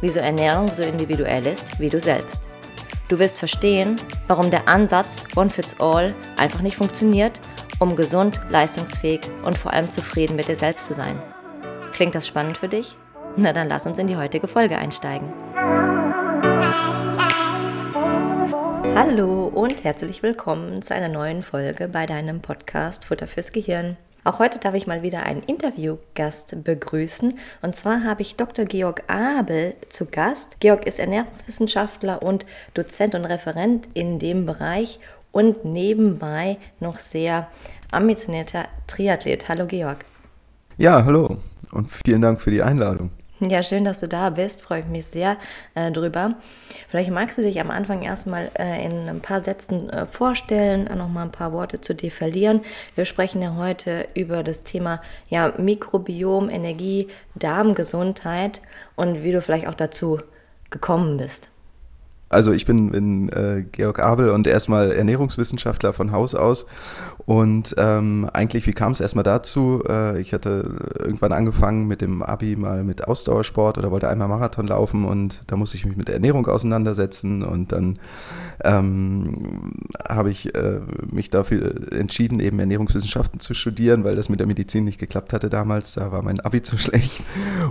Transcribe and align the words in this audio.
wieso 0.00 0.20
Ernährung 0.20 0.72
so 0.72 0.82
individuell 0.82 1.46
ist 1.46 1.78
wie 1.80 1.88
du 1.88 2.00
selbst. 2.00 2.48
Du 3.08 3.18
wirst 3.18 3.38
verstehen, 3.38 3.96
warum 4.26 4.50
der 4.50 4.66
Ansatz 4.68 5.24
One 5.36 5.50
Fits 5.50 5.78
All 5.80 6.14
einfach 6.36 6.60
nicht 6.60 6.76
funktioniert, 6.76 7.40
um 7.78 7.94
gesund, 7.94 8.40
leistungsfähig 8.48 9.20
und 9.44 9.56
vor 9.56 9.72
allem 9.72 9.90
zufrieden 9.90 10.36
mit 10.36 10.48
dir 10.48 10.56
selbst 10.56 10.86
zu 10.86 10.94
sein. 10.94 11.20
Klingt 11.92 12.14
das 12.14 12.26
spannend 12.26 12.58
für 12.58 12.68
dich? 12.68 12.96
Na 13.36 13.52
dann 13.52 13.68
lass 13.68 13.86
uns 13.86 13.98
in 13.98 14.06
die 14.06 14.16
heutige 14.16 14.48
Folge 14.48 14.78
einsteigen. 14.78 15.32
Hallo 18.94 19.46
und 19.48 19.84
herzlich 19.84 20.22
willkommen 20.22 20.80
zu 20.80 20.94
einer 20.94 21.08
neuen 21.08 21.42
Folge 21.42 21.86
bei 21.86 22.06
deinem 22.06 22.40
Podcast 22.40 23.04
Futter 23.04 23.26
fürs 23.26 23.52
Gehirn. 23.52 23.98
Auch 24.26 24.40
heute 24.40 24.58
darf 24.58 24.74
ich 24.74 24.88
mal 24.88 25.04
wieder 25.04 25.22
einen 25.22 25.44
Interviewgast 25.44 26.64
begrüßen. 26.64 27.38
Und 27.62 27.76
zwar 27.76 28.02
habe 28.02 28.22
ich 28.22 28.34
Dr. 28.34 28.64
Georg 28.64 29.04
Abel 29.06 29.76
zu 29.88 30.06
Gast. 30.06 30.58
Georg 30.58 30.84
ist 30.84 30.98
Ernährungswissenschaftler 30.98 32.24
und 32.24 32.44
Dozent 32.74 33.14
und 33.14 33.24
Referent 33.24 33.88
in 33.94 34.18
dem 34.18 34.44
Bereich 34.44 34.98
und 35.30 35.64
nebenbei 35.64 36.58
noch 36.80 36.98
sehr 36.98 37.46
ambitionierter 37.92 38.64
Triathlet. 38.88 39.48
Hallo 39.48 39.64
Georg. 39.64 39.98
Ja, 40.76 41.04
hallo 41.04 41.36
und 41.70 41.88
vielen 41.88 42.22
Dank 42.22 42.40
für 42.40 42.50
die 42.50 42.62
Einladung. 42.62 43.12
Ja, 43.48 43.62
schön, 43.62 43.84
dass 43.84 44.00
du 44.00 44.08
da 44.08 44.30
bist. 44.30 44.62
Freue 44.62 44.80
ich 44.80 44.86
mich 44.86 45.06
sehr 45.06 45.36
äh, 45.74 45.92
drüber. 45.92 46.34
Vielleicht 46.88 47.10
magst 47.10 47.38
du 47.38 47.42
dich 47.42 47.60
am 47.60 47.70
Anfang 47.70 48.02
erstmal 48.02 48.50
äh, 48.58 48.84
in 48.84 49.08
ein 49.08 49.20
paar 49.20 49.40
Sätzen 49.40 49.88
äh, 49.90 50.06
vorstellen, 50.06 50.84
noch 50.96 51.08
mal 51.08 51.22
ein 51.22 51.32
paar 51.32 51.52
Worte 51.52 51.80
zu 51.80 51.94
dir 51.94 52.10
verlieren. 52.10 52.62
Wir 52.94 53.04
sprechen 53.04 53.42
ja 53.42 53.54
heute 53.54 54.08
über 54.14 54.42
das 54.42 54.62
Thema 54.62 55.00
ja, 55.28 55.52
Mikrobiom, 55.58 56.48
Energie, 56.50 57.08
Darmgesundheit 57.34 58.60
und 58.96 59.22
wie 59.22 59.32
du 59.32 59.40
vielleicht 59.40 59.68
auch 59.68 59.74
dazu 59.74 60.20
gekommen 60.70 61.16
bist. 61.18 61.48
Also 62.28 62.52
ich 62.52 62.66
bin, 62.66 62.90
bin 62.90 63.28
äh, 63.28 63.64
Georg 63.70 64.00
Abel 64.00 64.30
und 64.30 64.48
erstmal 64.48 64.90
Ernährungswissenschaftler 64.90 65.92
von 65.92 66.10
Haus 66.10 66.34
aus. 66.34 66.66
Und 67.24 67.74
ähm, 67.78 68.28
eigentlich, 68.32 68.66
wie 68.66 68.72
kam 68.72 68.92
es 68.92 69.00
erstmal 69.00 69.22
dazu? 69.22 69.82
Äh, 69.88 70.20
ich 70.20 70.32
hatte 70.32 70.70
irgendwann 70.98 71.32
angefangen 71.32 71.86
mit 71.86 72.00
dem 72.00 72.22
Abi 72.22 72.56
mal 72.56 72.82
mit 72.82 73.06
Ausdauersport 73.06 73.78
oder 73.78 73.92
wollte 73.92 74.08
einmal 74.08 74.28
Marathon 74.28 74.66
laufen 74.66 75.04
und 75.04 75.42
da 75.46 75.56
musste 75.56 75.76
ich 75.76 75.86
mich 75.86 75.96
mit 75.96 76.08
Ernährung 76.08 76.46
auseinandersetzen. 76.46 77.44
Und 77.44 77.70
dann 77.70 77.98
ähm, 78.64 79.72
habe 80.08 80.30
ich 80.30 80.52
äh, 80.54 80.80
mich 81.10 81.30
dafür 81.30 81.92
entschieden, 81.92 82.40
eben 82.40 82.58
Ernährungswissenschaften 82.58 83.38
zu 83.38 83.54
studieren, 83.54 84.02
weil 84.02 84.16
das 84.16 84.28
mit 84.28 84.40
der 84.40 84.48
Medizin 84.48 84.84
nicht 84.84 84.98
geklappt 84.98 85.32
hatte 85.32 85.48
damals. 85.48 85.92
Da 85.92 86.10
war 86.10 86.22
mein 86.22 86.40
Abi 86.40 86.60
zu 86.66 86.76
schlecht. 86.76 87.22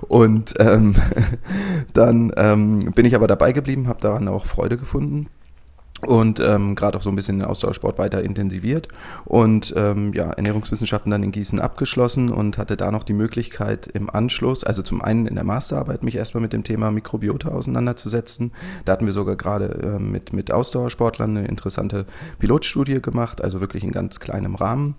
Und 0.07 0.53
ähm, 0.59 0.95
dann 1.93 2.31
ähm, 2.37 2.93
bin 2.93 3.05
ich 3.05 3.15
aber 3.15 3.27
dabei 3.27 3.51
geblieben, 3.51 3.87
habe 3.87 3.99
daran 3.99 4.29
auch 4.29 4.44
Freude 4.45 4.77
gefunden 4.77 5.27
und 6.05 6.39
ähm, 6.39 6.75
gerade 6.75 6.97
auch 6.97 7.01
so 7.01 7.09
ein 7.09 7.15
bisschen 7.15 7.39
den 7.39 7.47
Austauschsport 7.47 7.97
weiter 7.97 8.23
intensiviert 8.23 8.87
und 9.25 9.73
ähm, 9.75 10.13
ja, 10.13 10.31
Ernährungswissenschaften 10.31 11.11
dann 11.11 11.23
in 11.23 11.31
Gießen 11.31 11.59
abgeschlossen 11.59 12.29
und 12.29 12.57
hatte 12.57 12.77
da 12.77 12.91
noch 12.91 13.03
die 13.03 13.13
Möglichkeit 13.13 13.87
im 13.87 14.09
Anschluss, 14.09 14.63
also 14.63 14.81
zum 14.81 15.01
einen 15.01 15.25
in 15.25 15.35
der 15.35 15.43
Masterarbeit 15.43 16.03
mich 16.03 16.15
erstmal 16.15 16.41
mit 16.41 16.53
dem 16.53 16.63
Thema 16.63 16.91
Mikrobiota 16.91 17.49
auseinanderzusetzen. 17.49 18.51
Da 18.85 18.93
hatten 18.93 19.05
wir 19.05 19.13
sogar 19.13 19.35
gerade 19.35 19.65
äh, 19.65 19.99
mit, 19.99 20.33
mit 20.33 20.51
Ausdauersportlern 20.51 21.37
eine 21.37 21.47
interessante 21.47 22.05
Pilotstudie 22.39 23.01
gemacht, 23.01 23.43
also 23.43 23.61
wirklich 23.61 23.83
in 23.83 23.91
ganz 23.91 24.19
kleinem 24.19 24.55
Rahmen. 24.55 24.95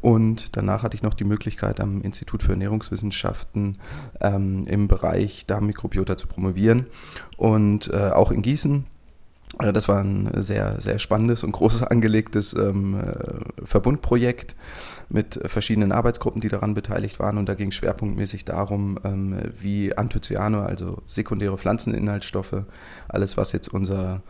Und 0.00 0.56
danach 0.56 0.82
hatte 0.82 0.96
ich 0.96 1.02
noch 1.02 1.14
die 1.14 1.24
Möglichkeit 1.24 1.80
am 1.80 2.02
Institut 2.02 2.42
für 2.42 2.52
Ernährungswissenschaften 2.52 3.78
ähm, 4.20 4.64
im 4.66 4.88
Bereich 4.88 5.46
Darmmikrobiota 5.46 6.16
zu 6.16 6.26
promovieren 6.26 6.86
und 7.36 7.88
äh, 7.92 8.10
auch 8.10 8.30
in 8.30 8.42
Gießen 8.42 8.86
äh, 9.60 9.72
das 9.72 9.88
war 9.88 9.98
ein 9.98 10.30
sehr, 10.42 10.80
sehr 10.80 10.98
spannendes 10.98 11.44
und 11.44 11.52
großes 11.52 11.82
angelegtes 11.84 12.54
ähm, 12.54 13.00
äh, 13.00 13.66
Verbundprojekt 13.66 14.56
mit 15.08 15.38
verschiedenen 15.44 15.92
Arbeitsgruppen, 15.92 16.40
die 16.40 16.48
daran 16.48 16.74
beteiligt 16.74 17.18
waren. 17.20 17.38
Und 17.38 17.48
da 17.48 17.54
ging 17.54 17.68
es 17.68 17.74
schwerpunktmäßig 17.74 18.44
darum, 18.44 18.98
ähm, 19.04 19.36
wie 19.58 19.96
Anthocyane, 19.96 20.62
also 20.62 21.02
sekundäre 21.06 21.58
Pflanzeninhaltsstoffe, 21.58 22.64
alles, 23.08 23.36
was 23.36 23.52
jetzt 23.52 23.68
unser 23.72 24.22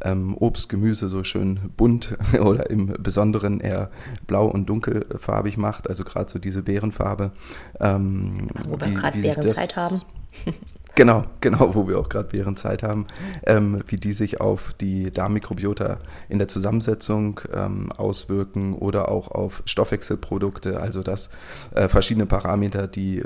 ähm, 0.00 0.36
Obst, 0.36 0.68
Gemüse 0.68 1.08
so 1.08 1.24
schön 1.24 1.70
bunt 1.76 2.16
oder 2.40 2.70
im 2.70 2.94
Besonderen 2.98 3.60
eher 3.60 3.90
blau 4.26 4.46
und 4.46 4.66
dunkelfarbig 4.66 5.56
macht, 5.56 5.88
also 5.88 6.04
gerade 6.04 6.30
so 6.30 6.38
diese 6.38 6.62
Beerenfarbe. 6.62 7.32
Ähm, 7.80 8.48
Wo 8.66 8.80
wir 8.80 8.88
gerade 8.88 9.20
Beerenzeit 9.20 9.76
haben. 9.76 10.02
Genau, 10.94 11.24
genau, 11.40 11.74
wo 11.74 11.88
wir 11.88 11.98
auch 11.98 12.10
gerade 12.10 12.32
während 12.32 12.58
Zeit 12.58 12.82
haben, 12.82 13.06
ähm, 13.46 13.82
wie 13.86 13.96
die 13.96 14.12
sich 14.12 14.42
auf 14.42 14.74
die 14.74 15.10
Darmmikrobiota 15.10 15.98
in 16.28 16.38
der 16.38 16.48
Zusammensetzung 16.48 17.40
ähm, 17.54 17.90
auswirken 17.92 18.74
oder 18.74 19.08
auch 19.08 19.30
auf 19.30 19.62
Stoffwechselprodukte, 19.64 20.78
also 20.80 21.02
dass 21.02 21.30
äh, 21.74 21.88
verschiedene 21.88 22.26
Parameter, 22.26 22.88
die 22.88 23.20
äh, 23.20 23.24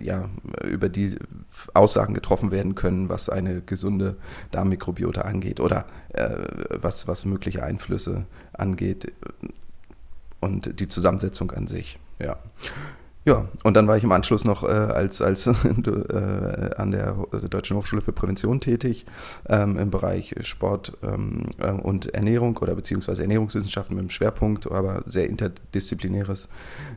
ja 0.00 0.28
über 0.64 0.88
die 0.88 1.16
Aussagen 1.72 2.14
getroffen 2.14 2.50
werden 2.50 2.74
können, 2.74 3.08
was 3.08 3.28
eine 3.28 3.60
gesunde 3.60 4.16
Darmmikrobiota 4.50 5.22
angeht 5.22 5.60
oder 5.60 5.86
äh, 6.08 6.30
was, 6.70 7.06
was 7.06 7.24
mögliche 7.24 7.62
Einflüsse 7.62 8.26
angeht 8.52 9.12
und 10.40 10.80
die 10.80 10.88
Zusammensetzung 10.88 11.52
an 11.52 11.68
sich. 11.68 12.00
Ja. 12.18 12.38
Ja, 13.24 13.48
und 13.62 13.74
dann 13.74 13.86
war 13.86 13.96
ich 13.96 14.02
im 14.02 14.10
Anschluss 14.10 14.44
noch 14.44 14.64
äh, 14.64 14.66
als, 14.66 15.22
als 15.22 15.46
äh, 15.46 16.70
an 16.76 16.90
der 16.90 17.12
Deutschen 17.48 17.76
Hochschule 17.76 18.02
für 18.02 18.12
Prävention 18.12 18.60
tätig 18.60 19.06
ähm, 19.48 19.78
im 19.78 19.90
Bereich 19.90 20.34
Sport 20.40 20.98
ähm, 21.04 21.46
äh, 21.58 21.70
und 21.70 22.12
Ernährung 22.14 22.56
oder 22.56 22.74
beziehungsweise 22.74 23.22
Ernährungswissenschaften 23.22 23.94
mit 23.94 24.02
dem 24.02 24.10
Schwerpunkt, 24.10 24.70
aber 24.70 25.04
sehr 25.06 25.28
interdisziplinäres, 25.28 26.48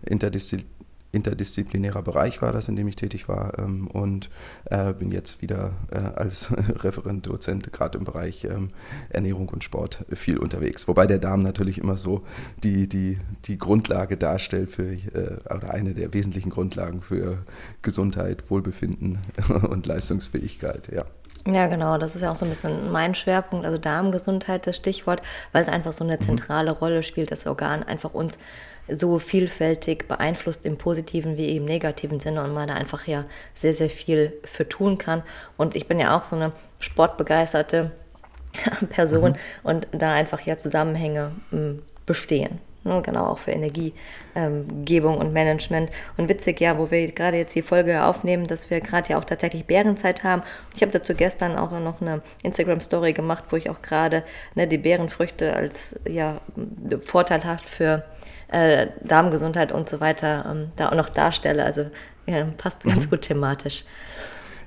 interdisziplinäres 0.03 0.74
interdisziplinärer 1.15 2.01
Bereich 2.01 2.41
war 2.41 2.51
das, 2.51 2.67
in 2.67 2.75
dem 2.75 2.87
ich 2.87 2.95
tätig 2.95 3.27
war 3.27 3.57
ähm, 3.57 3.87
und 3.87 4.29
äh, 4.65 4.93
bin 4.93 5.11
jetzt 5.11 5.41
wieder 5.41 5.71
äh, 5.91 5.97
als 5.97 6.51
Referent, 6.83 7.25
Dozent 7.25 7.71
gerade 7.73 7.97
im 7.97 8.03
Bereich 8.03 8.43
ähm, 8.43 8.69
Ernährung 9.09 9.49
und 9.49 9.63
Sport 9.63 10.05
viel 10.13 10.37
unterwegs. 10.37 10.87
Wobei 10.87 11.07
der 11.07 11.19
Darm 11.19 11.41
natürlich 11.41 11.77
immer 11.79 11.97
so 11.97 12.23
die, 12.63 12.87
die, 12.87 13.17
die 13.45 13.57
Grundlage 13.57 14.17
darstellt 14.17 14.71
für, 14.71 14.91
äh, 14.91 15.37
oder 15.45 15.73
eine 15.73 15.93
der 15.93 16.13
wesentlichen 16.13 16.49
Grundlagen 16.49 17.01
für 17.01 17.39
Gesundheit, 17.81 18.49
Wohlbefinden 18.49 19.19
und 19.69 19.85
Leistungsfähigkeit, 19.85 20.89
ja. 20.93 21.05
Ja, 21.47 21.67
genau, 21.67 21.99
das 21.99 22.15
ist 22.15 22.23
ja 22.23 22.31
auch 22.31 22.35
so 22.35 22.45
ein 22.45 22.49
bisschen 22.49 22.91
mein 22.91 23.13
Schwerpunkt, 23.13 23.67
also 23.67 23.77
Darmgesundheit, 23.77 24.65
das 24.65 24.77
Stichwort, 24.77 25.21
weil 25.51 25.61
es 25.61 25.69
einfach 25.69 25.93
so 25.93 26.03
eine 26.03 26.15
mhm. 26.15 26.21
zentrale 26.21 26.71
Rolle 26.71 27.03
spielt, 27.03 27.31
das 27.31 27.45
Organ 27.45 27.83
einfach 27.83 28.15
uns 28.15 28.39
so 28.87 29.19
vielfältig 29.19 30.07
beeinflusst 30.07 30.65
im 30.65 30.77
positiven 30.77 31.37
wie 31.37 31.55
im 31.55 31.65
negativen 31.65 32.19
Sinne 32.19 32.43
und 32.43 32.53
man 32.53 32.67
da 32.67 32.75
einfach 32.75 33.07
ja 33.07 33.25
sehr, 33.53 33.73
sehr 33.73 33.89
viel 33.89 34.33
für 34.43 34.67
tun 34.67 34.97
kann. 34.97 35.23
Und 35.57 35.75
ich 35.75 35.87
bin 35.87 35.99
ja 35.99 36.15
auch 36.15 36.23
so 36.23 36.35
eine 36.35 36.51
sportbegeisterte 36.79 37.91
Person 38.89 39.31
mhm. 39.31 39.37
und 39.63 39.87
da 39.91 40.13
einfach 40.13 40.41
ja 40.41 40.57
Zusammenhänge 40.57 41.31
hm, 41.49 41.81
bestehen. 42.05 42.59
Ne, 42.85 43.01
genau, 43.01 43.25
auch 43.25 43.39
für 43.39 43.49
Energiegebung 43.49 45.15
ähm, 45.15 45.19
und 45.19 45.33
Management. 45.33 45.89
Und 46.17 46.29
witzig, 46.29 46.61
ja, 46.61 46.77
wo 46.77 46.91
wir 46.91 47.11
gerade 47.11 47.37
jetzt 47.37 47.55
die 47.55 47.63
Folge 47.63 48.03
aufnehmen, 48.03 48.45
dass 48.45 48.69
wir 48.69 48.79
gerade 48.79 49.09
ja 49.09 49.17
auch 49.17 49.25
tatsächlich 49.25 49.65
Bärenzeit 49.65 50.23
haben. 50.23 50.43
Ich 50.75 50.83
habe 50.83 50.91
dazu 50.91 51.15
gestern 51.15 51.55
auch 51.55 51.71
noch 51.79 51.99
eine 51.99 52.21
Instagram-Story 52.43 53.13
gemacht, 53.13 53.45
wo 53.49 53.55
ich 53.55 53.71
auch 53.71 53.81
gerade 53.81 54.23
ne, 54.53 54.67
die 54.67 54.77
Bärenfrüchte 54.77 55.55
als 55.55 55.99
ja 56.07 56.39
vorteilhaft 57.01 57.65
für 57.65 58.03
äh, 58.47 58.87
Darmgesundheit 59.01 59.71
und 59.71 59.89
so 59.89 59.99
weiter 59.99 60.45
ähm, 60.49 60.71
da 60.75 60.89
auch 60.89 60.95
noch 60.95 61.09
darstelle. 61.09 61.63
Also 61.63 61.89
ja, 62.25 62.45
passt 62.57 62.83
ganz 62.83 63.05
mhm. 63.05 63.09
gut 63.11 63.21
thematisch. 63.21 63.83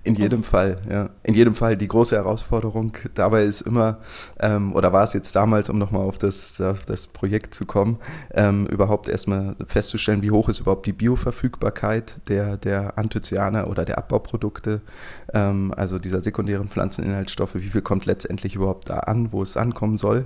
In 0.08 0.14
jedem 0.14 0.42
Fall, 0.42 0.78
ja. 0.90 1.10
In 1.22 1.34
jedem 1.34 1.54
Fall 1.54 1.76
die 1.76 1.86
große 1.86 2.16
Herausforderung 2.16 2.96
dabei 3.12 3.42
ist 3.42 3.60
immer, 3.60 3.98
ähm, 4.40 4.74
oder 4.74 4.90
war 4.90 5.02
es 5.02 5.12
jetzt 5.12 5.36
damals, 5.36 5.68
um 5.68 5.76
nochmal 5.78 6.00
auf 6.00 6.16
das, 6.16 6.58
auf 6.62 6.86
das 6.86 7.06
Projekt 7.06 7.54
zu 7.54 7.66
kommen, 7.66 7.98
ähm, 8.32 8.66
überhaupt 8.68 9.10
erstmal 9.10 9.54
festzustellen, 9.66 10.22
wie 10.22 10.30
hoch 10.30 10.48
ist 10.48 10.60
überhaupt 10.60 10.86
die 10.86 10.94
Bioverfügbarkeit 10.94 12.20
der, 12.28 12.56
der 12.56 12.96
Anthocyane 12.96 13.66
oder 13.66 13.84
der 13.84 13.98
Abbauprodukte, 13.98 14.80
ähm, 15.34 15.74
also 15.76 15.98
dieser 15.98 16.22
sekundären 16.22 16.70
Pflanzeninhaltsstoffe, 16.70 17.56
wie 17.56 17.68
viel 17.68 17.82
kommt 17.82 18.06
letztendlich 18.06 18.54
überhaupt 18.54 18.88
da 18.88 19.00
an, 19.00 19.30
wo 19.32 19.42
es 19.42 19.58
ankommen 19.58 19.98
soll. 19.98 20.24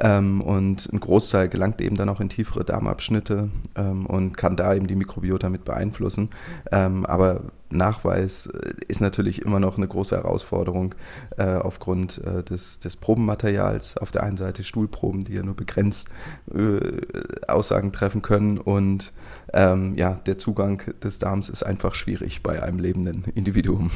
Ähm, 0.00 0.42
und 0.42 0.92
ein 0.92 1.00
Großteil 1.00 1.48
gelangt 1.48 1.80
eben 1.80 1.96
dann 1.96 2.10
auch 2.10 2.20
in 2.20 2.28
tiefere 2.28 2.62
Darmabschnitte 2.62 3.48
ähm, 3.74 4.04
und 4.04 4.36
kann 4.36 4.56
da 4.56 4.74
eben 4.74 4.86
die 4.86 4.96
Mikrobiota 4.96 5.48
mit 5.48 5.64
beeinflussen. 5.64 6.28
Ähm, 6.70 7.06
aber 7.06 7.40
Nachweis 7.74 8.46
äh, 8.46 8.70
ist 8.88 9.00
natürlich 9.00 9.42
immer 9.42 9.60
noch 9.60 9.76
eine 9.76 9.88
große 9.88 10.16
Herausforderung 10.16 10.94
äh, 11.36 11.56
aufgrund 11.56 12.22
äh, 12.24 12.42
des, 12.42 12.78
des, 12.78 12.96
Probenmaterials. 12.96 13.98
Auf 13.98 14.12
der 14.12 14.22
einen 14.22 14.36
Seite 14.36 14.64
Stuhlproben, 14.64 15.24
die 15.24 15.34
ja 15.34 15.42
nur 15.42 15.56
begrenzt 15.56 16.08
äh, 16.54 17.00
Aussagen 17.48 17.92
treffen 17.92 18.22
können 18.22 18.58
und 18.58 19.12
ähm, 19.52 19.94
ja, 19.96 20.20
der 20.26 20.38
Zugang 20.38 20.82
des 21.02 21.18
Darms 21.18 21.48
ist 21.48 21.62
einfach 21.62 21.94
schwierig 21.94 22.42
bei 22.42 22.62
einem 22.62 22.78
lebenden 22.78 23.24
Individuum. 23.34 23.90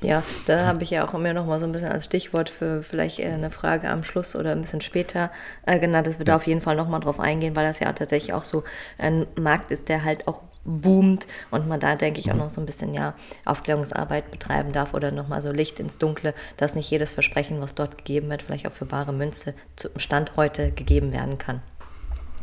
Ja, 0.00 0.22
da 0.46 0.66
habe 0.66 0.82
ich 0.82 0.90
ja 0.90 1.06
auch 1.06 1.14
immer 1.14 1.32
noch 1.32 1.46
mal 1.46 1.58
so 1.58 1.66
ein 1.66 1.72
bisschen 1.72 1.88
als 1.88 2.04
Stichwort 2.04 2.50
für 2.50 2.82
vielleicht 2.82 3.20
eine 3.20 3.50
Frage 3.50 3.88
am 3.88 4.04
Schluss 4.04 4.36
oder 4.36 4.52
ein 4.52 4.60
bisschen 4.60 4.80
später 4.80 5.30
äh, 5.66 5.78
genannt, 5.78 6.06
dass 6.06 6.18
wir 6.18 6.26
ja. 6.26 6.32
da 6.32 6.36
auf 6.36 6.46
jeden 6.46 6.60
Fall 6.60 6.76
noch 6.76 6.88
mal 6.88 7.00
drauf 7.00 7.20
eingehen, 7.20 7.56
weil 7.56 7.64
das 7.64 7.80
ja 7.80 7.92
tatsächlich 7.92 8.32
auch 8.32 8.44
so 8.44 8.64
ein 8.98 9.26
Markt 9.36 9.70
ist, 9.70 9.88
der 9.88 10.04
halt 10.04 10.28
auch 10.28 10.42
boomt 10.68 11.26
und 11.50 11.66
man 11.66 11.80
da, 11.80 11.96
denke 11.96 12.20
ich, 12.20 12.30
auch 12.30 12.36
noch 12.36 12.50
so 12.50 12.60
ein 12.60 12.66
bisschen 12.66 12.94
ja, 12.94 13.14
Aufklärungsarbeit 13.44 14.30
betreiben 14.30 14.72
darf 14.72 14.94
oder 14.94 15.10
nochmal 15.10 15.42
so 15.42 15.50
Licht 15.50 15.80
ins 15.80 15.98
Dunkle, 15.98 16.34
dass 16.56 16.74
nicht 16.74 16.90
jedes 16.90 17.12
Versprechen, 17.12 17.60
was 17.60 17.74
dort 17.74 17.98
gegeben 17.98 18.28
wird, 18.28 18.42
vielleicht 18.42 18.66
auch 18.66 18.72
für 18.72 18.86
bare 18.86 19.12
Münze 19.12 19.54
zum 19.76 19.98
Stand 19.98 20.36
heute 20.36 20.70
gegeben 20.70 21.12
werden 21.12 21.38
kann. 21.38 21.62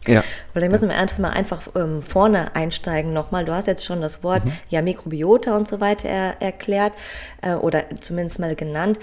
Ja. 0.07 0.23
Vielleicht 0.53 0.71
müssen 0.71 0.89
wir 0.89 0.95
erstmal 0.95 1.31
einfach 1.31 1.61
ähm, 1.75 2.01
vorne 2.01 2.55
einsteigen 2.55 3.11
nochmal. 3.13 3.45
Du 3.45 3.53
hast 3.53 3.65
jetzt 3.67 3.83
schon 3.83 4.01
das 4.01 4.23
Wort 4.23 4.45
mhm. 4.45 4.51
ja 4.69 4.81
Mikrobiota 4.81 5.55
und 5.55 5.67
so 5.67 5.81
weiter 5.81 6.07
er, 6.07 6.41
erklärt 6.41 6.93
äh, 7.41 7.53
oder 7.53 7.85
zumindest 7.99 8.39
mal 8.39 8.55
genannt. 8.55 8.99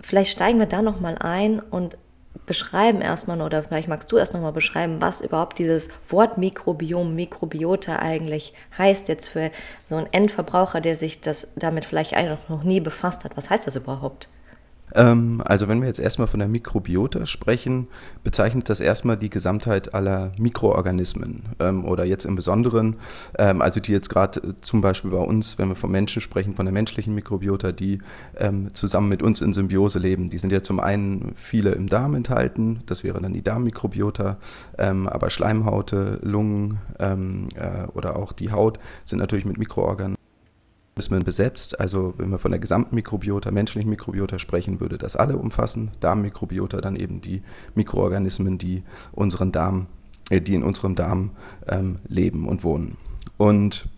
Vielleicht 0.00 0.30
steigen 0.30 0.58
wir 0.58 0.66
da 0.66 0.80
nochmal 0.80 1.16
ein 1.18 1.58
und 1.58 1.98
beschreiben 2.46 3.00
erstmal, 3.00 3.40
oder 3.40 3.62
vielleicht 3.62 3.88
magst 3.88 4.10
du 4.10 4.16
erst 4.16 4.34
nochmal 4.34 4.52
beschreiben, 4.52 5.00
was 5.00 5.20
überhaupt 5.20 5.58
dieses 5.58 5.88
Wort 6.08 6.38
Mikrobiom, 6.38 7.14
Mikrobiota 7.14 7.98
eigentlich 7.98 8.54
heißt 8.76 9.08
jetzt 9.08 9.28
für 9.28 9.50
so 9.86 9.96
einen 9.96 10.12
Endverbraucher, 10.12 10.80
der 10.80 10.96
sich 10.96 11.20
das 11.20 11.48
damit 11.56 11.84
vielleicht 11.84 12.14
noch 12.48 12.64
nie 12.64 12.80
befasst 12.80 13.24
hat. 13.24 13.36
Was 13.36 13.50
heißt 13.50 13.66
das 13.66 13.76
überhaupt? 13.76 14.28
Ähm, 14.94 15.42
also 15.44 15.68
wenn 15.68 15.80
wir 15.80 15.88
jetzt 15.88 16.00
erstmal 16.00 16.28
von 16.28 16.40
der 16.40 16.48
Mikrobiota 16.48 17.26
sprechen, 17.26 17.88
bezeichnet 18.24 18.68
das 18.68 18.80
erstmal 18.80 19.16
die 19.16 19.30
Gesamtheit 19.30 19.94
aller 19.94 20.32
Mikroorganismen 20.38 21.42
ähm, 21.60 21.84
oder 21.84 22.04
jetzt 22.04 22.24
im 22.24 22.36
Besonderen, 22.36 22.96
ähm, 23.38 23.62
also 23.62 23.80
die 23.80 23.92
jetzt 23.92 24.08
gerade 24.08 24.40
äh, 24.40 24.54
zum 24.60 24.80
Beispiel 24.80 25.10
bei 25.10 25.18
uns, 25.18 25.58
wenn 25.58 25.68
wir 25.68 25.76
vom 25.76 25.90
Menschen 25.90 26.20
sprechen, 26.22 26.54
von 26.54 26.66
der 26.66 26.72
menschlichen 26.72 27.14
Mikrobiota, 27.14 27.72
die 27.72 27.98
zusammen 28.72 29.08
mit 29.08 29.22
uns 29.22 29.40
in 29.40 29.52
Symbiose 29.52 29.98
leben. 29.98 30.30
Die 30.30 30.38
sind 30.38 30.52
ja 30.52 30.62
zum 30.62 30.80
einen 30.80 31.32
viele 31.34 31.70
im 31.72 31.88
Darm 31.88 32.14
enthalten, 32.14 32.82
das 32.86 33.02
wäre 33.04 33.20
dann 33.20 33.32
die 33.32 33.42
Darmmikrobiota, 33.42 34.38
aber 34.76 35.30
Schleimhaute, 35.30 36.18
Lungen 36.22 36.78
äh, 36.98 37.86
oder 37.94 38.16
auch 38.16 38.32
die 38.32 38.52
Haut 38.52 38.78
sind 39.04 39.18
natürlich 39.18 39.44
mit 39.44 39.58
Mikroorganismen 39.58 40.18
Organismen 40.98 41.22
besetzt. 41.22 41.78
Also 41.78 42.14
wenn 42.18 42.30
wir 42.30 42.38
von 42.38 42.50
der 42.50 42.58
gesamten 42.58 42.96
Mikrobiota, 42.96 43.52
menschlichen 43.52 43.88
Mikrobiota 43.88 44.40
sprechen, 44.40 44.80
würde 44.80 44.98
das 44.98 45.14
alle 45.14 45.36
umfassen. 45.36 45.92
Darmmikrobiota 46.00 46.80
dann 46.80 46.96
eben 46.96 47.20
die 47.20 47.42
Mikroorganismen, 47.76 48.58
die 48.58 48.82
unseren 49.12 49.52
Darm, 49.52 49.86
äh, 50.28 50.40
die 50.40 50.54
in 50.54 50.64
unserem 50.64 50.96
Darm 50.96 51.30
ähm, 51.68 52.00
leben 52.08 52.48
und 52.48 52.64
wohnen. 52.64 52.96
Und 53.36 53.88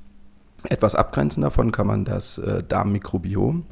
etwas 0.64 0.94
abgrenzen 0.94 1.42
davon 1.42 1.72
kann 1.72 1.86
man 1.86 2.04
das 2.04 2.36
äh, 2.36 2.62
Darmmikrobiom 2.62 3.64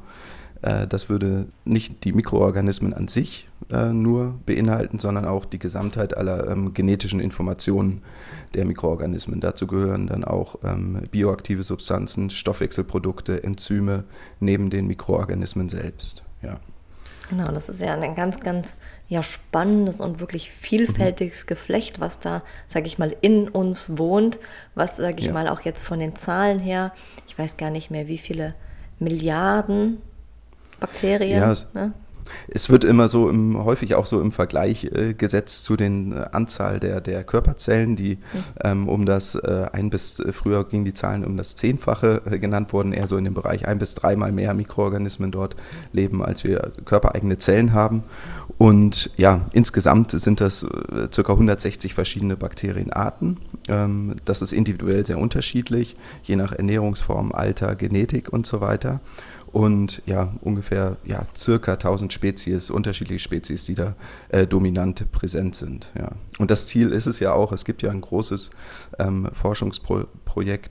das 0.61 1.09
würde 1.09 1.47
nicht 1.65 2.05
die 2.05 2.13
Mikroorganismen 2.13 2.93
an 2.93 3.09
sich 3.09 3.49
äh, 3.71 3.93
nur 3.93 4.39
beinhalten, 4.47 4.99
sondern 4.99 5.25
auch 5.25 5.45
die 5.45 5.59
Gesamtheit 5.59 6.17
aller 6.17 6.49
ähm, 6.49 6.75
genetischen 6.75 7.21
Informationen 7.21 8.03
der 8.55 8.65
Mikroorganismen. 8.65 9.41
Dazu 9.41 9.67
gehören 9.67 10.07
dann 10.07 10.25
auch 10.25 10.57
ähm, 10.65 11.03
bioaktive 11.11 11.63
Substanzen, 11.63 12.31
Stoffwechselprodukte, 12.31 13.45
Enzyme 13.45 14.05
neben 14.41 14.71
den 14.71 14.87
Mikroorganismen 14.87 15.69
selbst. 15.69 16.23
Ja. 16.43 16.61
Genau, 17.29 17.53
das 17.53 17.69
ist 17.69 17.83
ja 17.83 17.93
ein 17.93 18.15
ganz, 18.15 18.41
ganz 18.41 18.79
ja, 19.09 19.23
spannendes 19.23 20.01
und 20.01 20.19
wirklich 20.19 20.51
vielfältiges 20.51 21.45
mhm. 21.45 21.49
Geflecht, 21.49 22.01
was 22.01 22.21
da, 22.21 22.43
sage 22.67 22.87
ich 22.87 22.99
mal, 22.99 23.15
in 23.21 23.49
uns 23.49 23.99
wohnt, 23.99 24.39
was, 24.75 24.97
sage 24.97 25.17
ich 25.19 25.27
ja. 25.27 25.33
mal, 25.33 25.49
auch 25.49 25.61
jetzt 25.61 25.85
von 25.85 25.99
den 25.99 26.17
Zahlen 26.17 26.59
her, 26.59 26.93
ich 27.27 27.39
weiß 27.39 27.59
gar 27.59 27.71
nicht 27.71 27.91
mehr, 27.91 28.09
wie 28.09 28.17
viele 28.17 28.55
Milliarden 28.99 29.99
Bakterien. 30.81 31.41
Ja, 31.41 31.55
ne? 31.75 31.93
Es 32.49 32.71
wird 32.71 32.85
immer 32.85 33.09
so 33.09 33.29
im, 33.29 33.63
häufig 33.65 33.95
auch 33.95 34.07
so 34.07 34.21
im 34.21 34.33
Vergleich 34.33 34.85
äh, 34.85 35.15
gesetzt 35.15 35.65
zu 35.65 35.77
den 35.77 36.13
äh, 36.13 36.27
Anzahl 36.33 36.81
der, 36.81 37.01
der 37.01 37.25
Körperzellen, 37.25 37.97
die 37.97 38.17
mhm. 38.17 38.45
ähm, 38.65 38.89
um 38.89 39.07
das 39.07 39.35
äh, 39.35 39.67
ein 39.73 39.91
bis 39.91 40.21
äh, 40.21 40.33
früher 40.33 40.65
gingen 40.65 40.85
die 40.85 40.95
Zahlen 40.95 41.25
um 41.25 41.37
das 41.37 41.57
Zehnfache 41.57 42.23
äh, 42.31 42.39
genannt 42.39 42.73
wurden, 42.73 42.93
eher 42.93 43.07
so 43.07 43.17
in 43.17 43.25
dem 43.25 43.35
Bereich 43.35 43.67
ein 43.67 43.79
bis 43.79 43.95
dreimal 43.95 44.33
mehr 44.33 44.55
Mikroorganismen 44.55 45.31
dort 45.31 45.57
leben, 45.93 46.25
als 46.25 46.45
wir 46.45 46.73
körpereigene 46.85 47.39
Zellen 47.39 47.73
haben. 47.73 48.03
Und 48.57 49.11
ja, 49.17 49.47
insgesamt 49.53 50.11
sind 50.13 50.41
das 50.41 50.65
äh, 50.65 51.09
ca. 51.15 51.33
160 51.33 51.95
verschiedene 51.95 52.37
Bakterienarten. 52.37 53.39
Ähm, 53.69 54.17
das 54.25 54.43
ist 54.43 54.53
individuell 54.53 55.07
sehr 55.07 55.19
unterschiedlich, 55.19 55.97
je 56.23 56.37
nach 56.37 56.53
Ernährungsform, 56.53 57.33
Alter, 57.33 57.77
Genetik 57.77 58.33
und 58.33 58.47
so 58.47 58.61
weiter 58.61 59.01
und 59.53 60.03
ja, 60.07 60.33
ungefähr 60.41 60.97
ja, 61.05 61.27
circa 61.35 61.73
1000 61.73 62.13
Spezies, 62.13 62.71
unterschiedliche 62.71 63.19
Spezies, 63.19 63.65
die 63.65 63.75
da 63.75 63.95
äh, 64.29 64.47
dominant 64.47 65.11
präsent 65.13 65.55
sind. 65.55 65.93
Ja. 65.99 66.13
Und 66.39 66.51
das 66.51 66.67
Ziel 66.67 66.91
ist 66.91 67.07
es 67.07 67.19
ja 67.21 67.33
auch, 67.33 67.53
es 67.53 67.65
gibt 67.65 67.83
ja 67.83 67.91
ein 67.91 68.01
großes 68.01 68.51
ähm, 68.99 69.29
Forschungsprojekt, 69.33 70.09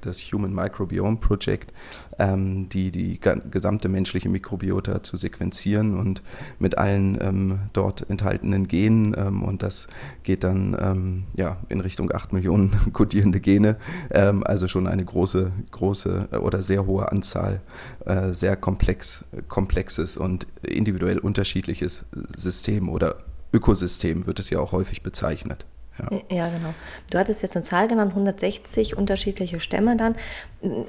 das 0.06 0.20
Human 0.32 0.54
Microbiome 0.54 1.18
Project, 1.18 1.74
ähm, 2.20 2.70
die 2.70 2.92
die 2.92 3.20
gesamte 3.52 3.90
menschliche 3.90 4.30
Mikrobiota 4.30 5.04
zu 5.04 5.18
sequenzieren 5.18 5.98
und 5.98 6.22
mit 6.60 6.78
allen 6.78 7.18
ähm, 7.22 7.60
dort 7.74 8.10
enthaltenen 8.10 8.68
Genen 8.68 9.16
ähm, 9.18 9.44
und 9.44 9.64
das 9.64 9.88
geht 10.24 10.44
dann 10.44 10.78
ähm, 10.80 11.24
ja, 11.36 11.58
in 11.70 11.82
Richtung 11.82 12.12
8 12.12 12.34
Millionen 12.34 12.76
kodierende 12.94 13.40
Gene, 13.40 13.78
ähm, 14.12 14.44
also 14.46 14.68
schon 14.68 14.88
eine 14.88 15.04
große, 15.04 15.52
große 15.72 16.30
oder 16.42 16.62
sehr 16.62 16.86
hohe 16.86 17.12
Anzahl 17.12 17.62
äh, 18.06 18.34
sehr 18.34 18.56
komplex, 18.56 19.26
komplexes 19.48 20.18
und 20.18 20.48
individuell 20.62 21.20
unterschiedliches 21.20 22.06
System 22.36 22.90
oder 22.90 23.18
Ökosystem 23.54 24.26
wird 24.28 24.40
es 24.40 24.50
ja 24.50 24.60
auch 24.60 24.72
häufig 24.72 25.04
bezeichnet. 25.04 25.66
Ja. 26.00 26.20
ja. 26.30 26.50
genau. 26.50 26.74
Du 27.12 27.18
hattest 27.18 27.42
jetzt 27.42 27.56
eine 27.56 27.64
Zahl 27.64 27.88
genannt, 27.88 28.12
160 28.12 28.98
unterschiedliche 28.98 29.60
Stämme 29.60 29.98
dann. 29.98 30.16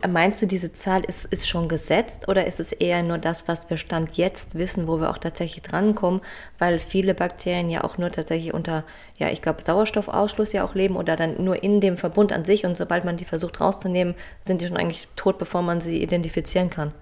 Meinst 0.08 0.40
du, 0.40 0.46
diese 0.46 0.72
Zahl 0.72 1.04
ist, 1.04 1.26
ist 1.26 1.48
schon 1.48 1.68
gesetzt 1.68 2.28
oder 2.28 2.46
ist 2.46 2.60
es 2.60 2.72
eher 2.72 3.02
nur 3.02 3.18
das, 3.18 3.48
was 3.48 3.68
wir 3.70 3.76
Stand 3.76 4.16
jetzt 4.16 4.56
wissen, 4.56 4.88
wo 4.88 5.00
wir 5.00 5.10
auch 5.10 5.18
tatsächlich 5.18 5.62
drankommen, 5.62 6.20
weil 6.58 6.78
viele 6.78 7.14
Bakterien 7.14 7.68
ja 7.68 7.84
auch 7.84 7.98
nur 7.98 8.10
tatsächlich 8.10 8.54
unter, 8.54 8.84
ja, 9.18 9.28
ich 9.30 9.42
glaube, 9.42 9.62
Sauerstoffausschluss 9.62 10.52
ja 10.52 10.64
auch 10.64 10.74
leben 10.74 10.96
oder 10.96 11.16
dann 11.16 11.42
nur 11.42 11.62
in 11.62 11.80
dem 11.80 11.98
Verbund 11.98 12.32
an 12.32 12.44
sich 12.44 12.64
und 12.64 12.76
sobald 12.76 13.04
man 13.04 13.16
die 13.16 13.24
versucht 13.24 13.60
rauszunehmen, 13.60 14.14
sind 14.40 14.60
die 14.60 14.66
schon 14.66 14.76
eigentlich 14.76 15.08
tot, 15.16 15.38
bevor 15.38 15.62
man 15.62 15.80
sie 15.80 16.02
identifizieren 16.02 16.70
kann? 16.70 16.92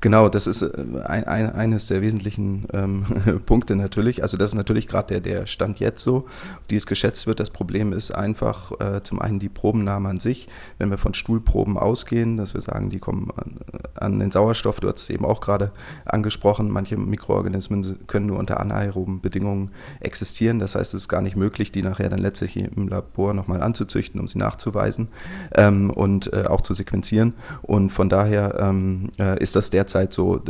Genau, 0.00 0.28
das 0.28 0.46
ist 0.46 0.62
äh, 0.62 0.70
ein, 1.04 1.24
ein, 1.24 1.52
eines 1.52 1.86
der 1.86 2.02
wesentlichen 2.02 2.66
ähm, 2.72 3.04
Punkte 3.46 3.76
natürlich. 3.76 4.22
Also 4.22 4.36
das 4.36 4.50
ist 4.50 4.54
natürlich 4.54 4.88
gerade 4.88 5.08
der, 5.08 5.20
der 5.20 5.46
Stand 5.46 5.80
jetzt 5.80 6.02
so, 6.02 6.16
auf 6.18 6.66
die 6.70 6.76
es 6.76 6.86
geschätzt 6.86 7.26
wird. 7.26 7.40
Das 7.40 7.50
Problem 7.50 7.92
ist 7.92 8.10
einfach 8.12 8.72
äh, 8.80 9.02
zum 9.02 9.20
einen 9.20 9.38
die 9.38 9.48
Probennahme 9.48 10.08
an 10.08 10.20
sich. 10.20 10.48
Wenn 10.78 10.90
wir 10.90 10.98
von 10.98 11.14
Stuhlproben 11.14 11.76
ausgehen, 11.76 12.36
dass 12.36 12.54
wir 12.54 12.60
sagen, 12.60 12.90
die 12.90 12.98
kommen 12.98 13.30
an, 13.36 13.58
an 13.94 14.18
den 14.18 14.30
Sauerstoff, 14.30 14.80
du 14.80 14.88
hast 14.88 15.02
es 15.02 15.10
eben 15.10 15.24
auch 15.24 15.40
gerade 15.40 15.72
angesprochen, 16.04 16.70
manche 16.70 16.96
Mikroorganismen 16.96 18.06
können 18.06 18.26
nur 18.26 18.38
unter 18.38 18.60
anaeroben 18.60 19.20
Bedingungen 19.20 19.70
existieren. 20.00 20.58
Das 20.58 20.74
heißt, 20.74 20.94
es 20.94 21.02
ist 21.02 21.08
gar 21.08 21.22
nicht 21.22 21.36
möglich, 21.36 21.72
die 21.72 21.82
nachher 21.82 22.08
dann 22.08 22.18
letztlich 22.18 22.56
im 22.56 22.88
Labor 22.88 23.34
nochmal 23.34 23.62
anzuzüchten, 23.62 24.20
um 24.20 24.28
sie 24.28 24.38
nachzuweisen 24.38 25.08
ähm, 25.54 25.90
und 25.90 26.32
äh, 26.32 26.44
auch 26.46 26.60
zu 26.60 26.74
sequenzieren. 26.74 27.34
Und 27.62 27.90
von 27.90 28.08
daher 28.08 28.58
ähm, 28.58 29.10
äh, 29.18 29.40
ist 29.40 29.49
ist 29.50 29.56
das 29.56 29.70
derzeit 29.70 30.12
so 30.12 30.40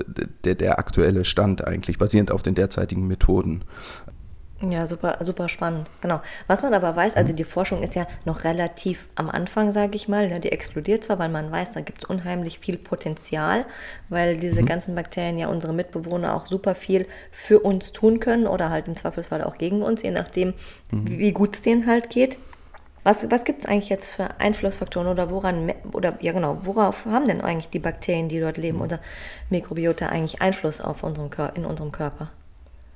der, 0.45 0.55
der 0.55 0.79
aktuelle 0.79 1.25
Stand 1.25 1.67
eigentlich, 1.67 1.97
basierend 1.97 2.31
auf 2.31 2.43
den 2.43 2.55
derzeitigen 2.55 3.07
Methoden. 3.07 3.65
Ja, 4.69 4.87
super, 4.87 5.17
super 5.23 5.49
spannend. 5.49 5.89
Genau. 6.03 6.21
Was 6.47 6.63
man 6.63 6.75
aber 6.75 6.95
weiß, 6.95 7.17
also 7.17 7.33
die 7.33 7.45
Forschung 7.45 7.83
ist 7.83 7.95
ja 7.95 8.07
noch 8.27 8.45
relativ 8.45 9.09
am 9.15 9.31
Anfang, 9.31 9.73
sage 9.73 9.97
ich 9.97 10.07
mal. 10.07 10.31
Ja, 10.31 10.39
die 10.39 10.53
explodiert 10.53 11.03
zwar, 11.03 11.19
weil 11.19 11.31
man 11.31 11.51
weiß, 11.51 11.73
da 11.73 11.81
gibt 11.81 12.01
es 12.01 12.05
unheimlich 12.05 12.59
viel 12.59 12.77
Potenzial, 12.77 13.65
weil 14.11 14.37
diese 14.37 14.61
mhm. 14.61 14.67
ganzen 14.67 14.95
Bakterien 14.95 15.39
ja 15.39 15.49
unsere 15.49 15.73
Mitbewohner 15.73 16.35
auch 16.35 16.47
super 16.47 16.75
viel 16.75 17.07
für 17.33 17.61
uns 17.61 17.93
tun 17.93 18.21
können 18.21 18.47
oder 18.47 18.69
halt 18.69 18.87
im 18.87 18.97
Zweifelsfall 18.97 19.43
auch 19.43 19.57
gegen 19.57 19.81
uns, 19.81 20.03
je 20.03 20.11
nachdem, 20.11 20.53
mhm. 20.91 21.07
wie 21.07 21.33
gut 21.33 21.55
es 21.55 21.63
denen 21.63 21.87
halt 21.87 22.11
geht. 22.11 22.37
Was, 23.03 23.31
was 23.31 23.45
gibt 23.45 23.61
es 23.61 23.67
eigentlich 23.67 23.89
jetzt 23.89 24.13
für 24.13 24.39
Einflussfaktoren 24.41 25.09
oder 25.09 25.31
woran, 25.31 25.73
oder 25.93 26.19
ja 26.21 26.33
genau, 26.33 26.59
worauf 26.63 27.07
haben 27.07 27.29
denn 27.29 27.41
eigentlich 27.41 27.71
die 27.71 27.79
Bakterien, 27.79 28.29
die 28.29 28.41
dort 28.41 28.59
leben, 28.59 28.81
oder 28.83 29.01
Mikrobiota 29.49 30.07
eigentlich 30.07 30.43
Einfluss 30.43 30.81
auf 30.83 31.03
unserem, 31.03 31.31
in 31.55 31.65
unserem 31.65 31.93
Körper? 31.93 32.31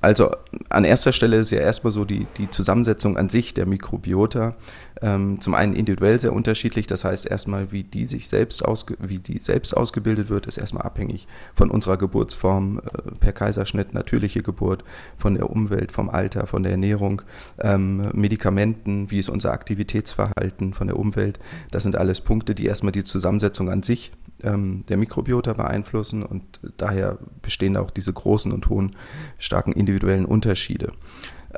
Also 0.04 0.32
an 0.68 0.84
erster 0.84 1.14
Stelle 1.14 1.38
ist 1.38 1.50
ja 1.50 1.60
erstmal 1.60 1.90
so 1.90 2.04
die, 2.04 2.26
die 2.36 2.50
Zusammensetzung 2.50 3.16
an 3.16 3.30
sich 3.30 3.54
der 3.54 3.64
Mikrobiota. 3.64 4.54
Ähm, 5.00 5.40
zum 5.40 5.54
einen 5.54 5.74
individuell 5.74 6.20
sehr 6.20 6.34
unterschiedlich, 6.34 6.86
das 6.86 7.04
heißt 7.04 7.26
erstmal, 7.26 7.72
wie 7.72 7.84
die 7.84 8.04
sich 8.04 8.28
selbst, 8.28 8.62
ausge, 8.62 8.98
wie 9.00 9.18
die 9.18 9.38
selbst 9.38 9.74
ausgebildet 9.74 10.28
wird, 10.28 10.44
ist 10.44 10.58
erstmal 10.58 10.82
abhängig 10.82 11.26
von 11.54 11.70
unserer 11.70 11.96
Geburtsform, 11.96 12.80
äh, 12.80 13.12
per 13.18 13.32
Kaiserschnitt, 13.32 13.94
natürliche 13.94 14.42
Geburt, 14.42 14.84
von 15.16 15.36
der 15.36 15.48
Umwelt, 15.48 15.90
vom 15.90 16.10
Alter, 16.10 16.46
von 16.46 16.64
der 16.64 16.72
Ernährung, 16.72 17.22
ähm, 17.62 18.10
Medikamenten, 18.12 19.10
wie 19.10 19.20
ist 19.20 19.30
unser 19.30 19.52
Aktivitätsverhalten 19.52 20.74
von 20.74 20.86
der 20.86 20.98
Umwelt. 20.98 21.38
Das 21.70 21.82
sind 21.82 21.96
alles 21.96 22.20
Punkte, 22.20 22.54
die 22.54 22.66
erstmal 22.66 22.92
die 22.92 23.04
Zusammensetzung 23.04 23.70
an 23.70 23.82
sich 23.82 24.12
ähm, 24.44 24.84
der 24.88 24.96
Mikrobiota 24.96 25.52
beeinflussen 25.52 26.22
und 26.22 26.60
daher 26.76 27.18
bestehen 27.42 27.76
auch 27.76 27.90
diese 27.90 28.12
großen 28.12 28.52
und 28.52 28.68
hohen, 28.68 28.96
starken 29.38 29.72
individuellen 29.72 30.26
Unterschiede. 30.26 30.92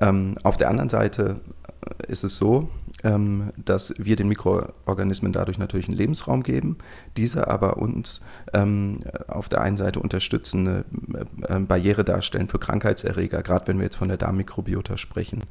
Ähm, 0.01 0.37
auf 0.43 0.57
der 0.57 0.71
anderen 0.71 0.89
Seite 0.89 1.41
ist 2.09 2.25
es 2.25 2.37
so, 2.37 2.69
dass 3.65 3.95
wir 3.99 4.17
den 4.17 4.29
Mikroorganismen 4.29 5.33
dadurch 5.33 5.59
natürlich 5.59 5.89
einen 5.89 5.97
Lebensraum 5.97 6.43
geben, 6.43 6.79
diese 7.17 7.49
aber 7.49 7.77
uns 7.79 8.21
ähm, 8.53 9.01
auf 9.29 9.49
der 9.49 9.61
einen 9.61 9.77
Seite 9.77 10.01
unterstützen, 10.01 10.67
eine 10.67 10.85
äh, 11.49 11.61
Barriere 11.61 12.05
darstellen 12.05 12.49
für 12.49 12.59
Krankheitserreger, 12.59 13.43
gerade 13.43 13.67
wenn 13.69 13.79
wir 13.79 13.85
jetzt 13.85 13.97
von 13.97 14.09
der 14.09 14.17
Darmmikrobiota 14.17 14.97
sprechen. 14.97 15.43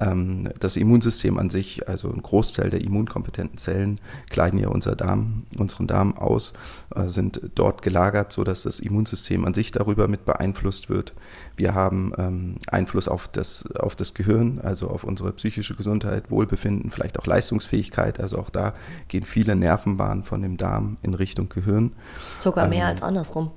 Ähm, 0.00 0.48
das 0.60 0.76
Immunsystem 0.76 1.38
an 1.38 1.50
sich, 1.50 1.88
also 1.88 2.12
ein 2.12 2.22
Großteil 2.22 2.70
der 2.70 2.80
immunkompetenten 2.80 3.58
Zellen, 3.58 4.00
kleiden 4.30 4.58
ja 4.58 4.68
unser 4.68 4.96
Darm, 4.96 5.46
unseren 5.56 5.86
Darm 5.86 6.16
aus, 6.16 6.52
äh, 6.94 7.08
sind 7.08 7.40
dort 7.54 7.82
gelagert, 7.82 8.32
sodass 8.32 8.62
das 8.62 8.80
Immunsystem 8.80 9.44
an 9.44 9.54
sich 9.54 9.70
darüber 9.70 10.08
mit 10.08 10.24
beeinflusst 10.24 10.88
wird. 10.88 11.14
Wir 11.58 11.74
haben 11.74 12.12
ähm, 12.16 12.54
Einfluss 12.68 13.08
auf 13.08 13.26
das, 13.28 13.68
auf 13.72 13.96
das 13.96 14.14
Gehirn, 14.14 14.60
also 14.62 14.88
auf 14.88 15.02
unsere 15.02 15.32
psychische 15.32 15.74
Gesundheit, 15.74 16.30
Wohlbefinden, 16.30 16.90
vielleicht 16.90 17.18
auch 17.18 17.26
Leistungsfähigkeit. 17.26 18.20
Also 18.20 18.38
auch 18.38 18.48
da 18.48 18.74
gehen 19.08 19.24
viele 19.24 19.56
Nervenbahnen 19.56 20.22
von 20.22 20.40
dem 20.40 20.56
Darm 20.56 20.98
in 21.02 21.14
Richtung 21.14 21.48
Gehirn. 21.48 21.92
Sogar 22.38 22.68
mehr 22.68 22.84
ähm, 22.84 22.90
als 22.90 23.02
andersrum. 23.02 23.50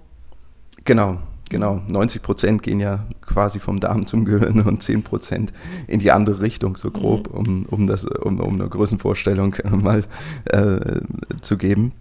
Genau, 0.83 1.19
genau. 1.49 1.81
90 1.89 2.23
Prozent 2.23 2.63
gehen 2.63 2.79
ja 2.79 3.05
quasi 3.21 3.59
vom 3.59 3.79
Darm 3.79 4.07
zum 4.07 4.25
Gehirn 4.25 4.61
und 4.61 4.81
10 4.81 5.03
Prozent 5.03 5.53
in 5.87 5.99
die 5.99 6.11
andere 6.11 6.41
Richtung, 6.41 6.77
so 6.77 6.89
grob, 6.89 7.31
mhm. 7.31 7.37
um, 7.37 7.65
um, 7.67 7.87
das, 7.87 8.05
um, 8.05 8.39
um 8.39 8.55
eine 8.55 8.67
Größenvorstellung 8.67 9.55
mal 9.69 10.03
äh, 10.45 11.01
zu 11.41 11.57
geben. 11.57 11.93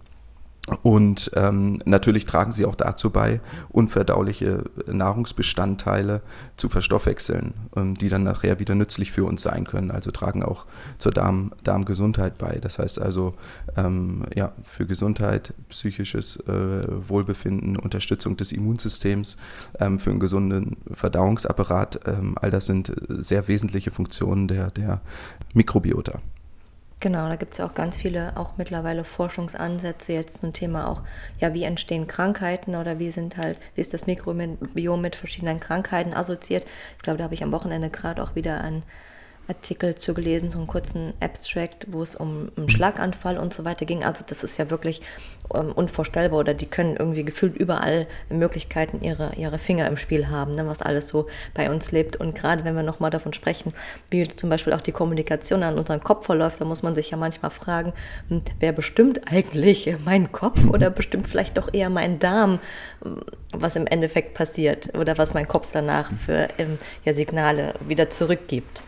Und 0.83 1.31
ähm, 1.33 1.81
natürlich 1.85 2.25
tragen 2.25 2.51
sie 2.51 2.65
auch 2.65 2.75
dazu 2.75 3.09
bei, 3.09 3.41
unverdauliche 3.69 4.63
Nahrungsbestandteile 4.85 6.21
zu 6.55 6.69
verstoffwechseln, 6.69 7.55
ähm, 7.75 7.95
die 7.95 8.09
dann 8.09 8.23
nachher 8.23 8.59
wieder 8.59 8.75
nützlich 8.75 9.11
für 9.11 9.25
uns 9.25 9.41
sein 9.41 9.65
können. 9.65 9.89
Also 9.89 10.11
tragen 10.11 10.43
auch 10.43 10.67
zur 10.99 11.13
Darm, 11.13 11.51
Darmgesundheit 11.63 12.37
bei. 12.37 12.59
Das 12.61 12.77
heißt 12.77 13.01
also 13.01 13.33
ähm, 13.75 14.23
ja, 14.35 14.53
für 14.63 14.85
Gesundheit, 14.85 15.53
psychisches 15.69 16.37
äh, 16.47 17.09
Wohlbefinden, 17.09 17.75
Unterstützung 17.75 18.37
des 18.37 18.51
Immunsystems, 18.51 19.37
ähm, 19.79 19.97
für 19.97 20.11
einen 20.11 20.19
gesunden 20.19 20.77
Verdauungsapparat. 20.91 22.01
Ähm, 22.05 22.35
all 22.39 22.51
das 22.51 22.67
sind 22.67 22.93
sehr 23.09 23.47
wesentliche 23.47 23.89
Funktionen 23.89 24.47
der, 24.47 24.69
der 24.69 25.01
Mikrobiota. 25.55 26.19
Genau, 27.01 27.27
da 27.27 27.35
gibt 27.35 27.53
es 27.53 27.57
ja 27.57 27.65
auch 27.65 27.73
ganz 27.73 27.97
viele, 27.97 28.37
auch 28.37 28.57
mittlerweile 28.57 29.03
Forschungsansätze 29.03 30.13
jetzt 30.13 30.37
zum 30.37 30.53
Thema 30.53 30.87
auch, 30.87 31.01
ja, 31.39 31.53
wie 31.53 31.63
entstehen 31.63 32.05
Krankheiten 32.07 32.75
oder 32.75 32.99
wie 32.99 33.09
sind 33.11 33.37
halt, 33.37 33.57
wie 33.75 33.81
ist 33.81 33.93
das 33.93 34.05
Mikrobiom 34.05 35.01
mit 35.01 35.15
verschiedenen 35.15 35.59
Krankheiten 35.59 36.13
assoziiert. 36.13 36.65
Ich 36.97 37.03
glaube, 37.03 37.17
da 37.17 37.23
habe 37.25 37.33
ich 37.33 37.43
am 37.43 37.51
Wochenende 37.51 37.89
gerade 37.89 38.21
auch 38.23 38.35
wieder 38.35 38.61
ein 38.61 38.83
Artikel 39.51 39.95
zu 39.95 40.13
gelesen, 40.13 40.49
so 40.49 40.59
einen 40.59 40.67
kurzen 40.67 41.13
Abstract, 41.19 41.87
wo 41.91 42.01
es 42.01 42.15
um 42.15 42.51
einen 42.55 42.69
Schlaganfall 42.69 43.37
und 43.37 43.53
so 43.53 43.65
weiter 43.65 43.85
ging. 43.85 44.03
Also 44.03 44.23
das 44.27 44.43
ist 44.43 44.57
ja 44.57 44.69
wirklich 44.69 45.01
ähm, 45.53 45.73
unvorstellbar 45.73 46.39
oder 46.39 46.53
die 46.53 46.67
können 46.67 46.95
irgendwie 46.95 47.25
gefühlt 47.25 47.57
überall 47.57 48.07
Möglichkeiten 48.29 49.03
ihre, 49.03 49.35
ihre 49.35 49.57
Finger 49.57 49.87
im 49.87 49.97
Spiel 49.97 50.29
haben, 50.29 50.53
ne, 50.53 50.65
was 50.67 50.81
alles 50.81 51.09
so 51.09 51.27
bei 51.53 51.69
uns 51.69 51.91
lebt. 51.91 52.15
Und 52.15 52.33
gerade 52.33 52.63
wenn 52.63 52.75
wir 52.75 52.83
nochmal 52.83 53.11
davon 53.11 53.33
sprechen, 53.33 53.73
wie 54.09 54.25
zum 54.27 54.49
Beispiel 54.49 54.71
auch 54.71 54.81
die 54.81 54.93
Kommunikation 54.93 55.63
an 55.63 55.77
unserem 55.77 56.01
Kopf 56.01 56.25
verläuft, 56.25 56.61
da 56.61 56.65
muss 56.65 56.81
man 56.81 56.95
sich 56.95 57.09
ja 57.09 57.17
manchmal 57.17 57.51
fragen, 57.51 57.91
hm, 58.29 58.41
wer 58.59 58.71
bestimmt 58.71 59.29
eigentlich 59.29 59.93
meinen 60.05 60.31
Kopf 60.31 60.65
oder 60.65 60.89
bestimmt 60.89 61.27
vielleicht 61.27 61.57
doch 61.57 61.73
eher 61.73 61.89
meinen 61.89 62.19
Darm, 62.19 62.59
was 63.51 63.75
im 63.75 63.85
Endeffekt 63.87 64.33
passiert 64.33 64.97
oder 64.97 65.17
was 65.17 65.33
mein 65.33 65.47
Kopf 65.47 65.69
danach 65.73 66.09
für 66.25 66.47
ähm, 66.57 66.77
ja, 67.03 67.13
Signale 67.13 67.73
wieder 67.85 68.09
zurückgibt. 68.09 68.83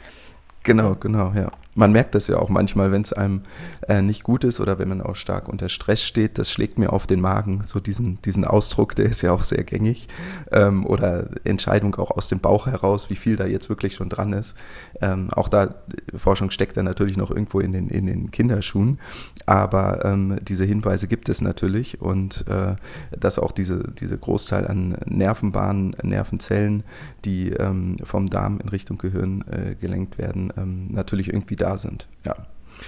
Genau, 0.63 0.95
genau, 0.95 1.31
ja 1.35 1.51
man 1.75 1.91
merkt 1.91 2.15
das 2.15 2.27
ja 2.27 2.37
auch 2.37 2.49
manchmal, 2.49 2.91
wenn 2.91 3.01
es 3.01 3.13
einem 3.13 3.41
äh, 3.87 4.01
nicht 4.01 4.23
gut 4.23 4.43
ist 4.43 4.59
oder 4.59 4.79
wenn 4.79 4.89
man 4.89 5.01
auch 5.01 5.15
stark 5.15 5.47
unter 5.47 5.69
Stress 5.69 6.03
steht. 6.03 6.37
Das 6.37 6.51
schlägt 6.51 6.77
mir 6.77 6.93
auf 6.93 7.07
den 7.07 7.21
Magen. 7.21 7.63
So 7.63 7.79
diesen, 7.79 8.21
diesen 8.21 8.45
Ausdruck, 8.45 8.95
der 8.95 9.05
ist 9.05 9.21
ja 9.21 9.31
auch 9.31 9.43
sehr 9.43 9.63
gängig. 9.63 10.07
Ähm, 10.51 10.85
oder 10.85 11.29
Entscheidung 11.43 11.95
auch 11.95 12.11
aus 12.11 12.27
dem 12.27 12.39
Bauch 12.39 12.67
heraus, 12.67 13.09
wie 13.09 13.15
viel 13.15 13.35
da 13.35 13.45
jetzt 13.45 13.69
wirklich 13.69 13.95
schon 13.95 14.09
dran 14.09 14.33
ist. 14.33 14.55
Ähm, 15.01 15.29
auch 15.31 15.49
da, 15.49 15.75
Forschung 16.15 16.51
steckt 16.51 16.77
da 16.77 16.83
natürlich 16.83 17.17
noch 17.17 17.31
irgendwo 17.31 17.59
in 17.59 17.71
den, 17.71 17.89
in 17.89 18.05
den 18.05 18.31
Kinderschuhen. 18.31 18.99
Aber 19.45 20.05
ähm, 20.05 20.37
diese 20.41 20.65
Hinweise 20.65 21.07
gibt 21.07 21.27
es 21.29 21.41
natürlich 21.41 22.01
und 22.01 22.45
äh, 22.47 22.75
dass 23.17 23.39
auch 23.39 23.51
diese, 23.51 23.83
diese 23.99 24.17
Großzahl 24.17 24.67
an 24.67 24.97
Nervenbahnen, 25.05 25.95
Nervenzellen, 26.03 26.83
die 27.25 27.49
ähm, 27.49 27.97
vom 28.03 28.29
Darm 28.29 28.59
in 28.59 28.69
Richtung 28.69 28.97
Gehirn 28.97 29.43
äh, 29.51 29.75
gelenkt 29.75 30.17
werden, 30.17 30.53
ähm, 30.57 30.87
natürlich 30.91 31.29
irgendwie 31.29 31.55
da 31.63 31.77
sind. 31.77 32.07
Ja. 32.25 32.35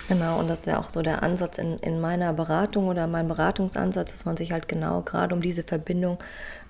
Genau, 0.07 0.39
und 0.39 0.47
das 0.47 0.59
ist 0.59 0.65
ja 0.65 0.79
auch 0.79 0.89
so 0.89 1.01
der 1.01 1.23
Ansatz 1.23 1.57
in, 1.57 1.77
in 1.79 1.99
meiner 1.99 2.33
Beratung 2.33 2.87
oder 2.87 3.07
mein 3.07 3.27
Beratungsansatz, 3.27 4.11
dass 4.11 4.25
man 4.25 4.37
sich 4.37 4.51
halt 4.51 4.67
genau 4.67 5.01
gerade 5.01 5.33
um 5.33 5.41
diese 5.41 5.63
Verbindung 5.63 6.17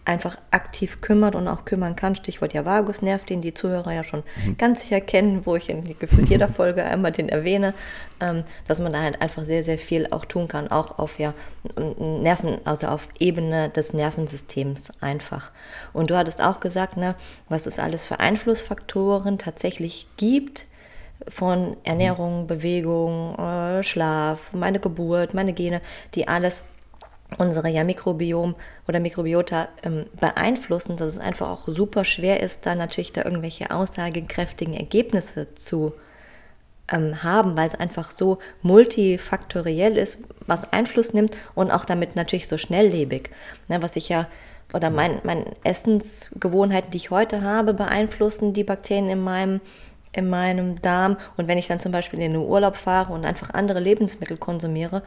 einfach 0.05 0.37
aktiv 0.51 1.01
kümmert 1.01 1.33
und 1.35 1.47
auch 1.47 1.65
kümmern 1.65 1.95
kann. 1.95 2.15
Stichwort 2.15 2.53
ja 2.53 2.63
Vagusnerv, 2.63 3.25
den 3.25 3.41
die 3.41 3.55
Zuhörer 3.55 3.91
ja 3.91 4.03
schon 4.03 4.23
mhm. 4.45 4.57
ganz 4.57 4.83
sicher 4.83 5.01
kennen, 5.01 5.45
wo 5.45 5.55
ich 5.55 5.69
in 5.69 5.83
jeder 6.27 6.47
Folge 6.47 6.83
einmal 6.83 7.11
den 7.11 7.27
erwähne, 7.27 7.73
ähm, 8.19 8.43
dass 8.67 8.79
man 8.79 8.93
da 8.93 9.01
halt 9.01 9.21
einfach 9.21 9.45
sehr, 9.45 9.63
sehr 9.63 9.79
viel 9.79 10.07
auch 10.11 10.25
tun 10.25 10.47
kann, 10.47 10.69
auch 10.69 10.99
auf 10.99 11.17
ja 11.17 11.33
Nerven, 11.97 12.59
also 12.65 12.87
auf 12.87 13.07
Ebene 13.19 13.69
des 13.69 13.93
Nervensystems 13.93 14.93
einfach. 15.01 15.51
Und 15.91 16.11
du 16.11 16.17
hattest 16.17 16.41
auch 16.41 16.59
gesagt, 16.59 16.97
ne, 16.97 17.15
was 17.49 17.65
es 17.65 17.79
alles 17.79 18.05
für 18.05 18.19
Einflussfaktoren 18.19 19.39
tatsächlich 19.39 20.07
gibt, 20.17 20.67
von 21.27 21.77
Ernährung, 21.83 22.47
Bewegung, 22.47 23.35
äh, 23.37 23.83
Schlaf, 23.83 24.53
meine 24.53 24.79
Geburt, 24.79 25.33
meine 25.33 25.53
Gene, 25.53 25.81
die 26.13 26.27
alles 26.27 26.63
unsere 27.37 27.69
ja 27.69 27.83
Mikrobiom 27.83 28.55
oder 28.87 28.99
Mikrobiota 28.99 29.67
ähm, 29.83 30.05
beeinflussen, 30.19 30.97
dass 30.97 31.09
es 31.09 31.19
einfach 31.19 31.49
auch 31.49 31.67
super 31.67 32.05
schwer 32.05 32.41
ist, 32.41 32.65
da 32.65 32.75
natürlich 32.75 33.13
da 33.13 33.23
irgendwelche 33.23 33.71
aussagekräftigen 33.71 34.75
Ergebnisse 34.75 35.53
zu 35.55 35.93
ähm, 36.87 37.23
haben, 37.23 37.57
weil 37.57 37.67
es 37.67 37.75
einfach 37.75 38.11
so 38.11 38.37
multifaktoriell 38.61 39.97
ist, 39.97 40.19
was 40.45 40.71
Einfluss 40.71 41.13
nimmt 41.13 41.35
und 41.55 41.71
auch 41.71 41.85
damit 41.85 42.15
natürlich 42.15 42.47
so 42.47 42.57
schnelllebig. 42.57 43.31
Ne, 43.67 43.81
was 43.81 43.95
ich 43.95 44.09
ja 44.09 44.27
oder 44.73 44.89
mein, 44.89 45.19
meine 45.23 45.45
Essensgewohnheiten, 45.63 46.91
die 46.91 46.97
ich 46.97 47.11
heute 47.11 47.41
habe, 47.41 47.73
beeinflussen 47.73 48.53
die 48.53 48.63
Bakterien 48.63 49.09
in 49.09 49.21
meinem 49.23 49.61
in 50.17 50.29
meinem 50.29 50.81
Darm 50.81 51.17
und 51.37 51.47
wenn 51.47 51.57
ich 51.57 51.67
dann 51.67 51.79
zum 51.79 51.91
Beispiel 51.91 52.19
in 52.19 52.33
den 52.33 52.41
Urlaub 52.41 52.75
fahre 52.75 53.13
und 53.13 53.25
einfach 53.25 53.51
andere 53.51 53.79
Lebensmittel 53.79 54.37
konsumiere, 54.37 55.01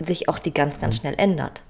sich 0.00 0.28
auch 0.28 0.38
die 0.38 0.54
ganz, 0.54 0.80
ganz 0.80 0.96
mhm. 0.96 1.00
schnell 1.00 1.14
ändert. 1.16 1.62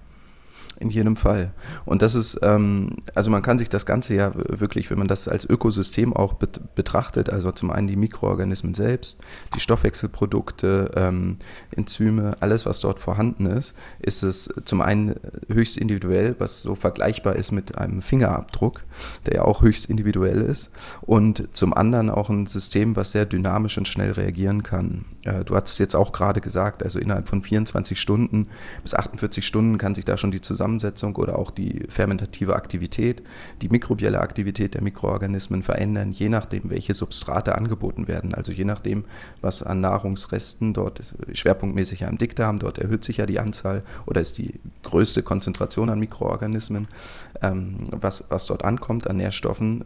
In 0.82 0.90
jedem 0.90 1.14
Fall. 1.14 1.52
Und 1.84 2.02
das 2.02 2.16
ist, 2.16 2.40
ähm, 2.42 2.96
also 3.14 3.30
man 3.30 3.40
kann 3.40 3.56
sich 3.56 3.68
das 3.68 3.86
Ganze 3.86 4.16
ja 4.16 4.32
wirklich, 4.34 4.90
wenn 4.90 4.98
man 4.98 5.06
das 5.06 5.28
als 5.28 5.48
Ökosystem 5.48 6.12
auch 6.12 6.32
bet 6.32 6.74
betrachtet, 6.74 7.30
also 7.30 7.52
zum 7.52 7.70
einen 7.70 7.86
die 7.86 7.94
Mikroorganismen 7.94 8.74
selbst, 8.74 9.20
die 9.54 9.60
Stoffwechselprodukte, 9.60 10.90
ähm, 10.96 11.36
Enzyme, 11.70 12.36
alles, 12.40 12.66
was 12.66 12.80
dort 12.80 12.98
vorhanden 12.98 13.46
ist, 13.46 13.76
ist 14.00 14.24
es 14.24 14.52
zum 14.64 14.80
einen 14.80 15.14
höchst 15.46 15.76
individuell, 15.76 16.34
was 16.38 16.62
so 16.62 16.74
vergleichbar 16.74 17.36
ist 17.36 17.52
mit 17.52 17.78
einem 17.78 18.02
Fingerabdruck, 18.02 18.82
der 19.26 19.34
ja 19.36 19.42
auch 19.44 19.62
höchst 19.62 19.88
individuell 19.88 20.40
ist, 20.40 20.72
und 21.02 21.46
zum 21.52 21.74
anderen 21.74 22.10
auch 22.10 22.28
ein 22.28 22.46
System, 22.46 22.96
was 22.96 23.12
sehr 23.12 23.24
dynamisch 23.24 23.78
und 23.78 23.86
schnell 23.86 24.10
reagieren 24.10 24.64
kann. 24.64 25.04
Äh, 25.22 25.44
du 25.44 25.54
hast 25.54 25.68
es 25.68 25.78
jetzt 25.78 25.94
auch 25.94 26.10
gerade 26.10 26.40
gesagt, 26.40 26.82
also 26.82 26.98
innerhalb 26.98 27.28
von 27.28 27.40
24 27.40 28.00
Stunden 28.00 28.48
bis 28.82 28.94
48 28.94 29.46
Stunden 29.46 29.78
kann 29.78 29.94
sich 29.94 30.04
da 30.04 30.16
schon 30.16 30.32
die 30.32 30.40
Zusammenarbeit 30.40 30.72
Zusammensetzung 30.79 31.17
oder 31.17 31.38
auch 31.38 31.50
die 31.50 31.85
fermentative 31.88 32.55
Aktivität, 32.55 33.23
die 33.61 33.69
mikrobielle 33.69 34.21
Aktivität 34.21 34.75
der 34.75 34.83
Mikroorganismen 34.83 35.62
verändern, 35.62 36.12
je 36.12 36.29
nachdem, 36.29 36.71
welche 36.71 36.95
Substrate 36.95 37.55
angeboten 37.55 38.09
werden. 38.09 38.35
Also 38.35 38.52
je 38.52 38.64
nachdem, 38.64 39.05
was 39.41 39.62
an 39.62 39.81
Nahrungsresten 39.81 40.73
dort 40.73 41.00
schwerpunktmäßig 41.33 42.00
ja 42.00 42.09
im 42.09 42.19
Dickdarm, 42.19 42.59
dort 42.59 42.79
erhöht 42.79 43.05
sich 43.05 43.19
ja 43.19 43.26
die 43.26 43.38
Anzahl 43.38 43.83
oder 44.07 44.21
ist 44.21 44.38
die 44.38 44.61
größte 44.83 45.23
Konzentration 45.23 45.91
an 45.91 45.99
Mikroorganismen, 45.99 46.88
ähm, 47.43 47.88
was, 47.91 48.25
was 48.29 48.47
dort 48.47 48.64
ankommt 48.64 49.09
an 49.09 49.17
Nährstoffen. 49.17 49.85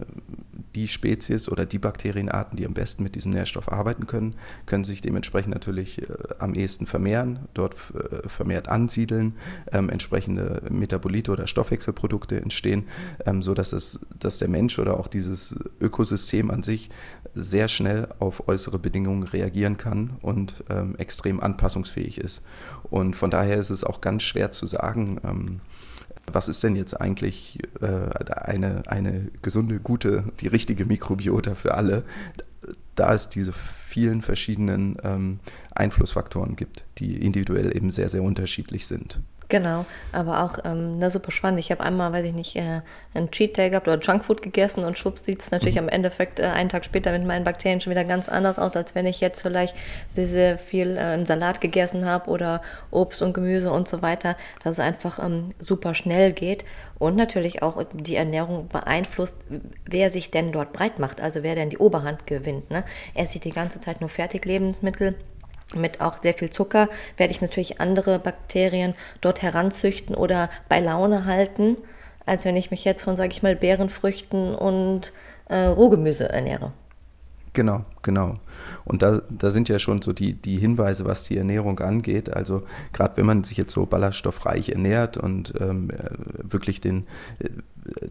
Die 0.77 0.89
Spezies 0.89 1.49
oder 1.49 1.67
die 1.67 1.79
Bakterienarten, 1.79 2.57
die 2.57 2.67
am 2.67 2.75
besten 2.75 3.03
mit 3.03 3.15
diesem 3.15 3.33
Nährstoff 3.33 3.73
arbeiten 3.73 4.07
können, 4.07 4.37
können 4.67 4.85
sich 4.85 5.01
dementsprechend 5.01 5.55
natürlich 5.55 6.03
äh, 6.03 6.07
am 6.39 6.55
ehesten 6.55 6.87
vermehren, 6.87 7.41
dort 7.55 7.75
äh, 7.95 8.29
vermehrt 8.29 8.69
ansiedeln, 8.69 9.35
ähm, 9.73 9.89
entsprechende 9.89 10.63
Metabolite 10.69 11.33
oder 11.33 11.47
Stoffwechselprodukte 11.47 12.41
entstehen, 12.41 12.85
ähm, 13.25 13.43
sodass 13.43 13.73
es, 13.73 14.07
dass 14.19 14.39
der 14.39 14.49
Mensch 14.49 14.79
oder 14.79 15.01
auch 15.01 15.09
dieses 15.09 15.57
Ökosystem 15.81 16.51
an 16.51 16.63
sich 16.63 16.91
sehr 17.35 17.69
schnell 17.69 18.09
auf 18.19 18.47
äußere 18.47 18.79
Bedingungen 18.79 19.23
reagieren 19.23 19.79
kann 19.79 20.19
und 20.21 20.63
ähm, 20.69 20.95
extrem 20.97 21.41
anpassungsfähig 21.41 22.19
ist. 22.19 22.45
Und 22.91 23.17
von 23.17 23.31
daher 23.31 23.57
ist 23.57 23.71
es 23.71 23.83
auch 23.83 24.03
ganz 24.03 24.23
schwer 24.23 24.53
zu 24.53 24.67
sagen, 24.67 25.21
ähm, 25.25 25.61
was 26.33 26.49
ist 26.49 26.63
denn 26.63 26.77
jetzt 26.77 27.01
eigentlich 27.01 27.59
äh, 27.81 28.11
eine, 28.31 28.83
eine 28.87 29.29
gesunde, 29.43 29.79
gute, 29.79 30.25
die 30.41 30.49
richtige 30.49 30.85
Mikrobiota 30.85 31.55
für 31.55 31.75
alle, 31.75 32.05
da 32.95 33.15
es 33.15 33.29
diese 33.29 33.53
vielen 33.53 34.23
verschiedenen 34.23 34.97
ähm, 35.05 35.39
Einflussfaktoren 35.75 36.57
gibt, 36.57 36.85
die 36.99 37.17
individuell 37.17 37.77
eben 37.77 37.91
sehr, 37.91 38.09
sehr 38.09 38.23
unterschiedlich 38.23 38.87
sind. 38.87 39.21
Genau, 39.49 39.87
aber 40.11 40.43
auch 40.43 40.59
ähm, 40.65 40.99
na, 40.99 41.09
super 41.09 41.31
spannend. 41.31 41.61
Ich 41.61 41.71
habe 41.71 41.85
einmal, 41.85 42.13
weiß 42.13 42.25
ich 42.25 42.35
nicht, 42.35 42.57
äh, 42.57 42.81
einen 43.15 43.31
Cheat 43.31 43.57
Day 43.57 43.71
gehabt 43.71 43.87
oder 43.87 44.01
Junkfood 44.01 44.43
gegessen 44.43 44.83
und 44.83 44.99
schwupps 44.99 45.25
sieht 45.25 45.41
es 45.41 45.53
natürlich 45.53 45.77
mhm. 45.77 45.83
am 45.83 45.89
Endeffekt 45.89 46.41
äh, 46.41 46.47
einen 46.47 46.69
Tag 46.69 46.85
später 46.85 47.13
mit 47.13 47.25
meinen 47.25 47.45
Bakterien 47.45 47.81
schon 47.81 47.93
wieder 47.93 48.05
ganz 48.05 48.29
anders 48.29 48.59
aus, 48.59 48.75
als 48.75 48.97
wenn 48.97 49.07
ich 49.07 49.21
jetzt 49.21 49.43
vielleicht 49.43 49.77
sehr, 50.11 50.27
sehr 50.27 50.59
viel 50.59 50.97
äh, 50.97 51.01
einen 51.01 51.27
Salat 51.27 51.61
gegessen 51.61 52.07
habe 52.07 52.29
oder 52.29 52.61
Obst 52.91 53.23
und 53.23 53.35
Gemüse 53.35 53.71
und 53.71 53.87
so 53.87 54.03
weiter, 54.03 54.37
dass 54.65 54.73
es 54.73 54.81
einfach 54.81 55.21
ähm, 55.21 55.55
super 55.61 55.95
schnell 55.95 56.33
geht 56.33 56.65
und 56.99 57.15
natürlich 57.15 57.63
auch 57.63 57.85
die 57.93 58.17
Ernährung 58.17 58.67
beeinflusst, 58.67 59.39
wer 59.85 60.11
sich 60.11 60.33
denn 60.33 60.51
dort 60.51 60.73
breit 60.73 60.99
macht, 60.99 61.21
also 61.21 61.45
wer 61.45 61.55
denn 61.55 61.71
die 61.71 61.79
Oberhand 61.79 62.27
gewinnt. 62.27 62.71
Ne? 62.73 62.83
Er 63.15 63.27
sieht 63.27 63.45
die 63.45 63.53
ganze 63.53 63.79
Zeit 63.79 64.01
nur 64.01 64.11
Fertiglebensmittel 64.11 65.15
mit 65.75 66.01
auch 66.01 66.23
sehr 66.23 66.35
viel 66.35 66.51
Zucker 66.51 66.89
werde 67.17 67.33
ich 67.33 67.41
natürlich 67.41 67.81
andere 67.81 68.19
Bakterien 68.19 68.95
dort 69.21 69.43
heranzüchten 69.43 70.15
oder 70.15 70.49
bei 70.69 70.81
Laune 70.81 71.25
halten, 71.25 71.77
als 72.25 72.45
wenn 72.45 72.57
ich 72.57 72.71
mich 72.71 72.85
jetzt 72.85 73.03
von, 73.05 73.17
sage 73.17 73.33
ich 73.33 73.43
mal, 73.43 73.57
Beerenfrüchten 73.57 74.55
und 74.55 75.13
äh, 75.49 75.65
Rohgemüse 75.65 76.29
ernähre. 76.29 76.73
Genau, 77.57 77.87
genau. 78.03 78.35
Und 78.85 79.01
da, 79.01 79.23
da 79.31 79.49
sind 79.49 79.71
ja 79.71 79.79
schon 79.79 80.03
so 80.03 80.13
die, 80.13 80.35
die 80.35 80.59
Hinweise, 80.59 81.07
was 81.07 81.25
die 81.25 81.39
Ernährung 81.39 81.81
angeht. 81.81 82.35
Also 82.35 82.65
gerade 82.93 83.17
wenn 83.17 83.25
man 83.25 83.45
sich 83.45 83.57
jetzt 83.57 83.73
so 83.73 83.87
ballaststoffreich 83.87 84.69
ernährt 84.69 85.17
und 85.17 85.55
ähm, 85.59 85.91
äh, 85.91 86.11
wirklich 86.43 86.83
den, 86.83 87.07
äh, 87.39 87.49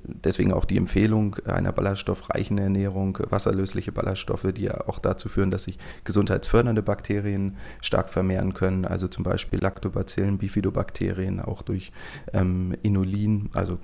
deswegen 0.04 0.54
auch 0.54 0.66
die 0.66 0.78
Empfehlung 0.78 1.36
einer 1.46 1.72
ballaststoffreichen 1.72 2.58
Ernährung, 2.58 3.18
wasserlösliche 3.30 3.92
Ballaststoffe, 3.92 4.48
die 4.56 4.64
ja 4.64 4.88
auch 4.88 5.00
dazu 5.00 5.30
führen, 5.30 5.52
dass 5.52 5.64
sich 5.64 5.78
gesundheitsfördernde 6.04 6.82
Bakterien 6.82 7.58
stark 7.82 8.10
vermehren 8.10 8.54
können, 8.54 8.86
also 8.86 9.08
zum 9.08 9.24
Beispiel 9.24 9.60
Lactobacillen, 9.60 10.38
Bifidobakterien, 10.38 11.40
auch 11.40 11.62
durch 11.62 11.92
ähm, 12.34 12.74
Inulin, 12.84 13.50
also 13.54 13.80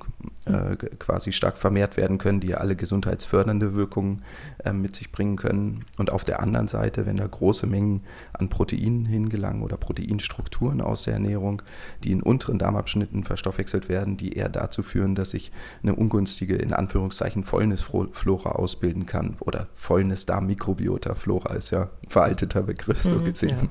äh, 0.46 0.76
quasi 1.00 1.32
stark 1.32 1.58
vermehrt 1.58 1.98
werden 1.98 2.18
können, 2.18 2.40
die 2.40 2.50
ja 2.50 2.58
alle 2.58 2.76
gesundheitsfördernde 2.76 3.76
Wirkungen 3.76 4.24
äh, 4.64 4.74
mit 4.74 4.96
sich 4.96 5.12
bringen 5.12 5.36
können. 5.36 5.86
Und 5.98 6.12
auf 6.12 6.24
der 6.24 6.42
anderen 6.42 6.68
Seite, 6.68 7.06
wenn 7.06 7.18
da 7.18 7.28
große 7.28 7.68
Mengen 7.68 8.04
an 8.34 8.50
Proteinen 8.50 9.06
hingelangen 9.06 9.64
oder 9.64 9.78
Proteinstrukturen 9.78 10.82
aus 10.82 11.04
der 11.04 11.16
Ernährung, 11.16 11.62
die 12.04 12.12
in 12.12 12.24
unteren 12.24 12.58
Darmabschnitten 12.58 13.24
verstoffwechselt 13.24 13.90
werden, 13.90 14.18
die 14.18 14.34
eher 14.34 14.50
dazu 14.50 14.84
führen, 14.84 15.16
dass 15.16 15.32
sich 15.32 15.52
eine 15.84 15.96
ungünstige, 15.96 16.56
in 16.56 16.74
Anführungszeichen, 16.74 17.44
Fäulnisflora 17.44 18.52
ausbilden 18.52 19.06
kann. 19.06 19.36
Oder 19.40 19.68
Fäulnis-Darm-Mikrobiota. 19.74 21.16
Flora 21.16 21.54
ist 21.56 21.72
ja 21.72 21.90
ein 22.04 22.10
veralteter 22.10 22.64
Begriff, 22.64 23.02
so 23.02 23.18
mhm, 23.18 23.26
gesehen. 23.26 23.70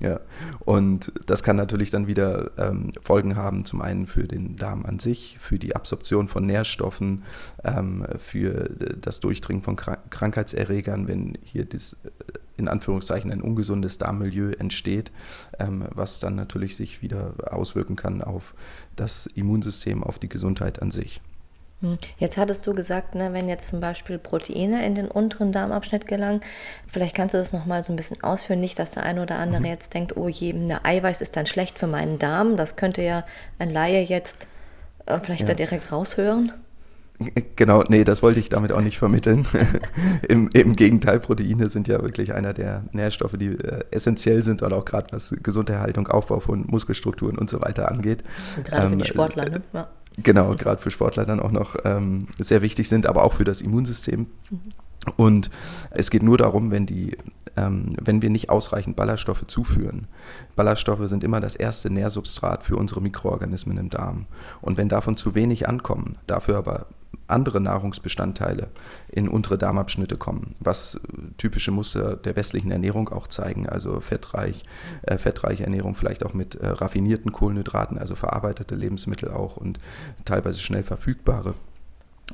Ja. 0.00 0.08
ja. 0.10 0.20
Und 0.60 1.12
das 1.26 1.42
kann 1.42 1.56
natürlich 1.56 1.90
dann 1.90 2.06
wieder 2.06 2.50
ähm, 2.58 2.92
Folgen 3.00 3.36
haben, 3.36 3.64
zum 3.64 3.80
einen 3.80 4.06
für 4.06 4.24
den 4.24 4.56
Darm 4.56 4.84
an 4.84 4.98
sich, 4.98 5.36
für 5.38 5.58
die 5.58 5.74
Absorption 5.74 6.28
von 6.28 6.44
Nährstoffen, 6.44 7.24
ähm, 7.64 8.06
für 8.18 8.70
das 9.00 9.20
Durchdringen 9.20 9.62
von 9.62 9.76
Krank 9.76 9.98
Krankheitserregern, 10.10 11.08
wenn 11.08 11.38
hier 11.42 11.64
das 11.64 11.96
in 12.58 12.68
Anführungszeichen 12.68 13.30
ein 13.30 13.40
ungesundes 13.40 13.98
Darmmilieu 13.98 14.50
entsteht, 14.58 15.12
ähm, 15.58 15.84
was 15.94 16.20
dann 16.20 16.34
natürlich 16.34 16.76
sich 16.76 17.02
wieder 17.02 17.34
auswirken 17.50 17.96
kann 17.96 18.20
auf 18.20 18.54
das 18.96 19.26
Immunsystem, 19.26 20.02
auf 20.02 20.18
die 20.18 20.28
Gesundheit 20.28 20.82
an 20.82 20.90
sich. 20.90 21.22
Hm. 21.80 21.98
Jetzt 22.18 22.36
hattest 22.36 22.66
du 22.66 22.74
gesagt, 22.74 23.14
ne, 23.14 23.32
wenn 23.32 23.48
jetzt 23.48 23.68
zum 23.68 23.80
Beispiel 23.80 24.18
Proteine 24.18 24.84
in 24.84 24.96
den 24.96 25.08
unteren 25.08 25.52
Darmabschnitt 25.52 26.06
gelangen, 26.06 26.40
vielleicht 26.88 27.14
kannst 27.14 27.34
du 27.34 27.38
das 27.38 27.52
nochmal 27.52 27.84
so 27.84 27.92
ein 27.92 27.96
bisschen 27.96 28.22
ausführen, 28.22 28.58
nicht, 28.58 28.78
dass 28.78 28.92
der 28.92 29.04
eine 29.04 29.22
oder 29.22 29.38
andere 29.38 29.60
mhm. 29.60 29.66
jetzt 29.66 29.94
denkt, 29.94 30.16
oh 30.16 30.28
je, 30.28 30.52
eine 30.52 30.84
Eiweiß 30.84 31.20
ist 31.20 31.36
dann 31.36 31.46
schlecht 31.46 31.78
für 31.78 31.86
meinen 31.86 32.18
Darm. 32.18 32.56
Das 32.56 32.74
könnte 32.76 33.02
ja 33.02 33.24
ein 33.58 33.70
Laie 33.70 34.00
jetzt 34.00 34.48
äh, 35.06 35.20
vielleicht 35.20 35.42
ja. 35.42 35.48
da 35.48 35.54
direkt 35.54 35.92
raushören. 35.92 36.52
Genau, 37.56 37.82
nee, 37.88 38.04
das 38.04 38.22
wollte 38.22 38.38
ich 38.38 38.48
damit 38.48 38.70
auch 38.70 38.80
nicht 38.80 38.96
vermitteln. 38.96 39.44
Im, 40.28 40.48
Im, 40.52 40.76
Gegenteil, 40.76 41.18
Proteine 41.18 41.68
sind 41.68 41.88
ja 41.88 42.00
wirklich 42.00 42.32
einer 42.32 42.52
der 42.52 42.84
Nährstoffe, 42.92 43.36
die 43.36 43.48
äh, 43.48 43.82
essentiell 43.90 44.44
sind 44.44 44.62
und 44.62 44.72
auch 44.72 44.84
gerade 44.84 45.08
was 45.10 45.34
Gesunderhaltung, 45.42 46.06
Aufbau 46.06 46.38
von 46.38 46.64
Muskelstrukturen 46.68 47.36
und 47.36 47.50
so 47.50 47.60
weiter 47.60 47.90
angeht. 47.90 48.22
Gerade 48.62 48.86
ähm, 48.86 48.90
für 48.92 48.96
die 48.98 49.06
Sportler, 49.06 49.50
ne? 49.50 49.62
Ja. 49.72 49.88
Genau, 50.22 50.54
gerade 50.56 50.80
für 50.80 50.90
Sportler 50.90 51.24
dann 51.24 51.40
auch 51.40 51.52
noch 51.52 51.76
ähm, 51.84 52.26
sehr 52.38 52.62
wichtig 52.62 52.88
sind, 52.88 53.06
aber 53.06 53.24
auch 53.24 53.34
für 53.34 53.44
das 53.44 53.60
Immunsystem. 53.60 54.26
Mhm. 54.50 54.60
Und 55.16 55.50
es 55.90 56.10
geht 56.10 56.22
nur 56.22 56.36
darum, 56.36 56.70
wenn, 56.70 56.86
die, 56.86 57.16
ähm, 57.56 57.94
wenn 58.00 58.20
wir 58.20 58.30
nicht 58.30 58.50
ausreichend 58.50 58.96
Ballaststoffe 58.96 59.46
zuführen. 59.46 60.06
Ballaststoffe 60.56 61.08
sind 61.08 61.24
immer 61.24 61.40
das 61.40 61.56
erste 61.56 61.90
Nährsubstrat 61.90 62.64
für 62.64 62.76
unsere 62.76 63.00
Mikroorganismen 63.00 63.78
im 63.78 63.90
Darm. 63.90 64.26
Und 64.60 64.76
wenn 64.76 64.88
davon 64.88 65.16
zu 65.16 65.34
wenig 65.34 65.68
ankommen, 65.68 66.14
dafür 66.26 66.58
aber 66.58 66.86
andere 67.26 67.60
Nahrungsbestandteile 67.60 68.68
in 69.08 69.28
untere 69.28 69.58
Darmabschnitte 69.58 70.16
kommen, 70.16 70.54
was 70.60 70.98
typische 71.36 71.70
Muster 71.70 72.16
der 72.16 72.36
westlichen 72.36 72.70
Ernährung 72.70 73.08
auch 73.10 73.28
zeigen, 73.28 73.68
also 73.68 74.00
fettreich, 74.00 74.64
äh, 75.02 75.18
fettreiche 75.18 75.64
Ernährung 75.64 75.94
vielleicht 75.94 76.24
auch 76.24 76.34
mit 76.34 76.54
äh, 76.56 76.68
raffinierten 76.68 77.32
Kohlenhydraten, 77.32 77.98
also 77.98 78.14
verarbeitete 78.14 78.74
Lebensmittel 78.74 79.30
auch 79.30 79.56
und 79.56 79.78
teilweise 80.24 80.60
schnell 80.60 80.82
verfügbare. 80.82 81.54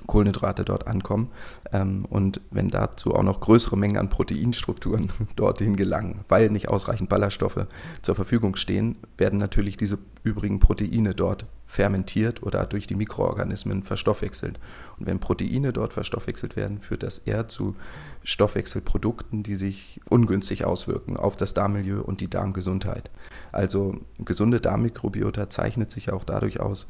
Kohlenhydrate 0.07 0.65
dort 0.65 0.87
ankommen. 0.87 1.31
Ähm, 1.73 2.05
und 2.05 2.41
wenn 2.51 2.71
dazu 2.71 3.15
auch 3.15 3.23
noch 3.23 3.41
größere 3.41 3.77
Mengen 3.77 3.97
an 3.97 4.11
Proteinstrukturen 4.11 5.11
dorthin 5.37 5.77
gelangen, 5.77 6.21
weil 6.29 6.51
nicht 6.51 6.69
ausreichend 6.69 7.09
Ballaststoffe 7.09 7.67
zur 8.03 8.15
Verfügung 8.15 8.57
stehen, 8.57 8.97
werden 9.17 9.39
natürlich 9.39 9.77
diese 9.77 9.99
übrigen 10.23 10.61
Proteine 10.61 11.15
dort 11.15 11.47
fermentiert 11.67 12.43
oder 12.43 12.65
durch 12.67 12.87
die 12.87 12.95
Mikroorganismen 12.95 13.83
verstoffwechselt. 13.83 14.61
Und 14.99 15.07
wenn 15.07 15.19
Proteine 15.19 15.73
dort 15.73 15.93
verstoffwechselt 15.93 16.57
werden, 16.57 16.81
führt 16.81 17.03
das 17.03 17.19
eher 17.19 17.49
zu 17.49 17.75
Stoffwechselprodukten, 18.23 19.43
die 19.43 19.57
sich 19.57 20.01
ungünstig 20.09 20.65
auswirken 20.65 21.17
auf 21.17 21.37
das 21.37 21.55
Darmmilieu 21.55 22.01
und 22.01 22.21
die 22.21 22.31
Darmgesundheit. 22.31 23.11
Also 23.51 23.97
gesunde 24.19 24.61
Darmmikrobiota 24.61 25.51
zeichnet 25.51 25.91
sich 25.91 26.13
auch 26.13 26.25
dadurch 26.25 26.61
aus, 26.61 26.87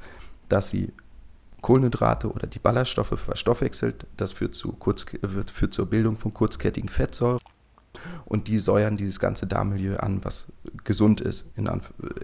dass 0.48 0.68
sie 0.68 0.92
Kohlenhydrate 1.64 2.30
oder 2.30 2.46
die 2.46 2.58
Ballaststoffe 2.58 3.18
verstoffwechselt. 3.18 4.06
Das 4.18 4.32
führt, 4.32 4.54
zu 4.54 4.72
kurz, 4.72 5.06
führt 5.50 5.72
zur 5.72 5.86
Bildung 5.86 6.18
von 6.18 6.34
kurzkettigen 6.34 6.90
Fettsäuren 6.90 7.40
und 8.26 8.48
die 8.48 8.58
säuern 8.58 8.98
dieses 8.98 9.18
ganze 9.18 9.46
Darmmilieu 9.46 9.96
an, 9.96 10.22
was 10.22 10.52
gesund 10.84 11.22
ist 11.22 11.50
in, 11.56 11.70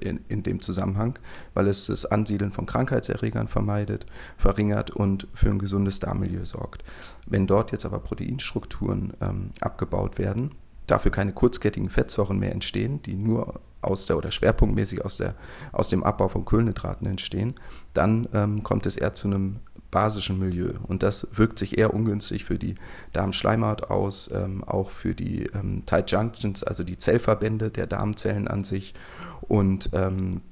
in, 0.03 0.21
in, 0.29 0.43
dem 0.43 0.61
Zusammenhang, 0.61 1.19
weil 1.55 1.69
es 1.69 1.87
das 1.87 2.05
Ansiedeln 2.05 2.53
von 2.53 2.67
Krankheitserregern 2.67 3.49
vermeidet, 3.49 4.05
verringert 4.37 4.91
und 4.91 5.27
für 5.33 5.49
ein 5.49 5.59
gesundes 5.59 6.01
Darmmilieu 6.01 6.45
sorgt. 6.45 6.85
Wenn 7.25 7.47
dort 7.47 7.73
jetzt 7.73 7.87
aber 7.87 8.01
Proteinstrukturen 8.01 9.15
ähm, 9.23 9.53
abgebaut 9.63 10.19
werden, 10.19 10.51
dafür 10.87 11.13
keine 11.13 11.33
kurzkettigen 11.33 11.89
Fettsäuren 11.89 12.39
mehr 12.39 12.53
entstehen, 12.53 13.01
die 13.01 13.15
nur 13.15 13.61
aus 13.83 14.07
der 14.07 14.17
oder 14.17 14.31
schwerpunktmäßig 14.31 15.05
aus, 15.05 15.17
der, 15.17 15.35
aus 15.73 15.89
dem 15.89 16.05
Abbau 16.05 16.29
von 16.29 16.45
Kohlenhydraten 16.45 17.07
entstehen, 17.07 17.55
dann 17.95 18.27
ähm, 18.35 18.63
kommt 18.63 18.87
es 18.87 18.97
eher 18.97 19.15
zu 19.15 19.29
einem 19.29 19.61
basischen 19.91 20.39
Milieu. 20.39 20.75
Und 20.87 21.03
das 21.03 21.27
wirkt 21.33 21.59
sich 21.59 21.79
eher 21.79 21.93
ungünstig 21.93 22.45
für 22.45 22.59
die 22.59 22.77
Darmschleimhaut 23.13 23.91
aus, 23.91 24.31
ähm, 24.33 24.63
auch 24.65 24.91
für 24.91 25.15
die 25.15 25.47
ähm, 25.55 25.85
Tight 25.87 26.11
Junctions, 26.11 26.63
also 26.63 26.85
die 26.85 26.99
Zellverbände 26.99 27.71
der 27.71 27.87
Darmzellen 27.87 28.49
an 28.49 28.65
sich 28.65 28.95
und 29.43 29.91
ähm, 29.93 30.37
äh, 30.37 30.50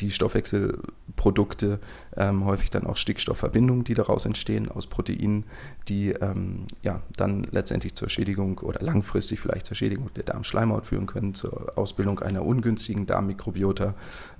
die 0.00 0.10
Stoffwechselprodukte, 0.10 1.78
ähm, 2.16 2.44
häufig 2.44 2.70
dann 2.70 2.86
auch 2.86 2.96
Stickstoffverbindungen, 2.96 3.84
die 3.84 3.94
daraus 3.94 4.26
entstehen 4.26 4.68
aus 4.68 4.86
Proteinen, 4.86 5.44
die 5.88 6.10
ähm, 6.10 6.66
ja, 6.82 7.00
dann 7.16 7.46
letztendlich 7.50 7.94
zur 7.94 8.08
Schädigung 8.08 8.58
oder 8.58 8.80
langfristig 8.80 9.40
vielleicht 9.40 9.66
zur 9.66 9.76
Schädigung 9.76 10.12
der 10.14 10.24
Darmschleimhaut 10.24 10.86
führen 10.86 11.06
können, 11.06 11.34
zur 11.34 11.78
Ausbildung 11.78 12.20
einer 12.20 12.44
ungünstigen 12.44 13.06
Darmmikrobiota, 13.06 13.94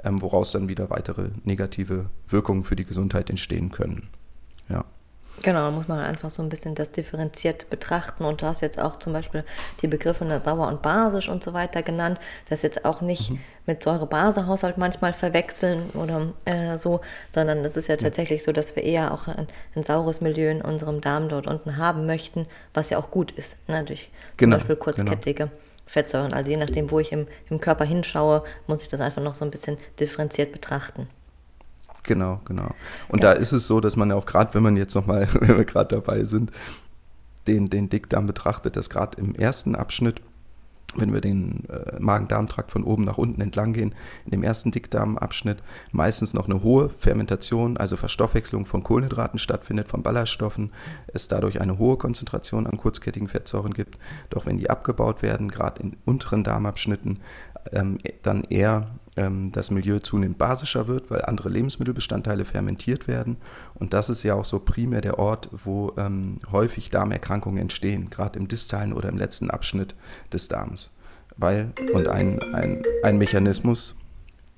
ähm, 0.04 0.20
woraus 0.20 0.52
dann 0.52 0.68
wieder 0.68 0.90
weitere 0.90 1.30
negative 1.44 2.06
Wirkungen 2.28 2.64
für 2.64 2.76
die 2.76 2.85
Gesundheit 2.85 3.30
entstehen 3.30 3.70
können. 3.70 4.08
Ja. 5.42 5.52
Genau, 5.52 5.64
da 5.64 5.70
muss 5.70 5.88
man 5.88 5.98
einfach 5.98 6.31
so 6.31 6.42
ein 6.42 6.48
bisschen 6.48 6.74
das 6.74 6.92
differenziert 6.92 7.68
betrachten. 7.70 8.24
Und 8.24 8.42
du 8.42 8.46
hast 8.46 8.61
jetzt 8.61 8.78
auch 8.78 8.98
zum 8.98 9.12
Beispiel 9.12 9.44
die 9.81 9.88
Begriffe 9.88 10.40
sauer 10.42 10.68
und 10.68 10.83
basisch 10.83 11.28
und 11.28 11.42
so 11.42 11.52
weiter 11.52 11.83
genannt. 11.83 12.20
Das 12.48 12.62
jetzt 12.62 12.85
auch 12.85 13.00
nicht 13.00 13.31
mhm. 13.31 13.40
mit 13.66 13.83
Säure-Base-Haushalt 13.83 14.78
manchmal 14.78 15.12
verwechseln 15.12 15.90
oder 15.90 16.33
äh, 16.44 16.76
so, 16.78 17.00
sondern 17.33 17.64
es 17.64 17.76
ist 17.76 17.88
ja 17.88 17.96
tatsächlich 17.96 18.42
so, 18.42 18.52
dass 18.52 18.76
wir 18.76 18.83
eher 18.83 19.12
auch 19.12 19.28
ein, 19.28 19.48
ein, 19.74 19.83
saures 19.83 20.20
Milieu 20.20 20.50
in 20.50 20.62
unserem 20.62 21.00
Darm 21.00 21.28
dort 21.28 21.46
unten 21.46 21.76
haben 21.76 22.07
möchten, 22.07 22.46
was 22.74 22.90
ja 22.90 22.98
auch 22.98 23.11
gut 23.11 23.33
ist, 23.33 23.68
ne, 23.68 23.85
durch 23.85 24.11
genau, 24.37 24.57
zum 24.57 24.61
Beispiel 24.61 24.76
kurzkettige. 24.76 25.44
Genau. 25.44 25.52
Fettsäuren. 25.85 26.33
Also 26.33 26.50
je 26.50 26.57
nachdem, 26.57 26.90
wo 26.90 27.00
ich 27.00 27.12
im, 27.12 27.26
im 27.50 27.61
Körper 27.61 27.85
hinschaue, 27.85 28.44
muss 28.66 28.83
ich 28.83 28.88
das 28.88 29.00
einfach 29.00 29.22
noch 29.22 29.35
so 29.35 29.44
ein 29.44 29.50
bisschen 29.50 29.76
differenziert 29.98 30.52
betrachten. 30.52 31.09
Genau, 32.05 32.41
genau. 32.45 32.75
Und 33.09 33.23
ja. 33.23 33.33
da 33.33 33.41
ist 33.41 33.53
es 33.53 33.67
so, 33.67 33.81
dass 33.81 33.97
man 33.97 34.11
ja 34.11 34.17
auch 34.17 34.27
gerade, 34.27 34.55
wenn 34.55 34.62
man 34.62 34.77
jetzt 34.77 34.95
nochmal, 34.95 35.29
wenn 35.41 35.57
wir 35.57 35.65
gerade 35.65 35.95
dabei 35.95 36.25
sind, 36.25 36.51
den, 37.47 37.71
den 37.71 37.88
Dickdarm 37.88 38.27
betrachtet, 38.27 38.77
dass 38.77 38.91
gerade 38.91 39.21
im 39.21 39.35
ersten 39.35 39.75
Abschnitt, 39.75 40.21
wenn 40.95 41.12
wir 41.12 41.23
den 41.23 41.65
äh, 41.71 41.99
Magen-Darm-Trakt 41.99 42.71
von 42.71 42.85
oben 42.85 43.05
nach 43.05 43.19
unten 43.19 43.41
entlang 43.41 43.73
gehen, 43.73 43.95
in 44.27 44.33
dem 44.33 44.43
ersten 44.43 44.73
Dickdarmabschnitt 44.73 45.62
meistens 45.91 46.35
noch 46.35 46.47
eine 46.47 46.62
hohe 46.62 46.91
Fermentation, 46.91 47.79
also 47.79 47.97
Verstoffwechslung 47.97 48.67
von 48.67 48.83
Kohlenhydraten 48.83 49.38
stattfindet, 49.38 49.88
von 49.88 50.03
Ballaststoffen, 50.03 50.71
es 51.07 51.29
dadurch 51.29 51.61
eine 51.61 51.79
hohe 51.79 51.97
Konzentration 51.97 52.67
an 52.67 52.77
kurzkettigen 52.77 53.29
Fettsäuren 53.29 53.73
gibt. 53.73 53.99
Doch 54.29 54.45
wenn 54.45 54.59
die 54.59 54.69
abgebaut 54.69 55.23
werden, 55.23 55.51
gerade 55.51 55.83
in 55.83 55.97
unteren 56.05 56.45
Darmabschnitten, 56.45 57.21
ähm, 57.73 57.99
dann 58.23 58.45
eher 58.45 58.91
das 59.14 59.70
Milieu 59.70 59.98
zunehmend 59.98 60.38
basischer 60.38 60.88
wird, 60.88 61.11
weil 61.11 61.22
andere 61.22 61.51
Lebensmittelbestandteile 61.51 62.46
fermentiert 62.46 63.09
werden. 63.09 63.37
Und 63.75 63.92
das 63.92 64.09
ist 64.09 64.22
ja 64.22 64.35
auch 64.35 64.46
so 64.46 64.59
primär 64.59 65.03
der 65.03 65.18
Ort, 65.18 65.51
wo 65.53 65.92
ähm, 65.98 66.38
häufig 66.51 66.88
Darmerkrankungen 66.88 67.61
entstehen, 67.61 68.09
gerade 68.09 68.38
im 68.38 68.48
distalen 68.48 68.94
oder 68.94 69.11
im 69.11 69.18
letzten 69.18 69.51
Abschnitt 69.51 69.94
des 70.33 70.48
Darms. 70.48 70.92
Weil, 71.37 71.72
und 71.92 72.09
ein, 72.09 72.40
ein, 72.55 72.83
ein 73.03 73.18
Mechanismus, 73.18 73.96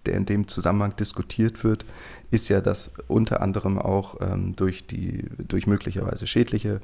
der 0.06 0.14
in 0.14 0.26
dem 0.26 0.46
Zusammenhang 0.46 0.94
diskutiert 0.96 1.64
wird, 1.64 1.84
ist 2.30 2.48
ja, 2.48 2.60
dass 2.60 2.92
unter 3.08 3.40
anderem 3.42 3.78
auch 3.78 4.20
ähm, 4.20 4.54
durch, 4.54 4.86
die, 4.86 5.24
durch 5.48 5.66
möglicherweise 5.66 6.26
schädliche 6.26 6.80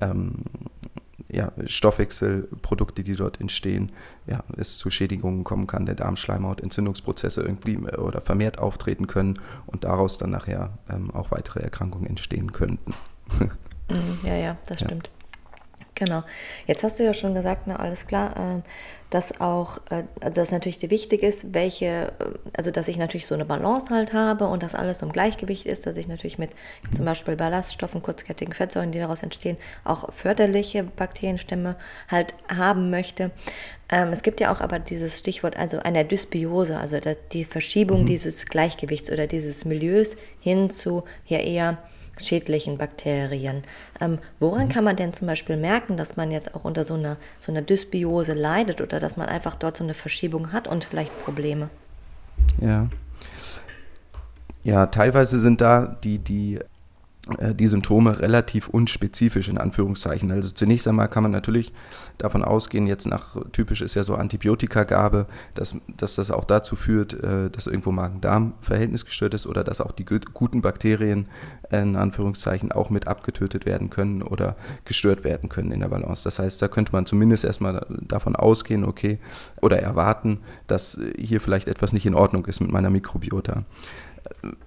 ähm, 0.00 0.44
ja, 1.32 1.52
Stoffwechselprodukte, 1.66 3.02
die 3.02 3.16
dort 3.16 3.40
entstehen, 3.40 3.92
ja, 4.26 4.42
es 4.56 4.78
zu 4.78 4.90
Schädigungen 4.90 5.44
kommen 5.44 5.66
kann, 5.66 5.86
der 5.86 5.94
Darmschleimhaut, 5.94 6.60
Entzündungsprozesse 6.60 7.42
irgendwie 7.42 7.74
äh, 7.74 7.96
oder 7.96 8.20
vermehrt 8.20 8.58
auftreten 8.58 9.06
können 9.06 9.38
und 9.66 9.84
daraus 9.84 10.18
dann 10.18 10.30
nachher 10.30 10.78
ähm, 10.88 11.10
auch 11.10 11.30
weitere 11.30 11.60
Erkrankungen 11.60 12.06
entstehen 12.06 12.52
könnten. 12.52 12.94
Mhm, 13.88 14.18
ja, 14.22 14.36
ja, 14.36 14.56
das 14.66 14.80
stimmt. 14.80 15.10
Genau. 16.00 16.22
Jetzt 16.66 16.82
hast 16.82 16.98
du 16.98 17.04
ja 17.04 17.12
schon 17.12 17.34
gesagt, 17.34 17.66
na 17.66 17.76
alles 17.76 18.06
klar, 18.06 18.34
äh, 18.34 18.62
dass 19.10 19.38
auch, 19.38 19.76
äh, 19.90 20.04
dass 20.32 20.50
natürlich 20.50 20.80
wichtig 20.88 21.22
ist, 21.22 21.52
welche, 21.52 22.14
äh, 22.18 22.24
also 22.54 22.70
dass 22.70 22.88
ich 22.88 22.96
natürlich 22.96 23.26
so 23.26 23.34
eine 23.34 23.44
Balance 23.44 23.94
halt 23.94 24.14
habe 24.14 24.46
und 24.46 24.62
dass 24.62 24.74
alles 24.74 25.02
im 25.02 25.12
Gleichgewicht 25.12 25.66
ist, 25.66 25.84
dass 25.86 25.98
ich 25.98 26.08
natürlich 26.08 26.38
mit 26.38 26.52
zum 26.90 27.04
Beispiel 27.04 27.36
Ballaststoffen, 27.36 28.02
kurzkettigen 28.02 28.54
Fettsäuren, 28.54 28.92
die 28.92 28.98
daraus 28.98 29.22
entstehen, 29.22 29.58
auch 29.84 30.10
förderliche 30.10 30.84
Bakterienstämme 30.84 31.76
halt 32.08 32.32
haben 32.48 32.88
möchte. 32.88 33.30
Ähm, 33.90 34.08
es 34.08 34.22
gibt 34.22 34.40
ja 34.40 34.54
auch 34.54 34.62
aber 34.62 34.78
dieses 34.78 35.18
Stichwort, 35.18 35.58
also 35.58 35.80
einer 35.80 36.04
Dysbiose, 36.04 36.78
also 36.78 36.96
die 37.32 37.44
Verschiebung 37.44 38.02
mhm. 38.02 38.06
dieses 38.06 38.46
Gleichgewichts 38.46 39.12
oder 39.12 39.26
dieses 39.26 39.66
Milieus 39.66 40.16
hin 40.40 40.70
zu 40.70 41.04
ja 41.26 41.40
eher 41.40 41.76
schädlichen 42.24 42.78
Bakterien. 42.78 43.62
Ähm, 44.00 44.18
woran 44.38 44.66
mhm. 44.66 44.70
kann 44.70 44.84
man 44.84 44.96
denn 44.96 45.12
zum 45.12 45.26
Beispiel 45.26 45.56
merken, 45.56 45.96
dass 45.96 46.16
man 46.16 46.30
jetzt 46.30 46.54
auch 46.54 46.64
unter 46.64 46.84
so 46.84 46.94
einer, 46.94 47.16
so 47.38 47.52
einer 47.52 47.62
Dysbiose 47.62 48.34
leidet 48.34 48.80
oder 48.80 49.00
dass 49.00 49.16
man 49.16 49.28
einfach 49.28 49.56
dort 49.56 49.76
so 49.76 49.84
eine 49.84 49.94
Verschiebung 49.94 50.52
hat 50.52 50.68
und 50.68 50.84
vielleicht 50.84 51.16
Probleme? 51.24 51.70
Ja. 52.60 52.88
Ja, 54.62 54.86
teilweise 54.86 55.38
sind 55.38 55.60
da 55.60 55.96
die, 56.04 56.18
die 56.18 56.60
die 57.38 57.66
Symptome 57.66 58.18
relativ 58.18 58.68
unspezifisch 58.68 59.48
in 59.48 59.58
Anführungszeichen. 59.58 60.30
Also 60.32 60.50
zunächst 60.50 60.88
einmal 60.88 61.08
kann 61.08 61.22
man 61.22 61.32
natürlich 61.32 61.72
davon 62.18 62.44
ausgehen, 62.44 62.86
jetzt 62.86 63.06
nach 63.06 63.36
typisch 63.52 63.80
ist 63.82 63.94
ja 63.94 64.04
so 64.04 64.14
Antibiotikagabe, 64.14 65.26
dass, 65.54 65.76
dass 65.96 66.16
das 66.16 66.30
auch 66.30 66.44
dazu 66.44 66.76
führt, 66.76 67.14
äh, 67.14 67.50
dass 67.50 67.66
irgendwo 67.66 67.92
Magen-Darm-Verhältnis 67.92 69.04
gestört 69.04 69.34
ist 69.34 69.46
oder 69.46 69.64
dass 69.64 69.80
auch 69.80 69.92
die 69.92 70.04
guten 70.04 70.62
Bakterien 70.62 71.28
in 71.70 71.96
Anführungszeichen 71.96 72.72
auch 72.72 72.90
mit 72.90 73.06
abgetötet 73.06 73.66
werden 73.66 73.90
können 73.90 74.22
oder 74.22 74.56
gestört 74.84 75.24
werden 75.24 75.48
können 75.48 75.72
in 75.72 75.80
der 75.80 75.88
Balance. 75.88 76.24
Das 76.24 76.38
heißt, 76.38 76.60
da 76.60 76.68
könnte 76.68 76.92
man 76.92 77.06
zumindest 77.06 77.44
erstmal 77.44 77.86
davon 77.88 78.36
ausgehen, 78.36 78.84
okay, 78.84 79.18
oder 79.60 79.80
erwarten, 79.80 80.40
dass 80.66 81.00
hier 81.16 81.40
vielleicht 81.40 81.68
etwas 81.68 81.92
nicht 81.92 82.06
in 82.06 82.14
Ordnung 82.14 82.46
ist 82.46 82.60
mit 82.60 82.70
meiner 82.70 82.90
Mikrobiota. 82.90 83.64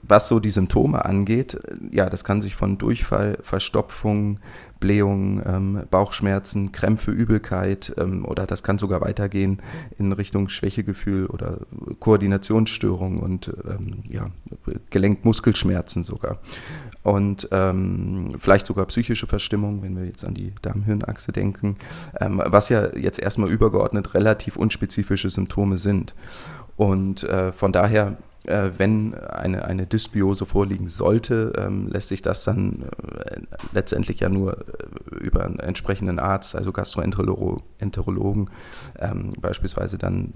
Was 0.02 0.28
so 0.28 0.40
die 0.40 0.50
Symptome 0.50 1.06
angeht, 1.06 1.60
ja, 1.92 2.10
das 2.10 2.24
kann 2.24 2.42
sich 2.42 2.56
von 2.56 2.78
Durchfall, 2.78 3.38
Verstopfung, 3.42 4.40
Blähung, 4.80 5.42
ähm, 5.46 5.84
Bauchschmerzen, 5.90 6.72
Krämpfe, 6.72 7.12
Übelkeit 7.12 7.94
ähm, 7.98 8.26
oder 8.26 8.46
das 8.46 8.64
kann 8.64 8.78
sogar 8.78 9.00
weitergehen 9.02 9.62
in 9.98 10.12
Richtung 10.12 10.50
Schwächegefühl 10.50 11.28
oder 11.28 11.60
Koordinationsstörung 12.00 13.20
und 13.20 13.54
ähm, 13.66 14.04
ja, 14.10 14.28
Gelenkmuskelschmerzen 14.90 16.04
sogar. 16.04 16.40
Und 17.04 17.48
ähm, 17.52 18.36
vielleicht 18.38 18.66
sogar 18.66 18.86
psychische 18.88 19.28
Verstimmung, 19.28 19.84
wenn 19.84 19.96
wir 19.98 20.06
jetzt 20.06 20.26
an 20.26 20.34
die 20.34 20.54
Darm-Hirn-Achse 20.62 21.32
denken, 21.32 21.78
ähm, 22.20 22.42
was 22.46 22.70
ja 22.70 22.96
jetzt 22.96 23.20
erstmal 23.20 23.50
übergeordnet 23.50 24.14
relativ 24.14 24.58
unspezifische 24.58 25.30
Symptome 25.30 25.78
sind. 25.78 26.14
Und 26.76 27.24
äh, 27.24 27.52
von 27.52 27.72
daher 27.72 28.18
äh, 28.46 28.72
wenn 28.78 29.14
eine, 29.14 29.66
eine 29.66 29.88
Dysbiose 29.88 30.46
vorliegen 30.46 30.88
sollte, 30.88 31.54
ähm, 31.58 31.88
lässt 31.88 32.10
sich 32.10 32.22
das 32.22 32.44
dann 32.44 32.84
äh, 33.26 33.40
letztendlich 33.72 34.20
ja 34.20 34.30
nur 34.30 34.58
äh, 34.58 35.16
über 35.20 35.46
einen 35.46 35.60
entsprechenden 35.60 36.20
Arzt, 36.20 36.56
also 36.56 36.72
Gastroenterologen 36.72 38.50
ähm, 39.00 39.32
beispielsweise 39.40 39.98
dann 39.98 40.34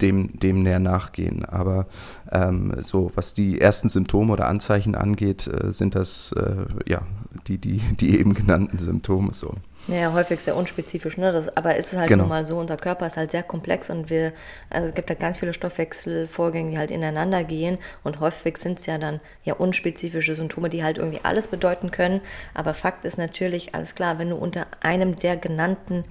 dem, 0.00 0.38
dem 0.38 0.62
näher 0.62 0.78
nachgehen. 0.78 1.44
Aber 1.44 1.86
ähm, 2.30 2.72
so, 2.80 3.10
was 3.14 3.34
die 3.34 3.60
ersten 3.60 3.88
Symptome 3.88 4.32
oder 4.32 4.46
Anzeichen 4.46 4.94
angeht, 4.94 5.46
äh, 5.46 5.72
sind 5.72 5.94
das 5.94 6.32
äh, 6.32 6.66
ja 6.86 7.02
die, 7.46 7.58
die, 7.58 7.78
die 7.78 8.18
eben 8.18 8.34
genannten 8.34 8.78
Symptome 8.78 9.34
so. 9.34 9.54
Ja, 9.90 10.12
häufig 10.12 10.40
sehr 10.40 10.56
unspezifisch, 10.56 11.16
ne? 11.16 11.32
Das, 11.32 11.56
aber 11.56 11.76
ist 11.76 11.92
es 11.92 11.98
halt 11.98 12.08
genau. 12.08 12.22
nun 12.22 12.28
mal 12.28 12.44
so, 12.44 12.58
unser 12.58 12.76
Körper 12.76 13.06
ist 13.06 13.16
halt 13.16 13.30
sehr 13.32 13.42
komplex 13.42 13.90
und 13.90 14.08
wir, 14.08 14.32
also 14.68 14.88
es 14.88 14.94
gibt 14.94 15.10
halt 15.10 15.18
ganz 15.18 15.38
viele 15.38 15.52
Stoffwechselvorgänge, 15.52 16.70
die 16.70 16.78
halt 16.78 16.90
ineinander 16.90 17.42
gehen 17.42 17.78
und 18.04 18.20
häufig 18.20 18.56
sind 18.58 18.78
es 18.78 18.86
ja 18.86 18.98
dann 18.98 19.20
ja 19.42 19.54
unspezifische 19.54 20.36
Symptome, 20.36 20.68
die 20.68 20.84
halt 20.84 20.98
irgendwie 20.98 21.20
alles 21.24 21.48
bedeuten 21.48 21.90
können. 21.90 22.20
Aber 22.54 22.72
Fakt 22.74 23.04
ist 23.04 23.18
natürlich, 23.18 23.74
alles 23.74 23.94
klar, 23.94 24.18
wenn 24.18 24.30
du 24.30 24.36
unter 24.36 24.66
einem 24.80 25.16
der 25.16 25.36
genannten 25.36 26.04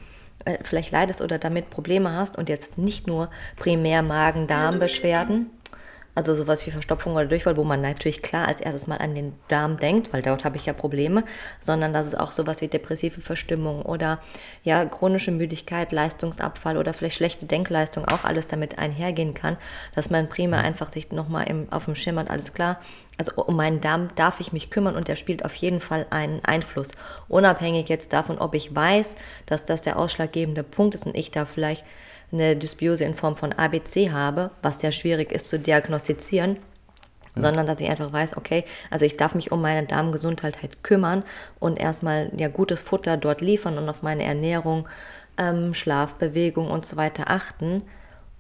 äh, 0.46 0.58
vielleicht 0.64 0.92
leidest 0.92 1.22
oder 1.22 1.38
damit 1.38 1.70
Probleme 1.70 2.12
hast 2.12 2.38
und 2.38 2.50
jetzt 2.50 2.78
nicht 2.78 3.08
nur 3.08 3.30
primär 3.58 4.02
Magen-Darm-Beschwerden, 4.02 5.52
also 6.20 6.36
sowas 6.36 6.68
wie 6.68 6.72
Verstopfung 6.72 7.14
oder 7.14 7.28
Durchfall, 7.28 7.56
wo 7.56 7.64
man 7.64 7.80
natürlich 7.80 8.22
klar 8.22 8.50
als 8.50 8.60
erstes 8.60 8.88
mal 8.88 8.98
an 8.98 9.16
den 9.16 9.32
Darm 9.48 9.78
denkt, 9.78 10.12
weil 10.12 10.22
dort 10.22 10.44
habe 10.44 10.58
ich 10.58 10.66
ja 10.66 10.74
Probleme, 10.74 11.24
sondern 11.62 11.94
dass 11.94 12.08
es 12.08 12.14
auch 12.14 12.34
sowas 12.34 12.60
wie 12.60 12.68
depressive 12.68 13.22
Verstimmung 13.22 13.84
oder 13.84 14.20
ja 14.66 14.84
chronische 14.84 15.32
Müdigkeit, 15.32 15.94
Leistungsabfall 15.94 16.76
oder 16.76 16.94
vielleicht 16.94 17.16
schlechte 17.16 17.46
Denkleistung 17.46 18.06
auch 18.06 18.26
alles 18.26 18.48
damit 18.48 18.78
einhergehen 18.78 19.34
kann, 19.34 19.56
dass 19.96 20.10
man 20.10 20.28
prima 20.28 20.58
einfach 20.58 20.92
sich 20.92 21.10
nochmal 21.14 21.46
auf 21.72 21.86
dem 21.86 21.96
Schirm 21.96 22.20
hat, 22.20 22.30
alles 22.30 22.54
klar, 22.54 22.82
also 23.18 23.32
um 23.36 23.56
meinen 23.56 23.80
Darm 23.80 24.10
darf 24.16 24.42
ich 24.42 24.52
mich 24.52 24.70
kümmern 24.70 24.98
und 24.98 25.08
der 25.08 25.16
spielt 25.16 25.46
auf 25.46 25.56
jeden 25.56 25.80
Fall 25.80 26.06
einen 26.10 26.44
Einfluss. 26.44 26.92
Unabhängig 27.30 27.88
jetzt 27.88 28.12
davon, 28.12 28.40
ob 28.40 28.56
ich 28.56 28.76
weiß, 28.76 29.16
dass 29.46 29.64
das 29.64 29.84
der 29.84 29.98
ausschlaggebende 29.98 30.64
Punkt 30.64 30.96
ist 30.96 31.06
und 31.06 31.16
ich 31.16 31.32
da 31.32 31.46
vielleicht 31.46 31.86
eine 32.32 32.56
Dysbiose 32.56 33.06
in 33.06 33.16
Form 33.16 33.36
von 33.36 33.54
ABC 33.54 34.12
habe, 34.12 34.52
was 34.62 34.82
ja 34.82 34.92
schwierig 34.92 35.32
ist 35.32 35.50
zu 35.50 35.60
diagnostizieren, 35.60 36.58
ja. 37.36 37.42
sondern 37.42 37.66
dass 37.66 37.82
ich 37.82 37.90
einfach 37.90 38.12
weiß, 38.12 38.38
okay, 38.38 38.66
also 38.90 39.06
ich 39.06 39.18
darf 39.18 39.36
mich 39.36 39.52
um 39.52 39.62
meine 39.62 39.88
Darmgesundheit 39.88 40.62
halt 40.62 40.84
kümmern 40.84 41.24
und 41.60 41.80
erstmal 41.80 42.32
ja 42.38 42.48
gutes 42.48 42.82
Futter 42.82 43.18
dort 43.18 43.42
liefern 43.42 43.78
und 43.78 43.90
auf 43.90 44.02
meine 44.02 44.24
Ernährung, 44.24 44.88
ähm, 45.38 45.74
Schlaf, 45.74 46.16
Bewegung 46.16 46.70
und 46.70 46.86
so 46.86 46.98
weiter 46.98 47.30
achten, 47.30 47.84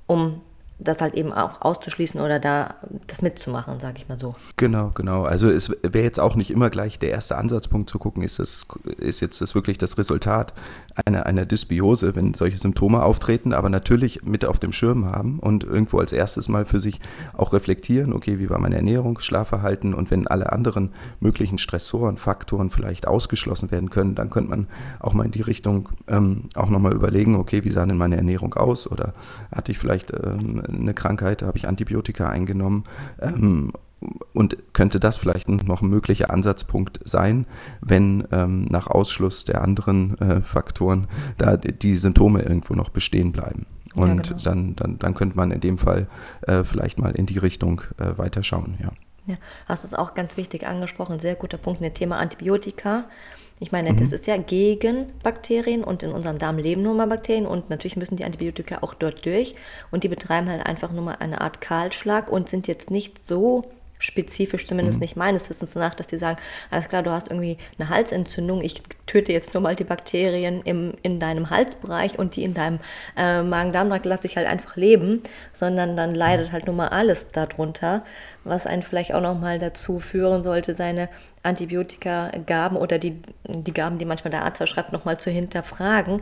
um 0.07 0.41
das 0.79 1.01
halt 1.01 1.15
eben 1.15 1.33
auch 1.33 1.61
auszuschließen 1.61 2.21
oder 2.21 2.39
da 2.39 2.75
das 3.07 3.21
mitzumachen, 3.21 3.79
sage 3.79 3.97
ich 3.97 4.07
mal 4.07 4.17
so. 4.17 4.35
Genau, 4.55 4.91
genau. 4.95 5.23
Also 5.23 5.49
es 5.49 5.69
wäre 5.69 6.03
jetzt 6.03 6.19
auch 6.19 6.35
nicht 6.35 6.51
immer 6.51 6.69
gleich 6.69 6.99
der 6.99 7.11
erste 7.11 7.37
Ansatzpunkt 7.37 7.89
zu 7.89 7.99
gucken, 7.99 8.23
ist, 8.23 8.39
das, 8.39 8.65
ist 8.97 9.19
jetzt 9.19 9.41
das 9.41 9.55
wirklich 9.55 9.77
das 9.77 9.97
Resultat 9.97 10.53
einer, 11.05 11.25
einer 11.25 11.45
Dysbiose, 11.45 12.15
wenn 12.15 12.33
solche 12.33 12.57
Symptome 12.57 13.03
auftreten, 13.03 13.53
aber 13.53 13.69
natürlich 13.69 14.23
mit 14.23 14.45
auf 14.45 14.57
dem 14.57 14.71
Schirm 14.71 15.05
haben 15.05 15.39
und 15.39 15.65
irgendwo 15.65 15.99
als 15.99 16.13
erstes 16.13 16.47
mal 16.47 16.65
für 16.65 16.79
sich 16.79 17.01
auch 17.33 17.51
reflektieren, 17.51 18.13
okay, 18.13 18.39
wie 18.39 18.49
war 18.49 18.59
meine 18.59 18.77
Ernährung, 18.77 19.19
Schlafverhalten 19.19 19.93
und 19.93 20.11
wenn 20.11 20.27
alle 20.27 20.51
anderen 20.53 20.93
möglichen 21.19 21.57
Stressoren, 21.57 22.15
Faktoren 22.15 22.69
vielleicht 22.69 23.05
ausgeschlossen 23.05 23.69
werden 23.71 23.89
können, 23.89 24.15
dann 24.15 24.29
könnte 24.29 24.49
man 24.49 24.67
auch 24.99 25.13
mal 25.13 25.25
in 25.25 25.31
die 25.31 25.41
Richtung 25.41 25.89
ähm, 26.07 26.43
auch 26.55 26.69
nochmal 26.69 26.93
überlegen, 26.93 27.35
okay, 27.35 27.65
wie 27.65 27.69
sah 27.69 27.85
denn 27.85 27.97
meine 27.97 28.15
Ernährung 28.15 28.53
aus 28.53 28.89
oder 28.89 29.13
hatte 29.53 29.73
ich 29.73 29.77
vielleicht 29.77 30.11
ähm, 30.11 30.63
eine 30.69 30.93
Krankheit, 30.93 31.41
habe 31.41 31.57
ich 31.57 31.67
Antibiotika 31.67 32.29
eingenommen 32.29 32.85
ähm, 33.21 33.71
und 34.33 34.57
könnte 34.73 34.99
das 34.99 35.17
vielleicht 35.17 35.49
noch 35.49 35.81
ein 35.81 35.89
möglicher 35.89 36.31
Ansatzpunkt 36.31 36.99
sein, 37.03 37.45
wenn 37.81 38.25
ähm, 38.31 38.65
nach 38.65 38.87
Ausschluss 38.87 39.45
der 39.45 39.61
anderen 39.61 40.17
äh, 40.19 40.41
Faktoren 40.41 41.07
da 41.37 41.57
die 41.57 41.97
Symptome 41.97 42.41
irgendwo 42.41 42.75
noch 42.75 42.89
bestehen 42.89 43.31
bleiben. 43.31 43.65
Und 43.95 44.07
ja, 44.07 44.33
genau. 44.33 44.43
dann, 44.43 44.75
dann, 44.75 44.99
dann 44.99 45.13
könnte 45.15 45.35
man 45.35 45.51
in 45.51 45.59
dem 45.59 45.77
Fall 45.77 46.07
äh, 46.43 46.63
vielleicht 46.63 46.99
mal 46.99 47.11
in 47.11 47.25
die 47.25 47.39
Richtung 47.39 47.81
äh, 47.97 48.17
weiterschauen, 48.17 48.77
ja. 48.81 48.91
Ja, 49.29 49.35
hast 49.67 49.83
es 49.83 49.93
auch 49.93 50.15
ganz 50.15 50.37
wichtig 50.37 50.65
angesprochen, 50.65 51.19
sehr 51.19 51.35
guter 51.35 51.59
Punkt, 51.59 51.83
das 51.83 51.93
Thema 51.93 52.17
Antibiotika. 52.17 53.05
Ich 53.59 53.71
meine, 53.71 53.91
mhm. 53.93 53.97
das 53.97 54.11
ist 54.11 54.25
ja 54.25 54.37
gegen 54.37 55.05
Bakterien 55.21 55.83
und 55.83 56.01
in 56.01 56.11
unserem 56.11 56.39
Darm 56.39 56.57
leben 56.57 56.81
nur 56.81 56.95
mal 56.95 57.05
Bakterien 57.05 57.45
und 57.45 57.69
natürlich 57.69 57.95
müssen 57.95 58.15
die 58.15 58.23
Antibiotika 58.23 58.79
auch 58.81 58.95
dort 58.95 59.23
durch 59.27 59.53
und 59.91 60.03
die 60.03 60.07
betreiben 60.07 60.49
halt 60.49 60.65
einfach 60.65 60.91
nur 60.91 61.03
mal 61.03 61.17
eine 61.19 61.41
Art 61.41 61.61
Kahlschlag 61.61 62.31
und 62.31 62.49
sind 62.49 62.67
jetzt 62.67 62.89
nicht 62.89 63.23
so 63.23 63.69
spezifisch, 63.99 64.65
zumindest 64.65 64.97
mhm. 64.97 65.01
nicht 65.01 65.15
meines 65.17 65.49
Wissens 65.49 65.75
nach, 65.75 65.93
dass 65.93 66.07
die 66.07 66.17
sagen, 66.17 66.37
alles 66.71 66.87
klar, 66.87 67.03
du 67.03 67.11
hast 67.11 67.27
irgendwie 67.27 67.57
eine 67.77 67.89
Halsentzündung, 67.89 68.63
ich 68.63 68.81
töte 69.05 69.33
jetzt 69.33 69.53
nur 69.53 69.61
mal 69.61 69.75
die 69.75 69.83
Bakterien 69.83 70.61
im, 70.63 70.93
in 71.03 71.19
deinem 71.19 71.49
Halsbereich 71.49 72.17
und 72.17 72.35
die 72.35 72.43
in 72.43 72.53
deinem 72.53 72.79
äh, 73.17 73.43
Magen-Darm-Trakt 73.43 74.05
lasse 74.05 74.25
ich 74.25 74.37
halt 74.37 74.47
einfach 74.47 74.77
leben, 74.77 75.21
sondern 75.53 75.97
dann 75.97 76.15
leidet 76.15 76.53
halt 76.53 76.65
nur 76.65 76.75
mal 76.75 76.87
alles 76.87 77.31
darunter, 77.31 78.03
was 78.45 78.65
einen 78.65 78.83
vielleicht 78.83 79.13
auch 79.13 79.21
nochmal 79.21 79.59
dazu 79.59 79.99
führen 79.99 80.43
sollte, 80.43 80.73
seine 80.73 81.09
Antibiotika-Gaben 81.43 82.77
oder 82.77 82.99
die, 82.99 83.21
die 83.47 83.73
Gaben, 83.73 83.97
die 83.97 84.05
manchmal 84.05 84.31
der 84.31 84.43
Arzt 84.43 84.57
verschreibt, 84.57 84.93
nochmal 84.93 85.19
zu 85.19 85.29
hinterfragen, 85.29 86.21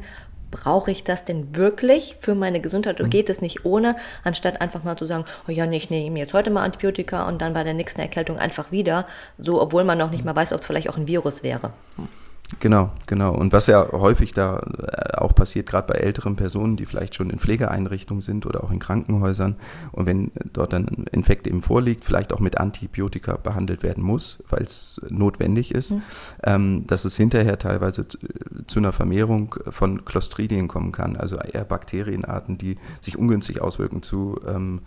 brauche 0.52 0.92
ich 0.92 1.04
das 1.04 1.26
denn 1.26 1.56
wirklich 1.56 2.16
für 2.20 2.36
meine 2.36 2.62
Gesundheit 2.62 2.96
oder 2.96 3.08
mhm. 3.08 3.12
geht 3.12 3.30
es 3.30 3.42
nicht 3.42 3.66
ohne, 3.66 3.96
anstatt 4.24 4.62
einfach 4.62 4.84
mal 4.84 4.98
zu 4.98 5.06
sagen, 5.06 5.26
oh 5.48 5.52
ja, 5.52 5.66
nee, 5.66 5.78
ich 5.78 5.90
nehme 5.90 6.20
jetzt 6.20 6.34
heute 6.34 6.50
mal 6.50 6.64
Antibiotika 6.64 7.28
und 7.28 7.42
dann 7.42 7.54
bei 7.54 7.64
der 7.64 7.74
nächsten 7.74 8.02
Erkältung 8.02 8.38
einfach 8.38 8.72
wieder, 8.72 9.08
so 9.38 9.62
obwohl 9.62 9.84
man 9.84 9.98
noch 9.98 10.12
nicht 10.12 10.26
mal 10.26 10.36
weiß, 10.36 10.54
ob 10.54 10.60
es 10.60 10.66
vielleicht 10.66 10.90
auch 10.90 10.98
ein 10.98 11.08
Virus 11.08 11.44
wäre. 11.44 11.72
Genau, 12.60 12.92
genau. 13.08 13.34
Und 13.36 13.52
was 13.52 13.68
ja 13.68 13.92
häufig 13.92 14.32
da 14.34 14.60
äh, 14.60 15.18
auch 15.18 15.36
passiert, 15.36 15.68
gerade 15.68 15.92
bei 15.92 16.00
älteren 16.00 16.38
Personen, 16.38 16.78
die 16.78 16.86
vielleicht 16.86 17.14
schon 17.14 17.30
in 17.30 17.40
Pflegeeinrichtungen 17.40 18.22
sind 18.22 18.46
oder 18.46 18.64
auch 18.64 18.72
in 18.72 18.80
Krankenhäusern, 18.80 19.58
und 19.92 20.06
wenn 20.06 20.32
dort 20.54 20.72
dann 20.72 20.88
ein 20.88 21.06
Infekt 21.12 21.46
eben 21.48 21.62
vorliegt, 21.62 22.06
vielleicht 22.06 22.32
auch 22.32 22.40
mit 22.40 22.58
Antibiotika 22.58 23.36
behandelt 23.36 23.84
werden 23.84 24.04
muss, 24.04 24.40
weil 24.50 24.64
es 24.64 25.02
notwendig 25.10 25.74
ist, 25.74 25.92
mhm. 25.92 26.02
ähm, 26.44 26.88
dass 26.88 27.04
es 27.04 27.18
hinterher 27.18 27.60
teilweise 27.60 28.08
zu, 28.08 28.18
zu, 28.66 28.80
einer 28.80 28.94
Vermehrung 28.94 29.56
von 29.70 30.06
Clostridien 30.06 30.70
kommen 30.70 30.94
kann, 30.94 31.18
also 31.18 31.38
eher 31.38 31.66
Bakterienarten, 31.66 32.58
die 32.58 32.78
sich 33.02 33.18
ungünstig 33.18 33.62
auswirken 33.62 34.02
zu 34.02 34.40
ähm, 34.48 34.82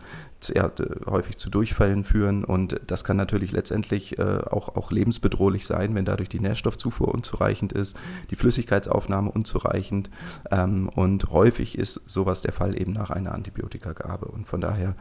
ja, 0.49 0.71
häufig 1.07 1.37
zu 1.37 1.51
Durchfällen 1.51 2.05
führen 2.05 2.45
und 2.45 2.81
das 2.87 3.05
kann 3.05 3.17
natürlich 3.17 3.53
letztendlich 3.53 4.19
äh, 4.19 4.41
auch, 4.51 4.77
auch 4.77 4.91
lebensbedrohlich 4.91 5.67
sein, 5.67 5.95
wenn 5.95 6.05
dadurch 6.05 6.29
die 6.29 6.41
Nährstoffzufuhr 6.41 7.09
unzureichend 7.09 7.73
ist, 7.73 7.97
die 8.31 8.37
Flüssigkeitsaufnahme 8.37 9.31
unzureichend 9.31 10.11
ähm, 10.51 10.89
und 10.89 11.31
häufig 11.31 11.79
ist 11.79 12.01
sowas 12.07 12.43
der 12.43 12.53
Fall 12.53 12.81
eben 12.81 12.93
nach 12.93 13.11
einer 13.11 13.35
Antibiotikagabe 13.35 14.27
und 14.27 14.47
von 14.47 14.61
daher 14.61 14.97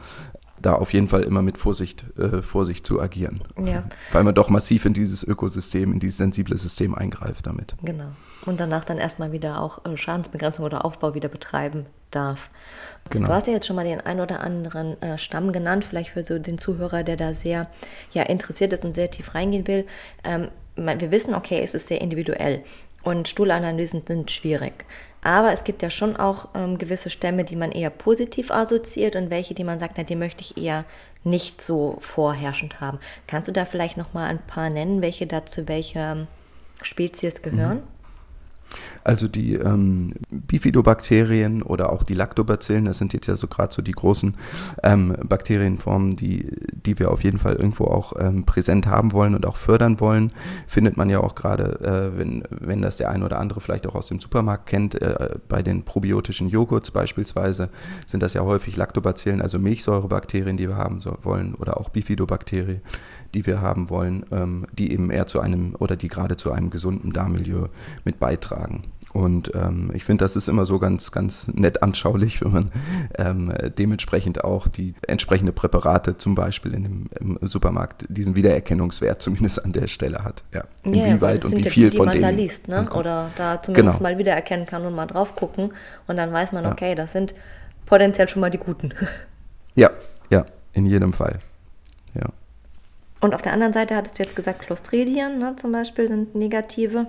da 0.60 0.74
auf 0.74 0.92
jeden 0.92 1.08
Fall 1.08 1.22
immer 1.22 1.42
mit 1.42 1.58
Vorsicht, 1.58 2.04
äh, 2.18 2.42
Vorsicht 2.42 2.86
zu 2.86 3.00
agieren. 3.00 3.40
Ja. 3.64 3.84
Weil 4.12 4.24
man 4.24 4.34
doch 4.34 4.50
massiv 4.50 4.84
in 4.84 4.92
dieses 4.92 5.22
Ökosystem, 5.22 5.92
in 5.92 6.00
dieses 6.00 6.18
sensible 6.18 6.56
System 6.56 6.94
eingreift 6.94 7.46
damit. 7.46 7.76
Genau. 7.82 8.12
Und 8.46 8.58
danach 8.58 8.84
dann 8.84 8.98
erstmal 8.98 9.32
wieder 9.32 9.60
auch 9.60 9.84
äh, 9.84 9.96
Schadensbegrenzung 9.96 10.64
oder 10.64 10.84
Aufbau 10.84 11.14
wieder 11.14 11.28
betreiben 11.28 11.86
darf. 12.10 12.50
Genau. 13.10 13.28
Du 13.28 13.32
hast 13.32 13.46
ja 13.46 13.52
jetzt 13.52 13.66
schon 13.66 13.76
mal 13.76 13.84
den 13.84 14.00
ein 14.00 14.20
oder 14.20 14.40
anderen 14.40 15.00
äh, 15.02 15.18
Stamm 15.18 15.52
genannt, 15.52 15.84
vielleicht 15.84 16.10
für 16.10 16.24
so 16.24 16.38
den 16.38 16.58
Zuhörer, 16.58 17.02
der 17.02 17.16
da 17.16 17.34
sehr 17.34 17.68
ja, 18.12 18.22
interessiert 18.22 18.72
ist 18.72 18.84
und 18.84 18.94
sehr 18.94 19.10
tief 19.10 19.34
reingehen 19.34 19.66
will. 19.66 19.86
Ähm, 20.24 20.48
wir 20.76 21.10
wissen, 21.10 21.34
okay, 21.34 21.60
es 21.62 21.74
ist 21.74 21.88
sehr 21.88 22.00
individuell 22.00 22.62
und 23.02 23.28
Stuhlanalysen 23.28 24.02
sind 24.06 24.30
schwierig. 24.30 24.84
Aber 25.22 25.52
es 25.52 25.64
gibt 25.64 25.82
ja 25.82 25.90
schon 25.90 26.16
auch 26.16 26.48
ähm, 26.54 26.78
gewisse 26.78 27.10
Stämme, 27.10 27.44
die 27.44 27.56
man 27.56 27.72
eher 27.72 27.90
positiv 27.90 28.50
assoziiert 28.50 29.16
und 29.16 29.30
welche, 29.30 29.54
die 29.54 29.64
man 29.64 29.78
sagt, 29.78 29.94
na, 29.96 30.04
die 30.04 30.16
möchte 30.16 30.42
ich 30.42 30.56
eher 30.56 30.84
nicht 31.24 31.60
so 31.60 31.98
vorherrschend 32.00 32.80
haben. 32.80 32.98
Kannst 33.26 33.48
du 33.48 33.52
da 33.52 33.66
vielleicht 33.66 33.98
noch 33.98 34.14
mal 34.14 34.26
ein 34.26 34.38
paar 34.38 34.70
nennen, 34.70 35.02
welche 35.02 35.26
da 35.26 35.44
zu 35.44 35.68
welcher 35.68 36.26
Spezies 36.80 37.42
gehören? 37.42 37.78
Mhm. 37.78 37.99
Also 39.04 39.28
die 39.28 39.54
ähm, 39.54 40.14
Bifidobakterien 40.30 41.62
oder 41.62 41.92
auch 41.92 42.02
die 42.02 42.14
Lactobacillen, 42.14 42.84
das 42.84 42.98
sind 42.98 43.12
jetzt 43.12 43.26
ja 43.26 43.36
so 43.36 43.46
gerade 43.46 43.72
so 43.72 43.82
die 43.82 43.92
großen 43.92 44.34
ähm, 44.82 45.16
Bakterienformen, 45.22 46.14
die, 46.14 46.46
die 46.72 46.98
wir 46.98 47.10
auf 47.10 47.24
jeden 47.24 47.38
Fall 47.38 47.54
irgendwo 47.54 47.84
auch 47.84 48.12
ähm, 48.18 48.44
präsent 48.44 48.86
haben 48.86 49.12
wollen 49.12 49.34
und 49.34 49.46
auch 49.46 49.56
fördern 49.56 50.00
wollen. 50.00 50.32
Findet 50.66 50.96
man 50.96 51.08
ja 51.08 51.20
auch 51.20 51.34
gerade, 51.34 51.80
äh, 51.80 52.18
wenn, 52.18 52.44
wenn 52.50 52.82
das 52.82 52.98
der 52.98 53.10
eine 53.10 53.24
oder 53.24 53.38
andere 53.38 53.60
vielleicht 53.60 53.86
auch 53.86 53.94
aus 53.94 54.08
dem 54.08 54.20
Supermarkt 54.20 54.66
kennt, 54.66 55.00
äh, 55.00 55.36
bei 55.48 55.62
den 55.62 55.84
probiotischen 55.84 56.48
Joghurts 56.48 56.90
beispielsweise 56.90 57.70
sind 58.06 58.22
das 58.22 58.34
ja 58.34 58.42
häufig 58.42 58.76
Lactobacillen, 58.76 59.40
also 59.40 59.58
Milchsäurebakterien, 59.58 60.56
die 60.56 60.68
wir 60.68 60.76
haben 60.76 61.00
so, 61.00 61.16
wollen 61.22 61.54
oder 61.54 61.78
auch 61.78 61.88
Bifidobakterien 61.88 62.80
die 63.34 63.46
wir 63.46 63.60
haben 63.60 63.90
wollen, 63.90 64.24
ähm, 64.30 64.66
die 64.72 64.92
eben 64.92 65.10
eher 65.10 65.26
zu 65.26 65.40
einem 65.40 65.74
oder 65.78 65.96
die 65.96 66.08
gerade 66.08 66.36
zu 66.36 66.52
einem 66.52 66.70
gesunden 66.70 67.12
Darmmilieu 67.12 67.68
mit 68.04 68.18
beitragen. 68.18 68.84
Und 69.12 69.52
ähm, 69.56 69.90
ich 69.92 70.04
finde, 70.04 70.24
das 70.24 70.36
ist 70.36 70.48
immer 70.48 70.64
so 70.64 70.78
ganz, 70.78 71.10
ganz 71.10 71.48
nett 71.48 71.82
anschaulich, 71.82 72.40
wenn 72.44 72.52
man 72.52 72.72
ähm, 73.18 73.52
dementsprechend 73.78 74.44
auch 74.44 74.68
die 74.68 74.94
entsprechende 75.06 75.52
Präparate 75.52 76.16
zum 76.16 76.34
Beispiel 76.34 76.74
in 76.74 76.84
dem, 76.84 77.10
im 77.18 77.38
Supermarkt 77.42 78.06
diesen 78.08 78.36
Wiedererkennungswert 78.36 79.20
zumindest 79.22 79.64
an 79.64 79.72
der 79.72 79.88
Stelle 79.88 80.24
hat. 80.24 80.44
Ja, 80.54 80.64
inwieweit 80.84 81.42
ja, 81.42 81.50
und 81.50 81.56
wie 81.56 81.68
viel 81.68 81.84
die, 81.84 81.90
die 81.90 81.96
von 81.96 82.06
man 82.06 82.12
denen 82.12 82.22
da 82.22 82.30
liest, 82.30 82.68
ne? 82.68 82.88
oder 82.92 83.30
da 83.36 83.60
zumindest 83.60 83.98
genau. 83.98 84.10
mal 84.10 84.18
wiedererkennen 84.18 84.66
kann 84.66 84.84
und 84.86 84.94
mal 84.94 85.06
drauf 85.06 85.34
gucken 85.34 85.72
und 86.06 86.16
dann 86.16 86.32
weiß 86.32 86.52
man, 86.52 86.66
okay, 86.66 86.90
ja. 86.90 86.94
das 86.94 87.12
sind 87.12 87.34
potenziell 87.86 88.28
schon 88.28 88.40
mal 88.40 88.50
die 88.50 88.58
Guten. 88.58 88.94
Ja, 89.76 89.90
ja, 90.30 90.46
in 90.72 90.84
jedem 90.84 91.12
Fall. 91.12 91.38
Ja. 92.12 92.26
Und 93.20 93.34
auf 93.34 93.42
der 93.42 93.52
anderen 93.52 93.72
Seite 93.72 93.96
hattest 93.96 94.18
du 94.18 94.22
jetzt 94.22 94.36
gesagt, 94.36 94.60
Clostridien 94.60 95.38
ne, 95.38 95.54
zum 95.56 95.72
Beispiel 95.72 96.08
sind 96.08 96.34
negative. 96.34 97.06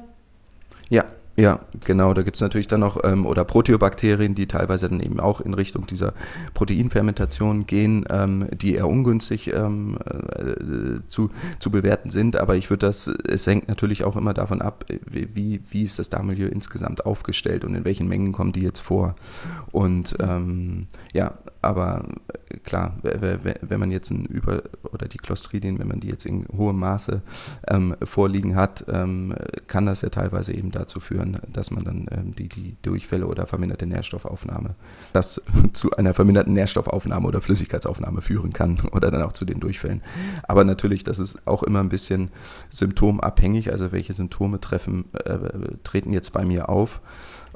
Ja, 0.89 1.05
ja, 1.37 1.61
genau. 1.85 2.13
Da 2.13 2.23
gibt 2.23 2.35
es 2.35 2.41
natürlich 2.41 2.67
dann 2.67 2.81
noch, 2.81 3.01
ähm, 3.03 3.25
oder 3.25 3.45
Proteobakterien, 3.45 4.35
die 4.35 4.47
teilweise 4.47 4.89
dann 4.89 4.99
eben 4.99 5.19
auch 5.21 5.39
in 5.39 5.53
Richtung 5.53 5.87
dieser 5.87 6.13
Proteinfermentation 6.53 7.65
gehen, 7.65 8.05
ähm, 8.09 8.47
die 8.51 8.75
eher 8.75 8.87
ungünstig 8.87 9.53
ähm, 9.53 9.97
äh, 10.05 11.07
zu, 11.07 11.29
zu 11.59 11.71
bewerten 11.71 12.09
sind. 12.09 12.35
Aber 12.35 12.57
ich 12.57 12.69
würde 12.69 12.85
das, 12.85 13.07
es 13.07 13.47
hängt 13.47 13.69
natürlich 13.69 14.03
auch 14.03 14.17
immer 14.17 14.33
davon 14.33 14.61
ab, 14.61 14.85
wie, 15.09 15.61
wie 15.69 15.81
ist 15.81 15.99
das 15.99 16.09
Darmmilieu 16.09 16.47
insgesamt 16.47 17.05
aufgestellt 17.05 17.63
und 17.63 17.75
in 17.75 17.85
welchen 17.85 18.09
Mengen 18.09 18.33
kommen 18.33 18.51
die 18.51 18.61
jetzt 18.61 18.79
vor. 18.79 19.15
Und 19.71 20.17
ähm, 20.19 20.87
ja, 21.13 21.35
aber 21.61 22.05
äh, 22.49 22.57
klar, 22.59 22.97
wenn 23.01 23.79
man 23.79 23.91
jetzt 23.91 24.09
ein 24.11 24.25
Über- 24.25 24.63
oder 24.91 25.07
die 25.07 25.17
Clostridien, 25.17 25.79
wenn 25.79 25.87
man 25.87 25.99
die 25.99 26.09
jetzt 26.09 26.25
in 26.25 26.45
hohem 26.55 26.79
Maße 26.79 27.21
ähm, 27.67 27.95
vorliegen 28.03 28.55
hat, 28.55 28.85
ähm, 28.87 29.35
kann 29.67 29.85
das 29.85 30.01
ja 30.01 30.09
teilweise 30.09 30.53
eben 30.53 30.71
dazu 30.71 30.99
führen, 30.99 31.39
dass 31.51 31.71
man 31.71 31.83
dann 31.83 32.07
ähm, 32.11 32.35
die, 32.35 32.49
die 32.49 32.75
Durchfälle 32.81 33.27
oder 33.27 33.45
verminderte 33.45 33.85
Nährstoffaufnahme, 33.85 34.75
das 35.13 35.41
zu 35.73 35.91
einer 35.91 36.13
verminderten 36.13 36.53
Nährstoffaufnahme 36.53 37.27
oder 37.27 37.41
Flüssigkeitsaufnahme 37.41 38.21
führen 38.21 38.51
kann 38.51 38.79
oder 38.91 39.11
dann 39.11 39.21
auch 39.21 39.33
zu 39.33 39.45
den 39.45 39.59
Durchfällen. 39.59 40.01
Aber 40.43 40.63
natürlich, 40.63 41.03
das 41.03 41.19
ist 41.19 41.47
auch 41.47 41.63
immer 41.63 41.79
ein 41.79 41.89
bisschen 41.89 42.31
symptomabhängig, 42.69 43.71
also 43.71 43.91
welche 43.91 44.13
Symptome 44.13 44.59
treffen, 44.59 45.05
äh, 45.13 45.37
treten 45.83 46.13
jetzt 46.13 46.33
bei 46.33 46.43
mir 46.43 46.69
auf. 46.69 47.01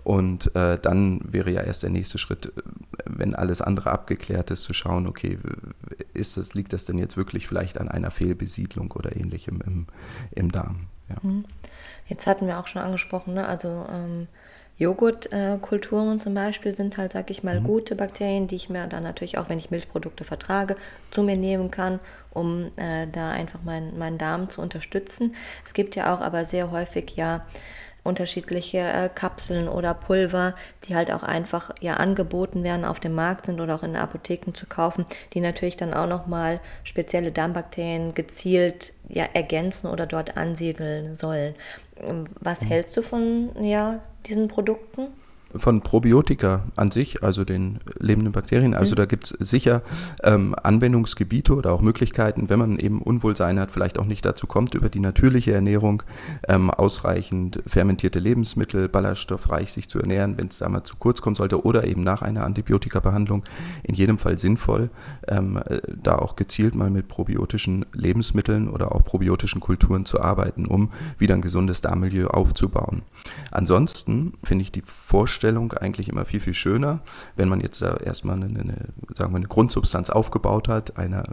Und 0.05 0.55
äh, 0.55 0.77
dann 0.79 1.19
wäre 1.23 1.49
ja 1.49 1.61
erst 1.61 1.81
der 1.81 1.89
nächste 1.89 2.19
Schritt, 2.19 2.53
wenn 3.05 3.33
alles 3.33 3.59
andere 3.59 3.89
abgeklärt 3.89 4.51
ist, 4.51 4.61
zu 4.61 4.71
schauen, 4.71 5.07
okay, 5.07 5.39
ist 6.13 6.37
das, 6.37 6.53
liegt 6.53 6.73
das 6.73 6.85
denn 6.85 6.99
jetzt 6.99 7.17
wirklich 7.17 7.47
vielleicht 7.47 7.79
an 7.79 7.89
einer 7.89 8.11
Fehlbesiedlung 8.11 8.91
oder 8.91 9.15
ähnlichem 9.15 9.61
im, 9.65 9.87
im 10.29 10.51
Darm? 10.51 10.85
Ja. 11.09 11.15
Mhm. 11.23 11.45
Jetzt 12.05 12.27
hatten 12.27 12.45
wir 12.45 12.59
auch 12.59 12.67
schon 12.67 12.83
angesprochen, 12.83 13.33
ne? 13.33 13.47
also 13.47 13.87
ähm, 13.91 14.27
Joghurtkulturen 14.77 16.17
äh, 16.17 16.19
zum 16.19 16.35
Beispiel 16.35 16.71
sind 16.71 16.97
halt, 16.97 17.13
sag 17.13 17.31
ich 17.31 17.41
mal, 17.41 17.61
mhm. 17.61 17.63
gute 17.63 17.95
Bakterien, 17.95 18.45
die 18.45 18.57
ich 18.57 18.69
mir 18.69 18.85
dann 18.85 19.01
natürlich 19.01 19.39
auch, 19.39 19.49
wenn 19.49 19.57
ich 19.57 19.71
Milchprodukte 19.71 20.23
vertrage, 20.23 20.75
zu 21.09 21.23
mir 21.23 21.37
nehmen 21.37 21.71
kann, 21.71 21.99
um 22.29 22.71
äh, 22.75 23.07
da 23.07 23.31
einfach 23.31 23.63
meinen 23.63 23.97
mein 23.97 24.19
Darm 24.19 24.49
zu 24.51 24.61
unterstützen. 24.61 25.33
Es 25.65 25.73
gibt 25.73 25.95
ja 25.95 26.13
auch 26.13 26.21
aber 26.21 26.45
sehr 26.45 26.69
häufig 26.69 27.15
ja 27.15 27.45
unterschiedliche 28.05 28.77
äh, 28.77 29.09
Kapseln 29.09 29.67
oder 29.67 29.93
Pulver, 29.93 30.55
die 30.85 30.95
halt 30.95 31.11
auch 31.11 31.23
einfach 31.23 31.71
ja 31.81 31.95
angeboten 31.95 32.63
werden, 32.63 32.85
auf 32.85 32.99
dem 32.99 33.13
Markt 33.13 33.47
sind 33.47 33.59
oder 33.59 33.75
auch 33.75 33.83
in 33.83 33.95
Apotheken 33.95 34.53
zu 34.53 34.67
kaufen, 34.67 35.05
die 35.33 35.41
natürlich 35.41 35.75
dann 35.75 35.93
auch 35.93 36.07
nochmal 36.07 36.61
spezielle 36.83 37.31
Darmbakterien 37.31 38.13
gezielt 38.13 38.93
ja 39.09 39.25
ergänzen 39.33 39.87
oder 39.87 40.05
dort 40.05 40.37
ansiedeln 40.37 41.15
sollen. 41.15 41.55
Ähm, 41.97 42.27
was 42.39 42.61
mhm. 42.61 42.67
hältst 42.67 42.95
du 42.95 43.01
von 43.01 43.49
ja, 43.61 43.99
diesen 44.25 44.47
Produkten? 44.47 45.07
Von 45.57 45.81
Probiotika 45.81 46.63
an 46.75 46.91
sich, 46.91 47.23
also 47.23 47.43
den 47.45 47.79
lebenden 47.99 48.33
Bakterien. 48.33 48.73
Also 48.73 48.95
mhm. 48.95 48.97
da 48.97 49.05
gibt 49.05 49.25
es 49.25 49.29
sicher 49.49 49.81
ähm, 50.23 50.55
Anwendungsgebiete 50.61 51.55
oder 51.55 51.71
auch 51.71 51.81
Möglichkeiten, 51.81 52.49
wenn 52.49 52.59
man 52.59 52.79
eben 52.79 53.01
Unwohlsein 53.01 53.59
hat, 53.59 53.71
vielleicht 53.71 53.97
auch 53.97 54.05
nicht 54.05 54.25
dazu 54.25 54.47
kommt, 54.47 54.75
über 54.75 54.89
die 54.89 54.99
natürliche 54.99 55.53
Ernährung 55.53 56.03
ähm, 56.47 56.69
ausreichend 56.69 57.61
fermentierte 57.65 58.19
Lebensmittel, 58.19 58.89
ballaststoffreich 58.89 59.71
sich 59.71 59.89
zu 59.89 59.99
ernähren, 59.99 60.37
wenn 60.37 60.47
es 60.47 60.59
da 60.59 60.69
mal 60.69 60.83
zu 60.83 60.95
kurz 60.97 61.21
kommen 61.21 61.35
sollte 61.35 61.65
oder 61.65 61.85
eben 61.85 62.03
nach 62.03 62.21
einer 62.21 62.43
Antibiotikabehandlung. 62.45 63.43
In 63.83 63.95
jedem 63.95 64.17
Fall 64.17 64.37
sinnvoll, 64.37 64.89
ähm, 65.27 65.59
äh, 65.65 65.79
da 66.01 66.17
auch 66.17 66.35
gezielt 66.35 66.75
mal 66.75 66.89
mit 66.89 67.07
probiotischen 67.07 67.85
Lebensmitteln 67.93 68.69
oder 68.69 68.93
auch 68.93 69.03
probiotischen 69.03 69.61
Kulturen 69.61 70.05
zu 70.05 70.21
arbeiten, 70.21 70.65
um 70.65 70.91
wieder 71.17 71.35
ein 71.35 71.41
gesundes 71.41 71.81
Darmmilieu 71.81 72.27
aufzubauen. 72.27 73.03
Ansonsten 73.51 74.33
finde 74.43 74.63
ich 74.63 74.71
die 74.71 74.83
Vorstellung, 74.85 75.44
Herstellung 75.45 75.73
eigentlich 75.73 76.09
immer 76.09 76.25
viel, 76.25 76.39
viel 76.39 76.55
schöner, 76.55 77.01
wenn 77.35 77.49
man 77.49 77.61
jetzt 77.61 77.81
da 77.81 77.97
erstmal 77.97 78.35
eine, 78.35 78.45
eine, 78.47 78.75
sagen 79.13 79.31
wir, 79.31 79.37
eine 79.37 79.47
Grundsubstanz 79.47 80.09
aufgebaut 80.09 80.67
hat, 80.67 80.97
einer 80.97 81.23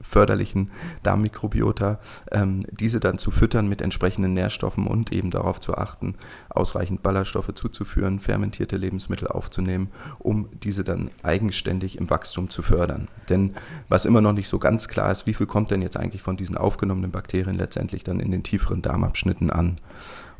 förderlichen 0.00 0.70
Darmmikrobiota, 1.02 1.98
ähm, 2.30 2.66
diese 2.70 3.00
dann 3.00 3.18
zu 3.18 3.30
füttern 3.30 3.68
mit 3.68 3.80
entsprechenden 3.80 4.34
Nährstoffen 4.34 4.86
und 4.86 5.12
eben 5.12 5.30
darauf 5.30 5.60
zu 5.60 5.74
achten, 5.74 6.16
ausreichend 6.50 7.02
Ballaststoffe 7.02 7.54
zuzuführen, 7.54 8.20
fermentierte 8.20 8.76
Lebensmittel 8.76 9.28
aufzunehmen, 9.28 9.88
um 10.18 10.48
diese 10.62 10.84
dann 10.84 11.10
eigenständig 11.22 11.96
im 11.98 12.10
Wachstum 12.10 12.50
zu 12.50 12.62
fördern. 12.62 13.08
Denn 13.30 13.54
was 13.88 14.04
immer 14.04 14.20
noch 14.20 14.32
nicht 14.34 14.48
so 14.48 14.58
ganz 14.58 14.88
klar 14.88 15.10
ist, 15.10 15.26
wie 15.26 15.34
viel 15.34 15.46
kommt 15.46 15.70
denn 15.70 15.82
jetzt 15.82 15.96
eigentlich 15.96 16.22
von 16.22 16.36
diesen 16.36 16.56
aufgenommenen 16.56 17.10
Bakterien 17.10 17.56
letztendlich 17.56 18.04
dann 18.04 18.20
in 18.20 18.30
den 18.30 18.42
tieferen 18.42 18.82
Darmabschnitten 18.82 19.50
an? 19.50 19.78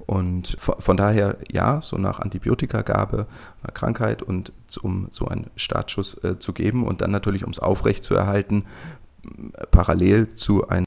Und 0.09 0.57
von 0.59 0.97
daher, 0.97 1.37
ja, 1.53 1.83
so 1.83 1.99
nach 1.99 2.19
Antibiotikagabe, 2.19 3.27
einer 3.63 3.73
Krankheit 3.75 4.23
und 4.23 4.55
um 4.81 5.09
so 5.11 5.29
einen 5.29 5.51
Startschuss 5.55 6.25
äh, 6.25 6.39
zu 6.39 6.55
geben 6.55 6.87
und 6.87 7.03
dann 7.03 7.11
natürlich, 7.11 7.45
um 7.45 7.51
es 7.51 7.59
aufrechtzuerhalten, 7.59 8.65
parallel 9.71 10.33
zu 10.33 10.67
einer 10.67 10.87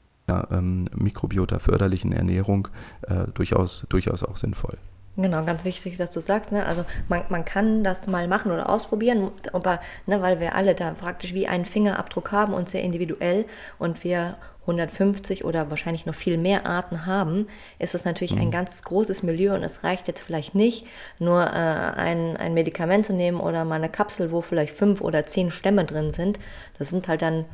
ähm, 0.50 0.86
mikrobiota-förderlichen 0.92 2.10
Ernährung 2.10 2.66
äh, 3.02 3.28
durchaus, 3.32 3.86
durchaus 3.88 4.24
auch 4.24 4.36
sinnvoll. 4.36 4.76
Genau, 5.16 5.44
ganz 5.44 5.64
wichtig, 5.64 5.98
dass 5.98 6.10
du 6.10 6.20
sagst, 6.20 6.50
ne? 6.50 6.66
Also 6.66 6.84
man, 7.08 7.22
man 7.28 7.44
kann 7.44 7.84
das 7.84 8.08
mal 8.08 8.26
machen 8.26 8.50
oder 8.50 8.68
ausprobieren, 8.68 9.30
aber 9.52 9.78
ne, 10.06 10.20
weil 10.20 10.40
wir 10.40 10.56
alle 10.56 10.74
da 10.74 10.94
praktisch 10.94 11.32
wie 11.32 11.46
einen 11.46 11.66
Fingerabdruck 11.66 12.32
haben 12.32 12.54
und 12.54 12.68
sehr 12.68 12.82
individuell 12.82 13.44
und 13.78 14.02
wir 14.02 14.36
150 14.62 15.44
oder 15.44 15.70
wahrscheinlich 15.70 16.06
noch 16.06 16.14
viel 16.14 16.38
mehr 16.38 16.66
Arten 16.66 17.04
haben, 17.06 17.48
ist 17.78 17.94
es 17.94 18.04
natürlich 18.04 18.34
mhm. 18.34 18.42
ein 18.42 18.50
ganz 18.50 18.82
großes 18.82 19.22
Milieu 19.22 19.54
und 19.54 19.64
es 19.64 19.82
reicht 19.84 20.06
jetzt 20.08 20.20
vielleicht 20.20 20.54
nicht, 20.54 20.86
nur 21.18 21.42
äh, 21.42 21.46
ein, 21.46 22.36
ein 22.36 22.54
Medikament 22.54 23.06
zu 23.06 23.12
nehmen 23.12 23.40
oder 23.40 23.64
mal 23.64 23.76
eine 23.76 23.88
Kapsel, 23.88 24.30
wo 24.30 24.40
vielleicht 24.40 24.74
fünf 24.74 25.00
oder 25.00 25.26
zehn 25.26 25.50
Stämme 25.50 25.84
drin 25.84 26.12
sind. 26.12 26.38
Das 26.78 26.90
sind 26.90 27.08
halt 27.08 27.22
dann 27.22 27.44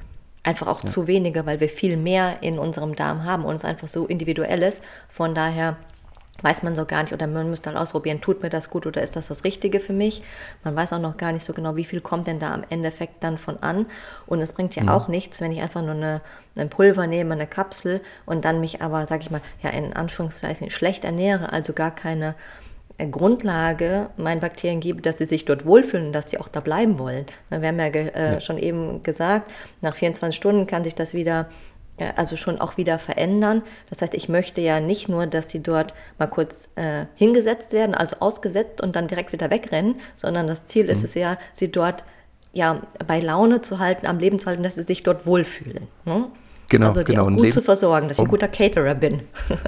einfach 0.43 0.67
auch 0.67 0.85
ja. 0.85 0.91
zu 0.91 1.07
wenige, 1.07 1.47
weil 1.47 1.61
wir 1.61 1.69
viel 1.69 1.97
mehr 1.97 2.43
in 2.43 2.59
unserem 2.59 2.95
Darm 2.95 3.25
haben 3.25 3.45
und 3.45 3.57
es 3.57 3.65
einfach 3.65 3.89
so 3.89 4.07
individuell 4.07 4.63
ist. 4.63 4.83
Von 5.09 5.35
daher 5.35 5.77
weiß 6.43 6.63
man 6.63 6.77
so 6.77 6.85
gar 6.85 7.03
nicht 7.03 7.13
oder 7.13 7.27
man 7.27 7.51
müsste 7.51 7.71
halt 7.71 7.79
ausprobieren, 7.79 8.21
tut 8.21 8.43
mir 8.43 8.51
das 8.51 8.71
gut 8.71 8.87
oder 8.87 9.03
ist 9.03 9.17
das 9.17 9.29
das 9.29 9.45
Richtige 9.45 9.81
für 9.81 9.93
mich. 9.93 10.23
Man 10.63 10.77
weiß 10.77 10.93
auch 10.93 11.01
noch 11.01 11.17
gar 11.17 11.33
nicht 11.33 11.45
so 11.45 11.53
genau, 11.53 11.77
wie 11.77 11.85
viel 11.85 12.01
kommt 12.01 12.29
denn 12.29 12.39
da 12.39 12.55
am 12.55 12.65
Endeffekt 12.69 13.25
dann 13.25 13.39
von 13.39 13.63
an. 13.63 13.87
Und 14.27 14.41
es 14.41 14.53
bringt 14.53 14.77
ja 14.77 14.85
mhm. 14.85 14.89
auch 14.91 15.09
nichts, 15.09 15.41
wenn 15.41 15.51
ich 15.51 15.61
einfach 15.61 15.83
nur 15.83 15.95
eine, 15.95 16.21
ein 16.57 16.71
Pulver 16.71 17.07
nehme, 17.07 17.35
eine 17.35 17.47
Kapsel 17.47 18.01
und 18.25 18.45
dann 18.45 18.61
mich 18.61 18.83
aber, 18.83 19.07
sag 19.07 19.23
ich 19.23 19.31
mal, 19.31 19.41
ja 19.63 19.71
in 19.71 19.93
Anführungszeichen 19.93 20.71
schlecht 20.71 21.05
ernähre, 21.05 21.53
also 21.53 21.73
gar 21.73 21.95
keine 21.95 22.37
äh, 22.99 23.07
Grundlage 23.07 24.11
meinen 24.17 24.41
Bakterien 24.41 24.81
gebe, 24.81 25.01
dass 25.03 25.19
sie 25.19 25.27
sich 25.27 25.45
dort 25.45 25.65
wohlfühlen 25.65 26.09
und 26.09 26.13
dass 26.13 26.31
sie 26.31 26.39
auch 26.39 26.49
da 26.49 26.61
bleiben 26.61 26.99
wollen. 26.99 27.27
Wir 27.49 27.67
haben 27.69 27.79
ja, 27.79 27.87
äh, 27.87 28.33
ja. 28.35 28.41
schon 28.41 28.59
eben 28.59 29.03
gesagt, 29.03 29.51
nach 29.81 29.95
24 29.95 30.37
Stunden 30.37 30.67
kann 30.67 30.85
sich 30.85 30.95
das 30.95 31.15
wieder 31.15 31.49
also 32.17 32.37
schon 32.37 32.61
auch 32.61 32.77
wieder 32.77 32.99
verändern. 32.99 33.63
Das 33.91 34.03
heißt, 34.03 34.15
ich 34.15 34.29
möchte 34.29 34.61
ja 34.61 34.81
nicht 34.81 35.09
nur, 35.09 35.27
dass 35.27 35.51
sie 35.51 35.63
dort 35.63 35.95
mal 36.19 36.27
kurz 36.27 36.71
äh, 36.77 37.07
hingesetzt 37.15 37.73
werden, 37.73 37.95
also 37.95 38.17
ausgesetzt 38.21 38.81
und 38.81 38.97
dann 38.97 39.09
direkt 39.09 39.33
wieder 39.33 39.51
wegrennen, 39.51 39.97
sondern 40.17 40.47
das 40.47 40.67
Ziel 40.67 40.85
mhm. 40.85 40.91
ist 40.91 41.05
es 41.05 41.15
ja, 41.15 41.39
sie 41.53 41.71
dort 41.71 42.05
ja 42.53 42.83
bei 43.07 43.21
Laune 43.21 43.61
zu 43.61 43.79
halten, 43.79 44.07
am 44.07 44.19
Leben 44.19 44.39
zu 44.39 44.47
halten, 44.47 44.63
dass 44.63 44.77
sie 44.77 44.83
sich 44.83 45.03
dort 45.03 45.27
wohlfühlen. 45.27 45.89
Ne? 46.05 46.27
Genau, 46.69 46.87
also 46.87 47.03
die 47.03 47.13
genau. 47.13 47.27
auch 47.27 47.31
gut 47.31 47.53
zu 47.53 47.63
versorgen, 47.63 48.09
dass 48.09 48.19
ich 48.19 48.25
ein 48.25 48.31
guter 48.31 48.49
Caterer 48.49 48.95
bin. 48.95 49.23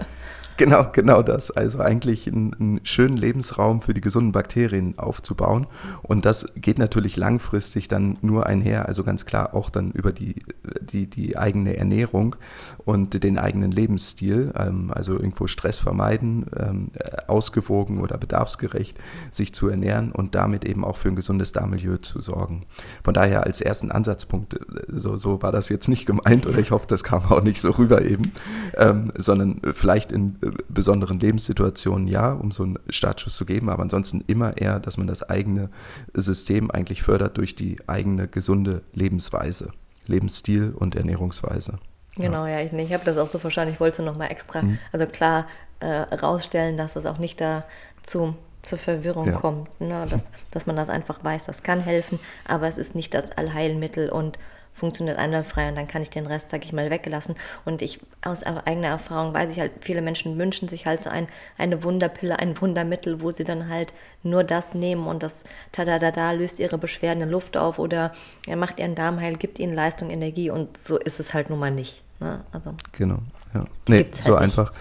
Genau, 0.61 0.89
genau 0.93 1.23
das. 1.23 1.51
Also 1.51 1.81
eigentlich 1.81 2.29
einen, 2.29 2.53
einen, 2.53 2.81
schönen 2.85 3.17
Lebensraum 3.17 3.81
für 3.81 3.95
die 3.95 4.03
gesunden 4.03 4.33
Bakterien 4.33 4.99
aufzubauen. 4.99 5.67
Und 6.03 6.27
das 6.27 6.53
geht 6.55 6.79
natürlich 6.79 7.17
langfristig 7.17 7.89
dann 7.89 8.19
nur 8.21 8.45
einher, 8.45 8.87
also 8.87 9.03
ganz 9.03 9.25
klar 9.25 9.55
auch 9.55 9.71
dann 9.71 9.91
über 9.93 10.13
die, 10.13 10.35
die, 10.83 11.09
die 11.09 11.39
eigene 11.39 11.79
Ernährung 11.79 12.37
und 12.85 13.25
den 13.25 13.39
eigenen 13.39 13.71
Lebensstil. 13.71 14.53
Ähm, 14.55 14.91
also 14.95 15.15
irgendwo 15.15 15.47
Stress 15.47 15.79
vermeiden, 15.79 16.45
ähm, 16.55 16.91
ausgewogen 17.27 17.99
oder 17.99 18.19
bedarfsgerecht 18.19 18.99
sich 19.31 19.55
zu 19.55 19.69
ernähren 19.69 20.13
und 20.13 20.35
damit 20.35 20.67
eben 20.67 20.85
auch 20.85 20.99
für 20.99 21.09
ein 21.09 21.17
gesundes 21.17 21.53
Darmmilieu 21.53 21.97
zu 21.97 22.21
sorgen. 22.21 22.67
Von 23.03 23.15
daher 23.15 23.45
als 23.45 23.63
ersten 23.63 23.91
Ansatzpunkt, 23.91 24.61
so, 24.89 25.17
so 25.17 25.41
war 25.41 25.53
das 25.53 25.71
jetzt 25.71 25.89
nicht 25.89 26.05
gemeint 26.05 26.47
oder 26.47 26.59
ich 26.59 26.71
hoffe, 26.71 26.87
das 26.87 27.03
kam 27.03 27.25
auch 27.33 27.43
nicht 27.43 27.63
so 27.63 27.71
rüber 27.71 28.03
eben, 28.03 28.33
ähm, 28.77 29.11
sondern 29.17 29.63
vielleicht 29.73 30.13
in 30.13 30.37
besonderen 30.69 31.21
Lebenssituationen 31.21 32.07
ja, 32.09 32.33
um 32.33 32.53
so 32.53 32.63
einen 32.63 32.79
Startschuss 32.89 33.37
zu 33.37 33.45
geben, 33.45 33.69
aber 33.69 33.83
ansonsten 33.83 34.23
immer 34.27 34.57
eher, 34.57 34.81
dass 34.81 34.97
man 34.97 35.07
das 35.07 35.23
eigene 35.23 35.71
System 36.15 36.71
eigentlich 36.71 37.03
fördert 37.03 37.37
durch 37.39 37.55
die 37.55 37.79
eigene 37.87 38.29
gesunde 38.29 38.83
Lebensweise, 38.93 39.73
Lebensstil 40.07 40.73
und 40.77 40.95
Ernährungsweise. 40.95 41.79
Genau, 42.17 42.47
ja, 42.47 42.61
ich, 42.61 42.73
ich 42.73 42.93
habe 42.93 43.05
das 43.05 43.17
auch 43.19 43.27
so 43.27 43.39
verstanden. 43.39 43.73
Ich 43.73 43.81
wollte 43.81 44.03
nochmal 44.03 44.31
extra, 44.31 44.63
mhm. 44.63 44.79
also 44.93 45.07
klar 45.07 45.47
äh, 45.81 46.15
rausstellen, 46.15 46.77
dass 46.77 46.95
das 46.95 47.07
auch 47.07 47.19
nicht 47.19 47.41
dazu 47.41 48.35
zur 48.63 48.79
Verwirrung 48.79 49.27
ja. 49.27 49.33
kommt, 49.39 49.81
ne? 49.81 50.05
dass, 50.09 50.25
dass 50.51 50.67
man 50.67 50.77
das 50.77 50.91
einfach 50.91 51.25
weiß, 51.25 51.47
das 51.47 51.63
kann 51.63 51.81
helfen, 51.81 52.19
aber 52.47 52.69
es 52.69 52.77
ist 52.77 52.95
nicht 52.95 53.15
das 53.15 53.31
Allheilmittel 53.33 54.11
und 54.11 54.39
funktioniert 54.81 55.19
einwandfrei 55.19 55.69
und 55.69 55.77
dann 55.77 55.87
kann 55.87 56.03
ich 56.03 56.11
den 56.11 56.27
Rest, 56.27 56.51
sag 56.51 56.65
ich 56.65 56.73
mal, 56.73 56.91
weggelassen. 56.91 57.35
Und 57.65 57.83
ich 57.83 58.01
aus 58.23 58.43
eigener 58.43 58.89
Erfahrung 58.89 59.33
weiß 59.35 59.53
ich 59.53 59.61
halt, 59.61 59.73
viele 59.81 60.03
Menschen 60.03 60.39
wünschen 60.39 60.69
sich 60.69 60.87
halt 60.87 61.01
so 61.01 61.11
ein, 61.11 61.29
eine 61.59 61.85
Wunderpille, 61.85 62.39
ein 62.39 62.61
Wundermittel, 62.61 63.21
wo 63.21 63.31
sie 63.31 63.45
dann 63.45 63.69
halt 63.69 63.93
nur 64.23 64.43
das 64.43 64.75
nehmen 64.75 65.07
und 65.07 65.23
das 65.23 65.45
tada 65.71 66.33
löst 66.33 66.59
ihre 66.59 66.79
Beschwerden 66.79 67.23
in 67.23 67.31
Luft 67.31 67.57
auf 67.57 67.79
oder 67.79 68.13
er 68.47 68.57
macht 68.57 68.81
ihren 68.81 68.95
Darm 68.95 69.21
heil, 69.21 69.37
gibt 69.37 69.59
ihnen 69.59 69.75
Leistung, 69.75 70.11
Energie 70.11 70.51
und 70.51 70.77
so 70.77 70.99
ist 70.99 71.21
es 71.21 71.35
halt 71.35 71.51
nun 71.51 71.59
mal 71.59 71.71
nicht. 71.71 72.03
Ne? 72.19 72.43
Also. 72.53 72.75
Genau. 72.93 73.19
Ja. 73.53 73.65
Nee, 73.89 74.07
so 74.13 74.33
halt 74.33 74.43
einfach, 74.43 74.73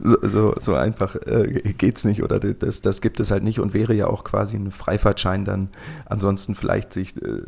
so, 0.00 0.16
so, 0.22 0.54
so 0.60 0.74
einfach 0.74 1.16
äh, 1.16 1.74
es 1.80 2.04
nicht 2.04 2.22
oder 2.22 2.38
das, 2.38 2.80
das 2.80 3.00
gibt 3.00 3.18
es 3.18 3.32
halt 3.32 3.42
nicht 3.42 3.58
und 3.58 3.74
wäre 3.74 3.94
ja 3.94 4.06
auch 4.06 4.22
quasi 4.22 4.56
ein 4.56 4.70
Freifahrtschein 4.70 5.44
dann 5.44 5.70
ansonsten 6.06 6.54
vielleicht 6.54 6.92
sich 6.92 7.20
äh, 7.20 7.42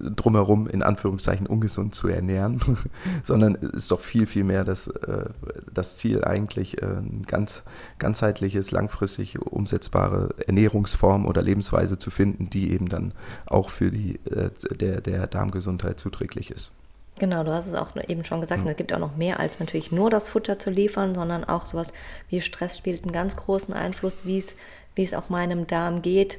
drumherum 0.00 0.66
in 0.66 0.82
Anführungszeichen 0.82 1.46
ungesund 1.46 1.94
zu 1.94 2.08
ernähren, 2.08 2.60
sondern 3.22 3.54
ist 3.54 3.92
doch 3.92 4.00
viel, 4.00 4.26
viel 4.26 4.42
mehr 4.42 4.64
das, 4.64 4.88
äh, 4.88 5.26
das 5.72 5.98
Ziel 5.98 6.24
eigentlich, 6.24 6.82
äh, 6.82 6.86
ein 6.86 7.24
ganz 7.26 7.62
ganzheitliches, 8.00 8.72
langfristig 8.72 9.40
umsetzbare 9.40 10.30
Ernährungsform 10.46 11.26
oder 11.26 11.42
Lebensweise 11.42 11.96
zu 11.96 12.10
finden, 12.10 12.50
die 12.50 12.72
eben 12.72 12.88
dann 12.88 13.12
auch 13.46 13.70
für 13.70 13.92
die 13.92 14.16
äh, 14.30 14.50
der, 14.74 15.00
der 15.00 15.28
Darmgesundheit 15.28 16.00
zuträglich 16.00 16.50
ist. 16.50 16.72
Genau, 17.18 17.42
du 17.44 17.52
hast 17.52 17.66
es 17.66 17.74
auch 17.74 17.96
eben 18.08 18.24
schon 18.24 18.40
gesagt, 18.40 18.62
mhm. 18.62 18.68
es 18.68 18.76
gibt 18.76 18.92
auch 18.92 18.98
noch 18.98 19.16
mehr 19.16 19.40
als 19.40 19.60
natürlich 19.60 19.90
nur 19.90 20.10
das 20.10 20.28
Futter 20.28 20.58
zu 20.58 20.70
liefern, 20.70 21.14
sondern 21.14 21.44
auch 21.44 21.66
sowas 21.66 21.92
wie 22.28 22.40
Stress 22.40 22.78
spielt 22.78 23.02
einen 23.02 23.12
ganz 23.12 23.36
großen 23.36 23.74
Einfluss, 23.74 24.24
wie 24.24 24.38
es, 24.38 24.56
wie 24.94 25.02
es 25.02 25.14
auch 25.14 25.28
meinem 25.28 25.66
Darm 25.66 26.02
geht. 26.02 26.38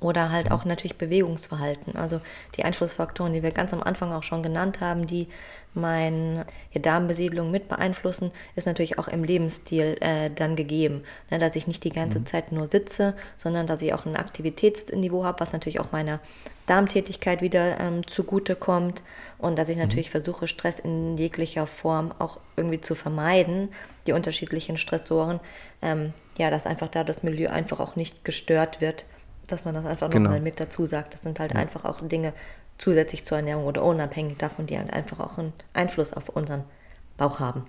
Oder 0.00 0.30
halt 0.30 0.50
auch 0.50 0.64
natürlich 0.64 0.98
Bewegungsverhalten. 0.98 1.96
Also 1.96 2.20
die 2.56 2.64
Einflussfaktoren, 2.64 3.32
die 3.32 3.42
wir 3.42 3.52
ganz 3.52 3.72
am 3.72 3.82
Anfang 3.82 4.12
auch 4.12 4.22
schon 4.22 4.42
genannt 4.42 4.80
haben, 4.80 5.06
die 5.06 5.28
meine 5.74 6.46
Darmbesiedlung 6.74 7.50
mit 7.50 7.68
beeinflussen, 7.68 8.30
ist 8.54 8.66
natürlich 8.66 8.98
auch 8.98 9.08
im 9.08 9.24
Lebensstil 9.24 9.96
äh, 10.00 10.30
dann 10.30 10.56
gegeben. 10.56 11.02
Ne, 11.30 11.38
dass 11.38 11.56
ich 11.56 11.66
nicht 11.66 11.84
die 11.84 11.90
ganze 11.90 12.20
mhm. 12.20 12.26
Zeit 12.26 12.52
nur 12.52 12.66
sitze, 12.66 13.14
sondern 13.36 13.66
dass 13.66 13.82
ich 13.82 13.92
auch 13.92 14.06
ein 14.06 14.16
Aktivitätsniveau 14.16 15.24
habe, 15.24 15.40
was 15.40 15.52
natürlich 15.52 15.80
auch 15.80 15.92
meiner 15.92 16.20
Darmtätigkeit 16.66 17.42
wieder 17.42 17.78
ähm, 17.80 18.06
zugutekommt 18.06 19.02
und 19.38 19.58
dass 19.58 19.68
ich 19.68 19.76
mhm. 19.76 19.82
natürlich 19.82 20.08
mhm. 20.08 20.12
versuche, 20.12 20.48
Stress 20.48 20.78
in 20.78 21.16
jeglicher 21.16 21.66
Form 21.66 22.12
auch 22.18 22.38
irgendwie 22.56 22.80
zu 22.80 22.94
vermeiden, 22.94 23.70
die 24.06 24.12
unterschiedlichen 24.12 24.78
Stressoren, 24.78 25.40
ähm, 25.82 26.12
ja, 26.38 26.50
dass 26.50 26.66
einfach 26.66 26.88
da 26.88 27.04
das 27.04 27.22
Milieu 27.22 27.50
einfach 27.50 27.80
auch 27.80 27.96
nicht 27.96 28.24
gestört 28.24 28.80
wird, 28.80 29.06
dass 29.48 29.64
man 29.64 29.74
das 29.74 29.86
einfach 29.86 30.10
genau. 30.10 30.24
nochmal 30.24 30.40
mit 30.40 30.60
dazu 30.60 30.86
sagt. 30.86 31.14
Das 31.14 31.22
sind 31.22 31.40
halt 31.40 31.52
ja. 31.52 31.58
einfach 31.58 31.84
auch 31.84 32.00
Dinge 32.00 32.32
zusätzlich 32.78 33.24
zur 33.24 33.38
Ernährung 33.38 33.64
oder 33.64 33.82
unabhängig 33.84 34.38
davon, 34.38 34.66
die 34.66 34.78
halt 34.78 34.92
einfach 34.92 35.20
auch 35.20 35.38
einen 35.38 35.52
Einfluss 35.72 36.12
auf 36.12 36.28
unseren 36.28 36.64
Bauch 37.16 37.40
haben. 37.40 37.66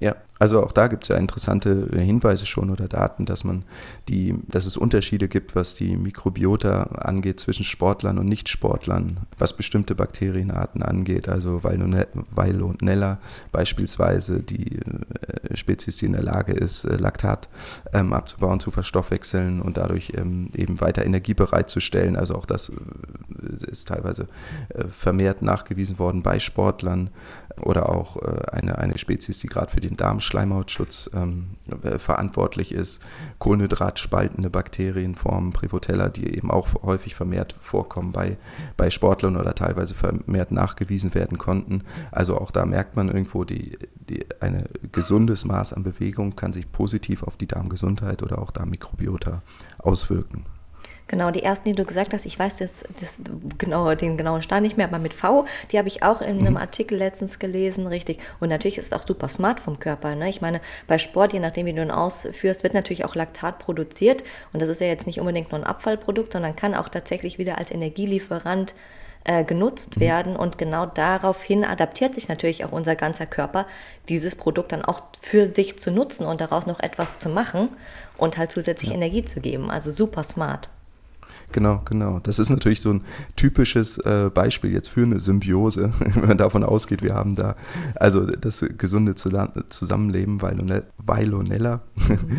Ja, 0.00 0.16
also 0.40 0.62
auch 0.64 0.72
da 0.72 0.88
gibt 0.88 1.04
es 1.04 1.08
ja 1.08 1.16
interessante 1.16 1.88
Hinweise 1.94 2.44
schon 2.44 2.70
oder 2.70 2.88
Daten, 2.88 3.24
dass 3.24 3.44
man 3.44 3.64
die, 4.08 4.34
dass 4.48 4.66
es 4.66 4.76
Unterschiede 4.76 5.28
gibt, 5.28 5.54
was 5.54 5.74
die 5.74 5.96
Mikrobiota 5.96 6.82
angeht 6.82 7.38
zwischen 7.38 7.64
Sportlern 7.64 8.18
und 8.18 8.26
Nichtsportlern, 8.26 9.20
was 9.38 9.56
bestimmte 9.56 9.94
Bakterienarten 9.94 10.82
angeht, 10.82 11.28
also 11.28 11.62
Veilonella 11.62 13.18
beispielsweise, 13.52 14.40
die 14.40 14.80
äh, 14.80 15.56
Spezies, 15.56 15.98
die 15.98 16.06
in 16.06 16.12
der 16.12 16.24
Lage 16.24 16.52
ist, 16.52 16.84
äh, 16.84 16.96
Laktat 16.96 17.48
ähm, 17.92 18.12
abzubauen, 18.12 18.58
zu 18.58 18.72
verstoffwechseln 18.72 19.62
und 19.62 19.76
dadurch 19.76 20.14
ähm, 20.16 20.48
eben 20.54 20.80
weiter 20.80 21.06
Energie 21.06 21.34
bereitzustellen. 21.34 22.16
Also 22.16 22.34
auch 22.34 22.46
das 22.46 22.70
äh, 22.70 23.70
ist 23.70 23.86
teilweise 23.86 24.26
äh, 24.70 24.84
vermehrt 24.88 25.42
nachgewiesen 25.42 26.00
worden 26.00 26.24
bei 26.24 26.40
Sportlern 26.40 27.10
oder 27.60 27.88
auch 27.88 28.16
äh, 28.16 28.50
eine, 28.52 28.78
eine 28.78 28.98
Spezies, 28.98 29.38
die 29.38 29.46
gerade 29.46 29.70
für 29.70 29.80
den 29.80 29.96
Darmschleimhautschutz 29.96 31.10
ähm, 31.14 31.50
äh, 31.82 31.98
verantwortlich 31.98 32.72
ist, 32.72 33.02
Kohlenhydratspaltende 33.38 34.50
Bakterienformen, 34.50 35.52
Prevotella, 35.52 36.08
die 36.08 36.36
eben 36.36 36.50
auch 36.50 36.68
häufig 36.82 37.14
vermehrt 37.14 37.54
vorkommen 37.60 38.12
bei, 38.12 38.36
bei 38.76 38.90
Sportlern 38.90 39.36
oder 39.36 39.54
teilweise 39.54 39.94
vermehrt 39.94 40.52
nachgewiesen 40.52 41.14
werden 41.14 41.38
konnten. 41.38 41.82
Also 42.10 42.38
auch 42.38 42.50
da 42.50 42.66
merkt 42.66 42.96
man 42.96 43.08
irgendwo, 43.08 43.44
die, 43.44 43.78
die, 44.08 44.26
ein 44.40 44.66
gesundes 44.92 45.44
Maß 45.44 45.72
an 45.72 45.82
Bewegung 45.82 46.36
kann 46.36 46.52
sich 46.52 46.70
positiv 46.70 47.22
auf 47.22 47.36
die 47.36 47.46
Darmgesundheit 47.46 48.22
oder 48.22 48.40
auch 48.40 48.50
Darmmikrobiota 48.50 49.42
auswirken. 49.78 50.44
Genau, 51.06 51.30
die 51.30 51.42
ersten, 51.42 51.68
die 51.68 51.74
du 51.74 51.84
gesagt 51.84 52.14
hast, 52.14 52.24
ich 52.24 52.38
weiß 52.38 52.60
jetzt 52.60 52.86
das, 53.00 53.18
genau, 53.58 53.94
den 53.94 54.16
genauen 54.16 54.40
Stand 54.40 54.62
nicht 54.62 54.78
mehr, 54.78 54.86
aber 54.86 54.98
mit 54.98 55.12
V, 55.12 55.44
die 55.70 55.78
habe 55.78 55.86
ich 55.86 56.02
auch 56.02 56.22
in 56.22 56.38
einem 56.38 56.52
mhm. 56.52 56.56
Artikel 56.56 56.96
letztens 56.96 57.38
gelesen, 57.38 57.86
richtig. 57.86 58.20
Und 58.40 58.48
natürlich 58.48 58.78
ist 58.78 58.86
es 58.86 58.92
auch 58.94 59.06
super 59.06 59.28
smart 59.28 59.60
vom 59.60 59.78
Körper. 59.78 60.14
Ne? 60.14 60.30
Ich 60.30 60.40
meine, 60.40 60.62
bei 60.86 60.96
Sport, 60.96 61.34
je 61.34 61.40
nachdem, 61.40 61.66
wie 61.66 61.74
du 61.74 61.82
ihn 61.82 61.90
ausführst, 61.90 62.62
wird 62.62 62.72
natürlich 62.72 63.04
auch 63.04 63.14
Laktat 63.14 63.58
produziert. 63.58 64.24
Und 64.54 64.62
das 64.62 64.70
ist 64.70 64.80
ja 64.80 64.86
jetzt 64.86 65.06
nicht 65.06 65.20
unbedingt 65.20 65.52
nur 65.52 65.60
ein 65.60 65.66
Abfallprodukt, 65.66 66.32
sondern 66.32 66.56
kann 66.56 66.74
auch 66.74 66.88
tatsächlich 66.88 67.36
wieder 67.36 67.58
als 67.58 67.70
Energielieferant 67.70 68.74
äh, 69.24 69.44
genutzt 69.44 69.96
mhm. 69.96 70.00
werden. 70.00 70.36
Und 70.36 70.56
genau 70.56 70.86
daraufhin 70.86 71.66
adaptiert 71.66 72.14
sich 72.14 72.28
natürlich 72.28 72.64
auch 72.64 72.72
unser 72.72 72.96
ganzer 72.96 73.26
Körper, 73.26 73.66
dieses 74.08 74.36
Produkt 74.36 74.72
dann 74.72 74.82
auch 74.82 75.02
für 75.20 75.48
sich 75.48 75.78
zu 75.78 75.90
nutzen 75.90 76.24
und 76.24 76.40
daraus 76.40 76.66
noch 76.66 76.80
etwas 76.80 77.18
zu 77.18 77.28
machen 77.28 77.68
und 78.16 78.38
halt 78.38 78.50
zusätzlich 78.50 78.88
ja. 78.88 78.96
Energie 78.96 79.24
zu 79.26 79.40
geben. 79.40 79.70
Also 79.70 79.90
super 79.90 80.24
smart. 80.24 80.70
Genau, 81.54 81.82
genau. 81.84 82.18
Das 82.18 82.40
ist 82.40 82.50
natürlich 82.50 82.80
so 82.80 82.90
ein 82.90 83.02
typisches 83.36 83.98
äh, 83.98 84.28
Beispiel 84.34 84.72
jetzt 84.72 84.88
für 84.88 85.04
eine 85.04 85.20
Symbiose, 85.20 85.92
wenn 86.14 86.26
man 86.26 86.36
davon 86.36 86.64
ausgeht, 86.64 87.00
wir 87.00 87.14
haben 87.14 87.36
da 87.36 87.54
also 87.94 88.26
das 88.26 88.66
gesunde 88.76 89.14
Zusammenleben, 89.14 90.42
Vailonella, 90.42 91.80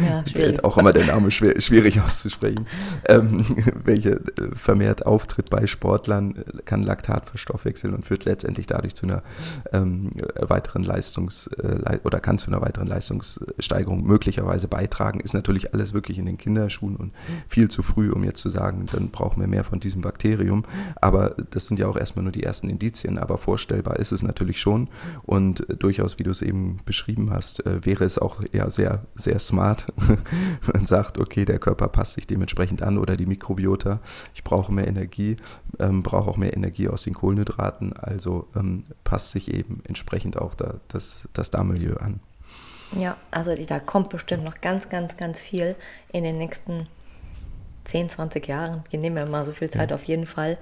ja, 0.06 0.24
fällt 0.34 0.66
auch 0.66 0.78
immer 0.78 0.92
der 0.92 1.06
Name 1.06 1.32
schwer, 1.32 1.62
schwierig 1.62 2.02
auszusprechen, 2.02 2.68
ähm, 3.08 3.46
welche 3.86 4.16
äh, 4.16 4.54
vermehrt 4.54 5.06
auftritt 5.06 5.50
bei 5.50 5.66
Sportlern, 5.66 6.44
kann 6.66 6.84
Laktat 6.84 7.30
verstoffwechseln 7.30 7.94
und 7.94 8.06
führt 8.06 8.26
letztendlich 8.26 8.68
dadurch 8.68 8.96
zu 8.96 9.06
einer 9.06 9.24
ähm, 9.72 10.12
weiteren 10.42 10.84
Leistungs- 10.84 11.48
äh, 11.54 12.00
oder 12.04 12.20
kann 12.20 12.38
zu 12.38 12.52
einer 12.52 12.60
weiteren 12.60 12.88
Leistungssteigerung 12.88 14.04
möglicherweise 14.04 14.68
beitragen. 14.68 15.22
Ist 15.22 15.34
natürlich 15.34 15.74
alles 15.74 15.94
wirklich 15.94 16.18
in 16.18 16.26
den 16.26 16.38
Kinderschuhen 16.38 16.98
und 16.98 17.14
viel 17.48 17.70
zu 17.70 17.82
früh, 17.82 18.12
um 18.12 18.26
jetzt 18.26 18.42
zu 18.42 18.50
sagen, 18.50 18.88
dann 18.92 19.05
brauchen 19.12 19.40
wir 19.42 19.48
mehr 19.48 19.64
von 19.64 19.80
diesem 19.80 20.02
Bakterium. 20.02 20.64
Aber 21.02 21.36
das 21.52 21.68
sind 21.68 21.80
ja 21.80 21.88
auch 21.88 21.98
erstmal 21.98 22.24
nur 22.24 22.32
die 22.32 22.44
ersten 22.44 22.70
Indizien, 22.70 23.18
aber 23.18 23.38
vorstellbar 23.38 23.98
ist 23.98 24.12
es 24.12 24.24
natürlich 24.24 24.60
schon. 24.60 24.90
Und 25.24 25.66
durchaus, 25.80 26.20
wie 26.20 26.24
du 26.24 26.32
es 26.32 26.42
eben 26.42 26.80
beschrieben 26.86 27.32
hast, 27.32 27.66
äh, 27.66 27.86
wäre 27.86 28.04
es 28.04 28.20
auch 28.20 28.42
eher 28.52 28.70
sehr, 28.72 29.06
sehr 29.16 29.40
smart. 29.40 29.88
Man 30.74 30.86
sagt, 30.86 31.18
okay, 31.18 31.46
der 31.46 31.60
Körper 31.60 31.88
passt 31.88 32.14
sich 32.14 32.28
dementsprechend 32.28 32.82
an 32.82 32.98
oder 32.98 33.18
die 33.18 33.26
Mikrobiota, 33.26 34.00
ich 34.34 34.44
brauche 34.44 34.72
mehr 34.72 34.88
Energie, 34.88 35.38
ähm, 35.80 36.04
brauche 36.04 36.30
auch 36.30 36.38
mehr 36.38 36.56
Energie 36.56 36.88
aus 36.88 37.04
den 37.04 37.14
Kohlenhydraten, 37.14 37.94
also 37.94 38.48
ähm, 38.56 38.84
passt 39.04 39.32
sich 39.32 39.54
eben 39.54 39.82
entsprechend 39.86 40.38
auch 40.38 40.56
da, 40.56 40.76
das, 40.88 41.28
das 41.34 41.52
Darmmilieu 41.52 41.96
an. 41.98 42.20
Ja, 42.98 43.18
also 43.32 43.56
da 43.56 43.80
kommt 43.80 44.10
bestimmt 44.10 44.44
noch 44.44 44.62
ganz, 44.62 44.90
ganz, 44.90 45.18
ganz 45.18 45.42
viel 45.42 45.76
in 46.12 46.24
den 46.24 46.38
nächsten 46.38 46.88
10, 47.86 48.10
20 48.10 48.48
Jahren, 48.48 48.84
ich 48.92 49.00
nehme 49.00 49.24
mir 49.24 49.30
mal 49.30 49.46
so 49.46 49.52
viel 49.52 49.70
Zeit 49.70 49.92
ja. 49.92 49.96
auf 49.96 50.04
jeden 50.04 50.26
Fall, 50.26 50.58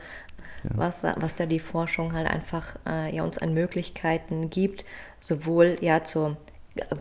ja. 0.64 0.70
was, 0.76 1.04
was 1.04 1.36
da 1.36 1.46
die 1.46 1.60
Forschung 1.60 2.14
halt 2.14 2.28
einfach 2.28 2.76
äh, 2.88 3.16
ja, 3.16 3.24
uns 3.24 3.38
an 3.38 3.54
Möglichkeiten 3.54 4.50
gibt, 4.50 4.86
sowohl 5.20 5.78
ja 5.82 6.04
zur 6.04 6.38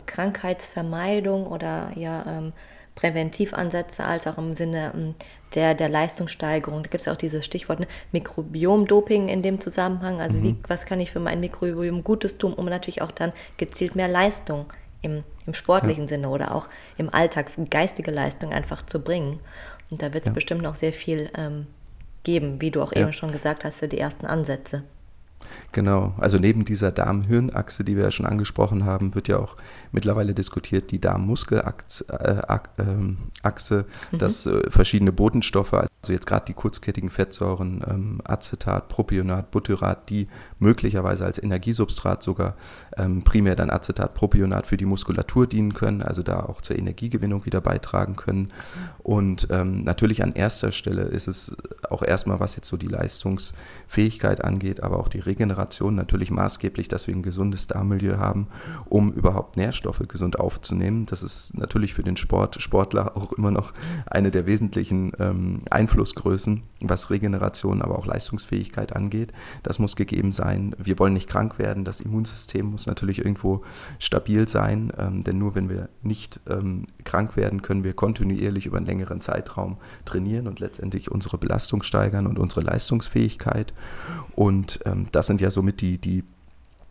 Krankheitsvermeidung 0.06 1.46
oder 1.46 1.92
ja 1.94 2.24
ähm, 2.26 2.52
Präventivansätze 2.94 4.04
als 4.04 4.26
auch 4.26 4.38
im 4.38 4.54
Sinne 4.54 4.92
ähm, 4.94 5.14
der, 5.54 5.74
der 5.74 5.88
Leistungssteigerung. 5.88 6.82
Da 6.82 6.90
gibt 6.90 7.00
es 7.00 7.08
auch 7.08 7.16
dieses 7.16 7.44
Stichwort 7.44 7.80
ne, 7.80 7.86
Mikrobiom-Doping 8.12 9.28
in 9.28 9.42
dem 9.42 9.60
Zusammenhang. 9.60 10.20
Also 10.20 10.38
mhm. 10.38 10.44
wie, 10.44 10.56
was 10.68 10.86
kann 10.86 11.00
ich 11.00 11.10
für 11.10 11.20
mein 11.20 11.40
Mikrobiom 11.40 12.04
Gutes 12.04 12.38
tun, 12.38 12.52
um 12.52 12.66
natürlich 12.66 13.02
auch 13.02 13.10
dann 13.10 13.32
gezielt 13.56 13.96
mehr 13.96 14.08
Leistung 14.08 14.66
im, 15.00 15.24
im 15.46 15.54
sportlichen 15.54 16.04
ja. 16.04 16.08
Sinne 16.08 16.28
oder 16.28 16.54
auch 16.54 16.68
im 16.96 17.12
Alltag, 17.12 17.50
geistige 17.70 18.10
Leistung 18.10 18.52
einfach 18.52 18.84
zu 18.86 19.00
bringen. 19.00 19.40
Und 19.93 20.01
da 20.01 20.14
wird 20.14 20.22
es 20.22 20.28
ja. 20.28 20.32
bestimmt 20.32 20.62
noch 20.62 20.74
sehr 20.74 20.95
viel 20.95 21.28
ähm, 21.36 21.66
geben, 22.24 22.62
wie 22.62 22.70
du 22.70 22.80
auch 22.80 22.93
ja. 22.95 23.03
eben 23.03 23.12
schon 23.12 23.30
gesagt 23.30 23.62
hast, 23.62 23.76
für 23.76 23.88
die 23.88 23.99
ersten 23.99 24.24
Ansätze. 24.24 24.84
Genau, 25.72 26.14
also 26.18 26.38
neben 26.38 26.64
dieser 26.64 26.93
Darm-Hirn-Achse, 26.93 27.82
die 27.82 27.97
wir 27.97 28.05
ja 28.05 28.11
schon 28.11 28.26
angesprochen 28.26 28.84
haben, 28.84 29.14
wird 29.14 29.28
ja 29.28 29.38
auch 29.38 29.57
mittlerweile 29.90 30.34
diskutiert 30.34 30.90
die 30.90 31.01
Darm-Muskel-Achse, 31.01 32.05
äh, 32.09 32.82
ähm, 32.82 33.18
mhm. 34.12 34.18
dass 34.18 34.47
äh, 34.47 34.70
verschiedene 34.70 35.12
Botenstoffe, 35.12 35.72
also 35.72 36.12
jetzt 36.12 36.26
gerade 36.26 36.45
die 36.47 36.53
kurzkettigen 36.53 37.09
Fettsäuren, 37.09 37.82
ähm, 37.88 38.20
Acetat, 38.24 38.88
Propionat, 38.88 39.51
Butyrat, 39.51 40.11
die 40.11 40.26
möglicherweise 40.59 41.24
als 41.24 41.43
Energiesubstrat 41.43 42.22
sogar 42.22 42.55
ähm, 42.99 43.22
primär 43.22 43.57
dann 43.57 43.70
Acetat, 43.70 44.12
Propionat 44.12 44.66
für 44.66 44.76
die 44.76 44.84
Muskulatur 44.84 45.47
dienen 45.47 45.72
können, 45.72 46.03
also 46.03 46.22
da 46.22 46.40
auch 46.40 46.61
zur 46.61 46.76
Energiegewinnung 46.76 47.47
wieder 47.47 47.61
beitragen 47.61 48.16
können. 48.16 48.53
Und 49.03 49.49
natürlich 49.51 50.22
an 50.22 50.32
erster 50.32 50.72
Stelle 50.72 51.03
ist 51.03 51.28
es 51.28 51.57
auch 51.88 52.03
erstmal, 52.03 52.40
was 52.40 52.57
jetzt 52.57 52.68
so 52.68 52.76
die 52.76 52.86
Leistungsfähigkeit 52.86 54.45
angeht, 54.45 54.82
aber 54.82 54.99
auch 54.99 55.09
die 55.09 55.20
Regeneration 55.32 55.94
natürlich 55.94 56.30
maßgeblich, 56.30 56.88
dass 56.88 57.06
wir 57.06 57.14
ein 57.14 57.22
gesundes 57.22 57.66
Darmmilieu 57.66 58.18
haben, 58.18 58.48
um 58.88 59.12
überhaupt 59.12 59.56
Nährstoffe 59.56 60.02
gesund 60.06 60.38
aufzunehmen. 60.38 61.06
Das 61.06 61.22
ist 61.22 61.56
natürlich 61.56 61.94
für 61.94 62.02
den 62.02 62.16
Sport, 62.16 62.62
Sportler 62.62 63.16
auch 63.16 63.32
immer 63.32 63.50
noch 63.50 63.72
eine 64.06 64.30
der 64.30 64.46
wesentlichen 64.46 65.12
ähm, 65.18 65.60
Einflussgrößen, 65.70 66.62
was 66.80 67.10
Regeneration, 67.10 67.80
aber 67.80 67.98
auch 67.98 68.06
Leistungsfähigkeit 68.06 68.94
angeht. 68.94 69.32
Das 69.62 69.78
muss 69.78 69.96
gegeben 69.96 70.32
sein. 70.32 70.76
Wir 70.78 70.98
wollen 70.98 71.14
nicht 71.14 71.28
krank 71.28 71.58
werden. 71.58 71.84
Das 71.84 72.00
Immunsystem 72.00 72.66
muss 72.66 72.86
natürlich 72.86 73.18
irgendwo 73.18 73.62
stabil 73.98 74.46
sein, 74.48 74.92
ähm, 74.98 75.24
denn 75.24 75.38
nur 75.38 75.54
wenn 75.54 75.68
wir 75.70 75.88
nicht 76.02 76.40
ähm, 76.48 76.86
krank 77.04 77.36
werden, 77.36 77.62
können 77.62 77.84
wir 77.84 77.94
kontinuierlich 77.94 78.66
über 78.66 78.76
einen 78.76 78.86
längeren 78.86 79.20
Zeitraum 79.20 79.78
trainieren 80.04 80.46
und 80.46 80.60
letztendlich 80.60 81.10
unsere 81.10 81.38
Belastung 81.38 81.82
steigern 81.82 82.26
und 82.26 82.38
unsere 82.38 82.60
Leistungsfähigkeit. 82.60 83.72
Und 84.34 84.80
ähm, 84.84 85.06
das 85.12 85.21
sind 85.26 85.40
ja 85.40 85.50
somit 85.50 85.80
die, 85.80 85.98
die 85.98 86.24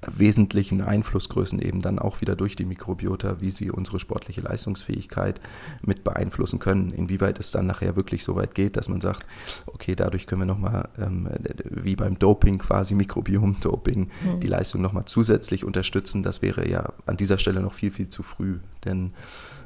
wesentlichen 0.08 0.82
Einflussgrößen 0.82 1.62
eben 1.62 1.80
dann 1.80 2.00
auch 2.00 2.22
wieder 2.22 2.36
durch 2.36 2.56
die 2.56 2.66
Mikrobiota, 2.66 3.40
wie 3.40 3.52
sie 3.52 3.70
unsere 3.70 4.00
sportliche 4.00 4.42
Leistungsfähigkeit 4.42 5.40
mit 5.84 6.04
beeinflussen 6.04 6.60
können. 6.60 6.90
Inwieweit 6.90 7.40
es 7.40 7.52
dann 7.52 7.68
nachher 7.68 7.96
wirklich 7.96 8.24
so 8.24 8.36
weit 8.36 8.56
geht, 8.56 8.78
dass 8.78 8.90
man 8.90 9.02
sagt, 9.02 9.26
okay, 9.68 9.96
dadurch 9.96 10.26
können 10.26 10.42
wir 10.42 10.46
nochmal, 10.48 10.90
ähm, 10.98 11.30
wie 11.70 11.96
beim 11.96 12.18
Doping 12.18 12.58
quasi, 12.58 12.96
Mikrobiom-Doping, 12.96 14.10
mhm. 14.26 14.40
die 14.40 14.48
Leistung 14.48 14.82
nochmal 14.82 15.06
zusätzlich 15.06 15.66
unterstützen. 15.66 16.24
Das 16.24 16.42
wäre 16.42 16.68
ja 16.68 16.94
an 17.06 17.18
dieser 17.18 17.38
Stelle 17.38 17.62
noch 17.62 17.74
viel, 17.74 17.92
viel 17.92 18.10
zu 18.10 18.24
früh. 18.24 18.60
Denn 18.86 19.14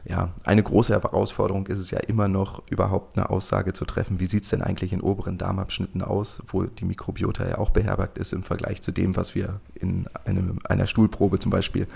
ja, 0.08 0.30
eine 0.44 0.62
große 0.62 0.94
Herausforderung 0.94 1.66
ist 1.66 1.80
es 1.80 1.90
ja 1.90 2.00
immer 2.00 2.28
noch, 2.28 2.62
überhaupt 2.70 3.18
eine 3.18 3.30
Aussage 3.32 3.74
zu 3.74 3.86
treffen, 3.86 4.20
wie 4.20 4.28
sieht 4.28 4.44
es 4.44 4.50
denn 4.50 4.62
eigentlich 4.62 4.94
in 4.94 5.02
oberen 5.02 5.40
Darmabschnitten 5.40 6.04
aus, 6.04 6.44
wo 6.48 6.64
die 6.64 6.86
Mikrobiota 6.86 7.48
ja 7.48 7.58
auch 7.58 7.72
beherbergt 7.72 8.20
ist 8.20 8.32
im 8.32 8.44
Vergleich 8.44 8.84
zu 8.84 8.92
dem, 8.92 9.16
was 9.16 9.34
wir 9.34 9.60
in 9.74 10.06
einem, 10.26 10.60
einer 10.64 10.86
Stuhlprobe 10.86 11.40
zum 11.40 11.50
Beispiel 11.50 11.88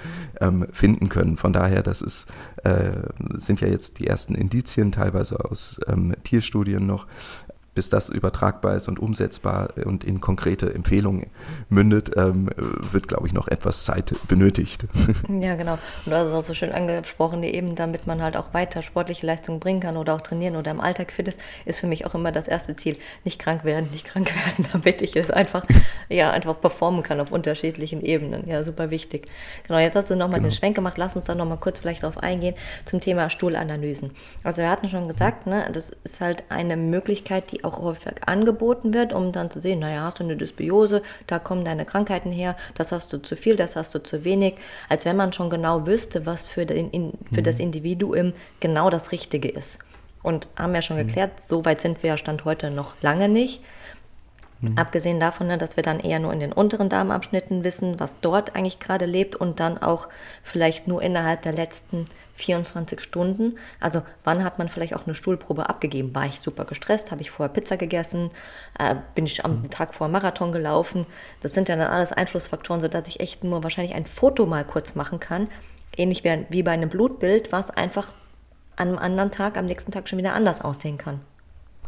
ähm, 0.42 0.66
finden 0.72 1.10
können. 1.10 1.38
Von 1.38 1.54
daher, 1.54 1.84
das 1.84 2.02
ist, 2.02 2.32
äh, 2.64 2.94
sind 3.36 3.62
ja 3.62 3.68
jetzt 3.68 4.00
die 4.00 4.08
ersten 4.08 4.34
Indizien, 4.34 4.92
teilweise 4.92 5.46
aus 5.46 5.80
ähm, 5.88 6.16
Tierstudien 6.24 6.88
noch, 6.88 7.06
bis 7.80 7.88
das 7.88 8.10
übertragbar 8.10 8.76
ist 8.76 8.90
und 8.90 9.00
umsetzbar 9.00 9.70
und 9.86 10.04
in 10.04 10.20
konkrete 10.20 10.74
Empfehlungen 10.74 11.28
mündet, 11.70 12.12
ähm, 12.18 12.50
wird, 12.58 13.08
glaube 13.08 13.26
ich, 13.26 13.32
noch 13.32 13.48
etwas 13.48 13.86
Zeit 13.86 14.14
benötigt. 14.28 14.86
Ja, 15.30 15.56
genau. 15.56 15.74
Und 16.06 16.12
du 16.12 16.16
hast 16.16 16.28
es 16.28 16.34
auch 16.34 16.44
so 16.44 16.54
schön 16.54 16.72
angesprochen, 16.72 17.44
eben 17.44 17.76
damit 17.76 18.08
man 18.08 18.22
halt 18.22 18.36
auch 18.36 18.54
weiter 18.54 18.82
sportliche 18.82 19.26
Leistungen 19.26 19.60
bringen 19.60 19.80
kann 19.80 19.96
oder 19.96 20.16
auch 20.16 20.22
trainieren 20.22 20.56
oder 20.56 20.72
im 20.72 20.82
Alltag 20.82 21.12
fit 21.12 21.28
ist, 21.28 21.40
ist 21.66 21.80
für 21.80 21.88
mich 21.88 22.06
auch 22.06 22.16
immer 22.16 22.32
das 22.32 22.48
erste 22.48 22.76
Ziel. 22.76 22.98
Nicht 23.24 23.40
krank 23.40 23.64
werden, 23.64 23.90
nicht 23.92 24.06
krank 24.06 24.34
werden, 24.34 24.68
damit 24.74 25.02
ich 25.02 25.16
es 25.16 25.30
einfach, 25.30 25.66
ja, 26.10 26.32
einfach 26.32 26.60
performen 26.60 27.04
kann 27.04 27.20
auf 27.22 27.32
unterschiedlichen 27.32 28.02
Ebenen. 28.02 28.50
Ja, 28.50 28.64
super 28.64 28.90
wichtig. 28.90 29.28
Genau, 29.68 29.80
jetzt 29.80 29.96
hast 29.96 30.10
du 30.10 30.16
nochmal 30.16 30.40
genau. 30.40 30.50
den 30.50 30.56
Schwenk 30.56 30.76
gemacht. 30.76 30.98
Lass 30.98 31.16
uns 31.16 31.26
da 31.26 31.36
nochmal 31.36 31.60
kurz 31.60 31.80
vielleicht 31.80 32.04
darauf 32.04 32.18
eingehen 32.18 32.56
zum 32.86 33.00
Thema 33.00 33.30
Stuhlanalysen. 33.30 34.12
Also 34.44 34.62
wir 34.64 34.70
hatten 34.70 34.90
schon 34.90 35.08
gesagt, 35.08 35.48
ne, 35.48 35.70
das 35.72 35.92
ist 36.04 36.20
halt 36.20 36.44
eine 36.50 36.76
Möglichkeit, 36.76 37.52
die 37.52 37.64
auch 37.64 37.69
auch 37.70 37.82
häufig 37.82 38.14
angeboten 38.26 38.94
wird, 38.94 39.14
um 39.14 39.32
dann 39.32 39.52
zu 39.52 39.62
sehen, 39.62 39.80
naja, 39.80 40.04
hast 40.04 40.20
du 40.20 40.24
eine 40.24 40.36
Dysbiose, 40.36 41.02
da 41.28 41.40
kommen 41.40 41.66
deine 41.66 41.86
Krankheiten 41.86 42.32
her, 42.32 42.56
das 42.76 42.92
hast 42.92 43.14
du 43.14 43.18
zu 43.18 43.36
viel, 43.36 43.56
das 43.56 43.76
hast 43.76 43.94
du 43.94 44.00
zu 44.00 44.24
wenig, 44.26 44.56
als 44.90 45.06
wenn 45.06 45.16
man 45.16 45.34
schon 45.34 45.50
genau 45.50 45.86
wüsste, 45.86 46.26
was 46.26 46.48
für, 46.48 46.66
den, 46.66 46.90
in, 46.90 47.14
für 47.32 47.42
mhm. 47.42 47.46
das 47.46 47.60
Individuum 47.60 48.34
genau 48.60 48.90
das 48.90 49.12
Richtige 49.12 49.50
ist. 49.50 49.80
Und 50.22 50.48
haben 50.58 50.76
ja 50.76 50.82
schon 50.82 50.98
mhm. 50.98 51.08
geklärt, 51.08 51.32
so 51.48 51.64
weit 51.66 51.80
sind 51.80 52.04
wir 52.04 52.12
ja 52.12 52.18
Stand 52.18 52.46
heute 52.46 52.72
noch 52.72 52.94
lange 53.02 53.30
nicht. 53.30 53.62
Mhm. 54.62 54.78
Abgesehen 54.78 55.20
davon, 55.20 55.48
ne, 55.48 55.58
dass 55.58 55.78
wir 55.78 55.84
dann 55.84 56.00
eher 56.00 56.20
nur 56.20 56.34
in 56.34 56.40
den 56.40 56.52
unteren 56.52 56.90
Darmabschnitten 56.90 57.64
wissen, 57.64 58.00
was 58.00 58.20
dort 58.20 58.56
eigentlich 58.56 58.80
gerade 58.80 59.06
lebt 59.06 59.36
und 59.36 59.60
dann 59.60 59.78
auch 59.78 60.10
vielleicht 60.44 60.88
nur 60.88 61.02
innerhalb 61.02 61.44
der 61.44 61.54
letzten 61.54 62.06
24 62.34 63.00
Stunden. 63.00 63.58
Also 63.80 64.02
wann 64.24 64.44
hat 64.44 64.60
man 64.60 64.68
vielleicht 64.68 64.96
auch 64.96 65.06
eine 65.06 65.16
Stuhlprobe 65.16 65.70
abgegeben? 65.70 66.14
War 66.14 66.26
ich 66.26 66.40
super 66.40 66.66
gestresst? 66.66 67.12
Habe 67.12 67.22
ich 67.22 67.32
vorher 67.32 67.54
Pizza 67.54 67.78
gegessen? 67.78 68.32
Äh, 68.78 68.96
bin 69.16 69.26
ich 69.26 69.46
am 69.46 69.62
mhm. 69.62 69.70
Tag 69.70 69.94
vor 69.94 70.08
Marathon 70.10 70.52
gelaufen? 70.52 71.06
Das 71.42 71.54
sind 71.54 71.70
ja 71.70 71.76
dann 71.76 71.90
alles 71.90 72.12
Einflussfaktoren, 72.12 72.82
sodass 72.82 73.08
ich 73.08 73.20
echt 73.20 73.44
nur 73.44 73.64
wahrscheinlich 73.64 73.96
ein 73.96 74.06
Foto 74.06 74.46
mal 74.46 74.66
kurz 74.66 74.96
machen 74.96 75.20
kann. 75.20 75.48
Ähnlich 75.96 76.24
wie 76.24 76.64
bei 76.64 76.72
einem 76.72 76.90
Blutbild, 76.90 77.52
was 77.52 77.72
einfach 77.72 78.14
an 78.76 78.90
einem 78.90 78.98
anderen 78.98 79.32
Tag, 79.32 79.58
am 79.58 79.66
nächsten 79.66 79.92
Tag 79.92 80.08
schon 80.08 80.20
wieder 80.20 80.34
anders 80.34 80.62
aussehen 80.62 80.98
kann. 80.98 81.22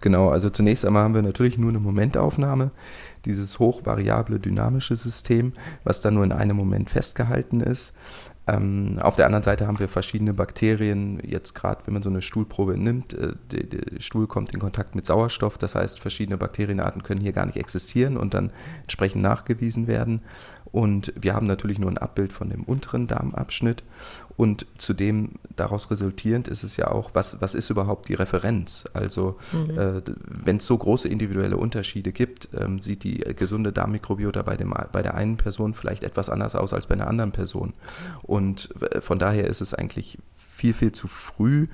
Genau, 0.01 0.29
also 0.29 0.49
zunächst 0.49 0.85
einmal 0.85 1.03
haben 1.03 1.13
wir 1.13 1.21
natürlich 1.21 1.57
nur 1.57 1.69
eine 1.69 1.79
Momentaufnahme, 1.79 2.71
dieses 3.25 3.59
hochvariable 3.59 4.39
dynamische 4.39 4.95
System, 4.95 5.53
was 5.83 6.01
dann 6.01 6.15
nur 6.15 6.23
in 6.23 6.31
einem 6.31 6.57
Moment 6.57 6.89
festgehalten 6.89 7.61
ist. 7.61 7.93
Ähm, 8.47 8.97
auf 8.99 9.15
der 9.15 9.27
anderen 9.27 9.43
Seite 9.43 9.67
haben 9.67 9.77
wir 9.77 9.87
verschiedene 9.87 10.33
Bakterien, 10.33 11.21
jetzt 11.23 11.53
gerade 11.53 11.85
wenn 11.85 11.93
man 11.93 12.01
so 12.01 12.09
eine 12.09 12.23
Stuhlprobe 12.23 12.75
nimmt, 12.75 13.13
äh, 13.13 13.33
der, 13.51 13.63
der 13.63 14.01
Stuhl 14.01 14.25
kommt 14.25 14.51
in 14.51 14.59
Kontakt 14.59 14.95
mit 14.95 15.05
Sauerstoff, 15.05 15.59
das 15.59 15.75
heißt 15.75 15.99
verschiedene 15.99 16.37
Bakterienarten 16.37 17.03
können 17.03 17.21
hier 17.21 17.33
gar 17.33 17.45
nicht 17.45 17.57
existieren 17.57 18.17
und 18.17 18.33
dann 18.33 18.51
entsprechend 18.81 19.21
nachgewiesen 19.21 19.85
werden. 19.85 20.21
Und 20.71 21.13
wir 21.19 21.35
haben 21.35 21.45
natürlich 21.45 21.79
nur 21.79 21.91
ein 21.91 21.97
Abbild 21.97 22.31
von 22.31 22.49
dem 22.49 22.63
unteren 22.63 23.05
Darmabschnitt. 23.05 23.83
Und 24.41 24.65
zudem 24.79 25.33
daraus 25.55 25.91
resultierend 25.91 26.47
ist 26.47 26.63
es 26.63 26.75
ja 26.75 26.89
auch, 26.89 27.11
was, 27.13 27.41
was 27.41 27.53
ist 27.53 27.69
überhaupt 27.69 28.09
die 28.09 28.15
Referenz? 28.15 28.85
Also 28.91 29.37
mhm. 29.51 29.77
äh, 29.77 30.01
wenn 30.25 30.57
es 30.57 30.65
so 30.65 30.75
große 30.75 31.07
individuelle 31.07 31.57
Unterschiede 31.57 32.11
gibt, 32.11 32.49
ähm, 32.59 32.81
sieht 32.81 33.03
die 33.03 33.19
gesunde 33.35 33.71
Darmmikrobiota 33.71 34.41
bei, 34.41 34.57
dem, 34.57 34.73
bei 34.91 35.03
der 35.03 35.13
einen 35.13 35.37
Person 35.37 35.75
vielleicht 35.75 36.03
etwas 36.03 36.31
anders 36.31 36.55
aus 36.55 36.73
als 36.73 36.87
bei 36.87 36.95
einer 36.95 37.05
anderen 37.05 37.31
Person. 37.31 37.73
Und 38.23 38.69
äh, 38.81 38.99
von 38.99 39.19
daher 39.19 39.45
ist 39.45 39.61
es 39.61 39.75
eigentlich 39.75 40.17
viel, 40.61 40.73
viel 40.75 40.91
zu 40.91 41.07
früh, 41.07 41.67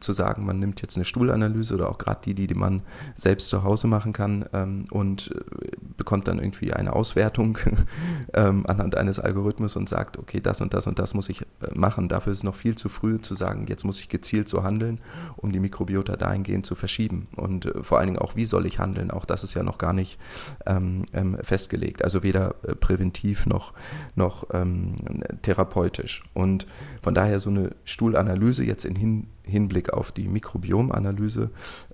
zu 0.00 0.12
sagen, 0.12 0.44
man 0.46 0.58
nimmt 0.58 0.82
jetzt 0.82 0.96
eine 0.96 1.04
Stuhlanalyse 1.04 1.74
oder 1.74 1.90
auch 1.90 1.98
gerade 1.98 2.20
die, 2.24 2.34
die, 2.34 2.46
die 2.46 2.54
man 2.54 2.82
selbst 3.16 3.48
zu 3.48 3.64
Hause 3.64 3.86
machen 3.86 4.12
kann 4.12 4.44
ähm, 4.52 4.86
und 4.90 5.32
äh, 5.34 5.70
bekommt 5.96 6.28
dann 6.28 6.38
irgendwie 6.38 6.72
eine 6.72 6.92
Auswertung 6.92 7.58
ähm, 8.34 8.64
anhand 8.66 8.96
eines 8.96 9.18
Algorithmus 9.18 9.76
und 9.76 9.88
sagt, 9.88 10.18
okay, 10.18 10.40
das 10.40 10.60
und 10.60 10.74
das 10.74 10.86
und 10.86 10.98
das 10.98 11.14
muss 11.14 11.28
ich 11.28 11.42
äh, 11.42 11.44
machen. 11.74 12.08
Dafür 12.08 12.32
ist 12.32 12.38
es 12.38 12.44
noch 12.44 12.54
viel 12.54 12.76
zu 12.76 12.88
früh 12.88 13.20
zu 13.20 13.34
sagen, 13.34 13.66
jetzt 13.68 13.84
muss 13.84 14.00
ich 14.00 14.08
gezielt 14.08 14.48
so 14.48 14.62
handeln, 14.62 15.00
um 15.36 15.52
die 15.52 15.60
Mikrobiota 15.60 16.16
dahingehend 16.16 16.66
zu 16.66 16.74
verschieben. 16.74 17.24
Und 17.36 17.66
äh, 17.66 17.82
vor 17.82 17.98
allen 17.98 18.08
Dingen 18.08 18.18
auch, 18.18 18.36
wie 18.36 18.46
soll 18.46 18.66
ich 18.66 18.78
handeln? 18.78 19.10
Auch 19.10 19.24
das 19.24 19.44
ist 19.44 19.54
ja 19.54 19.62
noch 19.62 19.78
gar 19.78 19.92
nicht 19.92 20.18
ähm, 20.66 21.04
ähm 21.12 21.36
festgelegt. 21.42 22.04
Also 22.04 22.22
weder 22.22 22.54
äh, 22.62 22.74
präventiv 22.74 23.46
noch, 23.46 23.72
noch 24.14 24.46
ähm, 24.52 24.94
therapeutisch. 25.42 26.22
Und 26.34 26.66
von 27.02 27.14
daher 27.14 27.40
so 27.40 27.50
eine 27.50 27.70
Stuhlanalyse 27.84 28.27
jetzt 28.34 28.84
in 28.84 28.96
hin 28.96 29.26
Hinblick 29.48 29.92
auf 29.92 30.12
die 30.12 30.28
Mikrobiomanalyse 30.28 31.50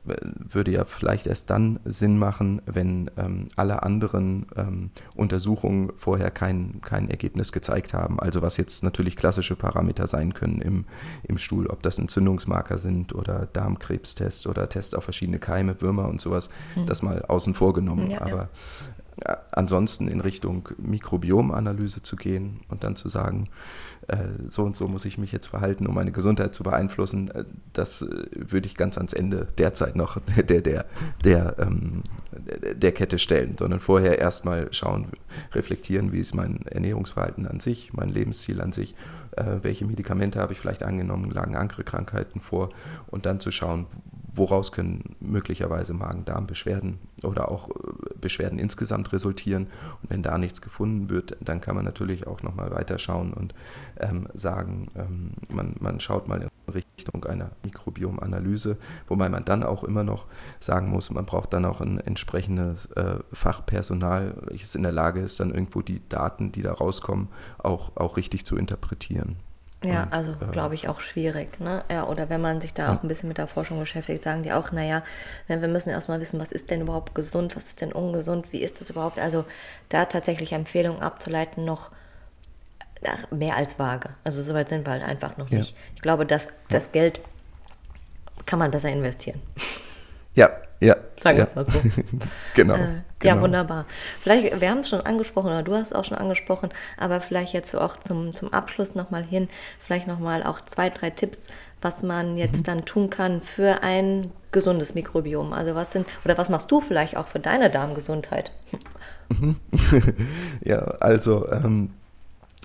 äh, 0.06 0.14
würde 0.36 0.72
ja 0.72 0.84
vielleicht 0.84 1.26
erst 1.26 1.50
dann 1.50 1.78
Sinn 1.84 2.18
machen, 2.18 2.60
wenn 2.66 3.10
ähm, 3.16 3.48
alle 3.56 3.82
anderen 3.82 4.46
ähm, 4.56 4.90
Untersuchungen 5.14 5.92
vorher 5.96 6.30
kein, 6.30 6.80
kein 6.82 7.08
Ergebnis 7.08 7.52
gezeigt 7.52 7.94
haben. 7.94 8.20
Also 8.20 8.42
was 8.42 8.56
jetzt 8.56 8.82
natürlich 8.82 9.16
klassische 9.16 9.56
Parameter 9.56 10.06
sein 10.06 10.34
können 10.34 10.60
im, 10.60 10.84
im 11.22 11.38
Stuhl, 11.38 11.68
ob 11.68 11.82
das 11.82 11.98
Entzündungsmarker 11.98 12.78
sind 12.78 13.14
oder 13.14 13.46
Darmkrebstest 13.52 14.46
oder 14.46 14.68
Test 14.68 14.96
auf 14.96 15.04
verschiedene 15.04 15.38
Keime, 15.38 15.80
Würmer 15.80 16.08
und 16.08 16.20
sowas, 16.20 16.50
mhm. 16.74 16.86
das 16.86 17.02
mal 17.02 17.22
außen 17.22 17.54
vor 17.54 17.72
genommen. 17.72 18.10
Ja, 18.10 18.20
Aber 18.20 18.48
ja. 19.26 19.38
ansonsten 19.52 20.08
in 20.08 20.20
Richtung 20.20 20.68
Mikrobiomanalyse 20.78 22.02
zu 22.02 22.16
gehen 22.16 22.60
und 22.68 22.82
dann 22.82 22.96
zu 22.96 23.08
sagen, 23.08 23.44
äh, 23.44 23.93
so 24.48 24.64
und 24.64 24.76
so 24.76 24.88
muss 24.88 25.04
ich 25.04 25.18
mich 25.18 25.32
jetzt 25.32 25.46
verhalten, 25.46 25.86
um 25.86 25.94
meine 25.94 26.12
Gesundheit 26.12 26.54
zu 26.54 26.62
beeinflussen, 26.62 27.30
äh, 27.30 27.44
das 27.72 28.02
äh, 28.02 28.26
würde 28.32 28.66
ich 28.66 28.74
ganz 28.76 28.98
ans 28.98 29.12
Ende 29.12 29.46
derzeit 29.58 29.96
noch 29.96 30.20
der, 30.48 30.60
der, 30.60 30.84
der, 31.24 31.56
ähm, 31.58 32.02
der 32.74 32.92
Kette 32.92 33.18
stellen, 33.18 33.56
sondern 33.58 33.80
vorher 33.80 34.18
erstmal 34.18 34.72
schauen, 34.72 35.08
reflektieren, 35.52 36.12
wie 36.12 36.20
ist 36.20 36.34
mein 36.34 36.66
Ernährungsverhalten 36.66 37.46
an 37.46 37.60
sich, 37.60 37.92
mein 37.92 38.08
Lebensziel 38.08 38.60
an 38.60 38.72
sich, 38.72 38.94
welche 39.62 39.84
Medikamente 39.84 40.38
habe 40.40 40.52
ich 40.52 40.60
vielleicht 40.60 40.82
angenommen, 40.82 41.30
lagen 41.30 41.56
andere 41.56 41.84
Krankheiten 41.84 42.40
vor 42.40 42.70
und 43.08 43.26
dann 43.26 43.40
zu 43.40 43.50
schauen, 43.50 43.86
woraus 44.34 44.72
können 44.72 45.16
möglicherweise 45.20 45.94
Magen-Darm-Beschwerden 45.94 46.98
oder 47.22 47.50
auch 47.50 47.70
äh, 47.70 47.72
Beschwerden 48.20 48.58
insgesamt 48.58 49.12
resultieren. 49.12 49.68
Und 50.02 50.10
wenn 50.10 50.22
da 50.22 50.38
nichts 50.38 50.60
gefunden 50.60 51.10
wird, 51.10 51.36
dann 51.40 51.60
kann 51.60 51.76
man 51.76 51.84
natürlich 51.84 52.26
auch 52.26 52.42
nochmal 52.42 52.70
weiterschauen 52.70 53.32
und 53.32 53.54
ähm, 53.98 54.28
sagen, 54.34 54.88
ähm, 54.96 55.32
man, 55.48 55.76
man 55.80 56.00
schaut 56.00 56.28
mal 56.28 56.42
in 56.42 56.48
Richtung 56.72 57.24
einer 57.24 57.52
Mikrobiomanalyse, 57.62 58.76
wobei 59.06 59.28
man 59.28 59.44
dann 59.44 59.62
auch 59.62 59.84
immer 59.84 60.04
noch 60.04 60.26
sagen 60.60 60.88
muss, 60.88 61.10
man 61.10 61.26
braucht 61.26 61.52
dann 61.52 61.64
auch 61.64 61.80
ein 61.80 61.98
entsprechendes 61.98 62.86
äh, 62.92 63.18
Fachpersonal, 63.32 64.34
welches 64.46 64.74
in 64.74 64.82
der 64.82 64.92
Lage 64.92 65.20
ist, 65.20 65.40
dann 65.40 65.52
irgendwo 65.52 65.82
die 65.82 66.02
Daten, 66.08 66.52
die 66.52 66.62
da 66.62 66.72
rauskommen, 66.72 67.28
auch, 67.58 67.96
auch 67.96 68.16
richtig 68.16 68.44
zu 68.44 68.56
interpretieren. 68.56 69.36
Ja, 69.84 70.04
und, 70.04 70.12
also 70.12 70.32
äh, 70.32 70.52
glaube 70.52 70.74
ich 70.74 70.88
auch 70.88 71.00
schwierig. 71.00 71.60
Ne? 71.60 71.84
Ja, 71.90 72.06
oder 72.06 72.28
wenn 72.30 72.40
man 72.40 72.60
sich 72.60 72.74
da 72.74 72.84
ja. 72.84 72.92
auch 72.92 73.02
ein 73.02 73.08
bisschen 73.08 73.28
mit 73.28 73.38
der 73.38 73.46
Forschung 73.46 73.78
beschäftigt, 73.78 74.22
sagen 74.22 74.42
die 74.42 74.52
auch, 74.52 74.72
naja, 74.72 75.02
ne, 75.48 75.60
wir 75.60 75.68
müssen 75.68 75.90
erstmal 75.90 76.20
wissen, 76.20 76.40
was 76.40 76.52
ist 76.52 76.70
denn 76.70 76.80
überhaupt 76.80 77.14
gesund, 77.14 77.56
was 77.56 77.68
ist 77.68 77.80
denn 77.80 77.92
ungesund, 77.92 78.46
wie 78.52 78.62
ist 78.62 78.80
das 78.80 78.90
überhaupt? 78.90 79.18
Also 79.18 79.44
da 79.88 80.04
tatsächlich 80.04 80.52
Empfehlungen 80.52 81.02
abzuleiten, 81.02 81.64
noch 81.64 81.90
ach, 83.06 83.30
mehr 83.30 83.56
als 83.56 83.78
vage. 83.78 84.10
Also 84.24 84.42
soweit 84.42 84.68
sind 84.68 84.86
wir 84.86 84.92
halt 84.92 85.04
einfach 85.04 85.36
noch 85.36 85.50
ja. 85.50 85.58
nicht. 85.58 85.76
Ich 85.94 86.02
glaube, 86.02 86.26
dass 86.26 86.48
das 86.68 86.92
Geld 86.92 87.20
kann 88.46 88.58
man 88.58 88.70
besser 88.70 88.90
investieren. 88.90 89.40
Ja, 90.34 90.50
ja. 90.80 90.96
Sagen 91.20 91.38
wir 91.38 91.44
es 91.44 91.54
mal 91.54 91.66
so. 91.66 91.80
genau, 92.54 92.74
äh, 92.74 93.02
genau, 93.24 93.36
Ja, 93.36 93.42
wunderbar. 93.42 93.86
Vielleicht, 94.20 94.60
wir 94.60 94.70
haben 94.70 94.78
es 94.78 94.88
schon 94.88 95.00
angesprochen, 95.00 95.48
oder 95.48 95.62
du 95.62 95.74
hast 95.74 95.88
es 95.88 95.92
auch 95.92 96.04
schon 96.04 96.18
angesprochen, 96.18 96.70
aber 96.96 97.20
vielleicht 97.20 97.52
jetzt 97.52 97.70
so 97.70 97.80
auch 97.80 97.96
zum, 97.96 98.34
zum 98.34 98.52
Abschluss 98.52 98.94
nochmal 98.94 99.24
hin, 99.24 99.48
vielleicht 99.80 100.06
nochmal 100.06 100.42
auch 100.42 100.60
zwei, 100.62 100.90
drei 100.90 101.10
Tipps, 101.10 101.48
was 101.82 102.02
man 102.02 102.36
jetzt 102.36 102.60
mhm. 102.60 102.64
dann 102.64 102.84
tun 102.84 103.10
kann 103.10 103.42
für 103.42 103.82
ein 103.82 104.30
gesundes 104.52 104.94
Mikrobiom. 104.94 105.52
Also 105.52 105.74
was 105.74 105.92
sind, 105.92 106.06
oder 106.24 106.38
was 106.38 106.48
machst 106.48 106.70
du 106.70 106.80
vielleicht 106.80 107.16
auch 107.16 107.28
für 107.28 107.40
deine 107.40 107.70
Darmgesundheit? 107.70 108.52
Mhm. 109.28 109.56
ja, 110.64 110.78
also 110.78 111.50
ähm, 111.50 111.90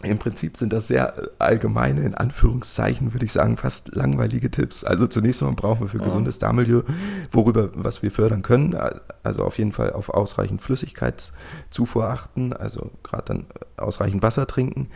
im 0.04 0.18
Prinzip 0.18 0.56
sind 0.56 0.72
das 0.72 0.88
sehr 0.88 1.30
allgemeine, 1.40 2.02
in 2.02 2.16
Anführungszeichen 2.16 3.14
würde 3.14 3.26
ich 3.26 3.34
sagen, 3.34 3.58
fast 3.58 3.94
langweilige 3.96 4.50
Tipps. 4.50 4.84
Also 4.86 5.08
zunächst 5.08 5.42
einmal 5.42 5.56
brauchen 5.56 5.82
wir 5.82 5.88
für 5.90 5.98
gesundes 5.98 6.40
Darmmilieu, 6.40 6.84
worüber, 7.32 7.70
was 7.74 8.02
wir 8.02 8.12
fördern 8.12 8.42
können, 8.42 8.78
also 9.24 9.44
auf 9.44 9.58
jeden 9.58 9.74
Fall 9.74 9.92
auf 9.92 10.10
ausreichend 10.10 10.62
Flüssigkeitszufuhr 10.62 12.10
achten, 12.10 12.54
also 12.54 12.92
gerade 13.04 13.26
dann 13.26 13.46
ausreichend 13.76 14.24
Wasser 14.24 14.48
trinken, 14.48 14.90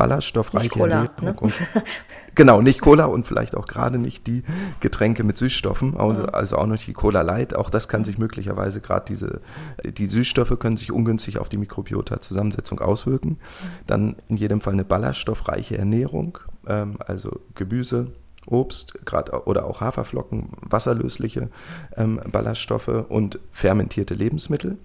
ballaststoffreiche 0.00 0.64
nicht 0.64 0.72
Cola, 0.72 1.10
ne? 1.20 1.34
und, 1.38 1.52
genau, 2.34 2.62
nicht 2.62 2.80
Cola 2.80 3.04
und 3.04 3.26
vielleicht 3.26 3.54
auch 3.54 3.66
gerade 3.66 3.98
nicht 3.98 4.26
die 4.26 4.42
Getränke 4.80 5.24
mit 5.24 5.36
Süßstoffen, 5.36 5.94
also, 5.96 6.56
auch 6.56 6.66
nicht 6.66 6.86
die 6.86 6.94
Cola 6.94 7.20
Light. 7.20 7.54
Auch 7.54 7.68
das 7.68 7.86
kann 7.86 8.02
sich 8.04 8.16
möglicherweise 8.16 8.80
gerade 8.80 9.04
diese, 9.06 9.40
die 9.84 10.06
Süßstoffe 10.06 10.58
können 10.58 10.78
sich 10.78 10.90
ungünstig 10.90 11.38
auf 11.38 11.50
die 11.50 11.58
Mikrobiota-Zusammensetzung 11.58 12.80
auswirken. 12.80 13.38
Dann 13.86 14.16
in 14.28 14.38
jedem 14.38 14.62
Fall 14.62 14.72
eine 14.72 14.84
ballaststoffreiche 14.84 15.76
Ernährung, 15.76 16.38
ähm, 16.66 16.96
also 17.06 17.40
Gemüse, 17.54 18.12
Obst, 18.46 19.04
gerade 19.04 19.44
oder 19.44 19.66
auch 19.66 19.82
Haferflocken, 19.82 20.48
wasserlösliche 20.62 21.50
ähm, 21.96 22.20
Ballaststoffe 22.32 23.04
und 23.08 23.38
fermentierte 23.52 24.14
Lebensmittel. 24.14 24.78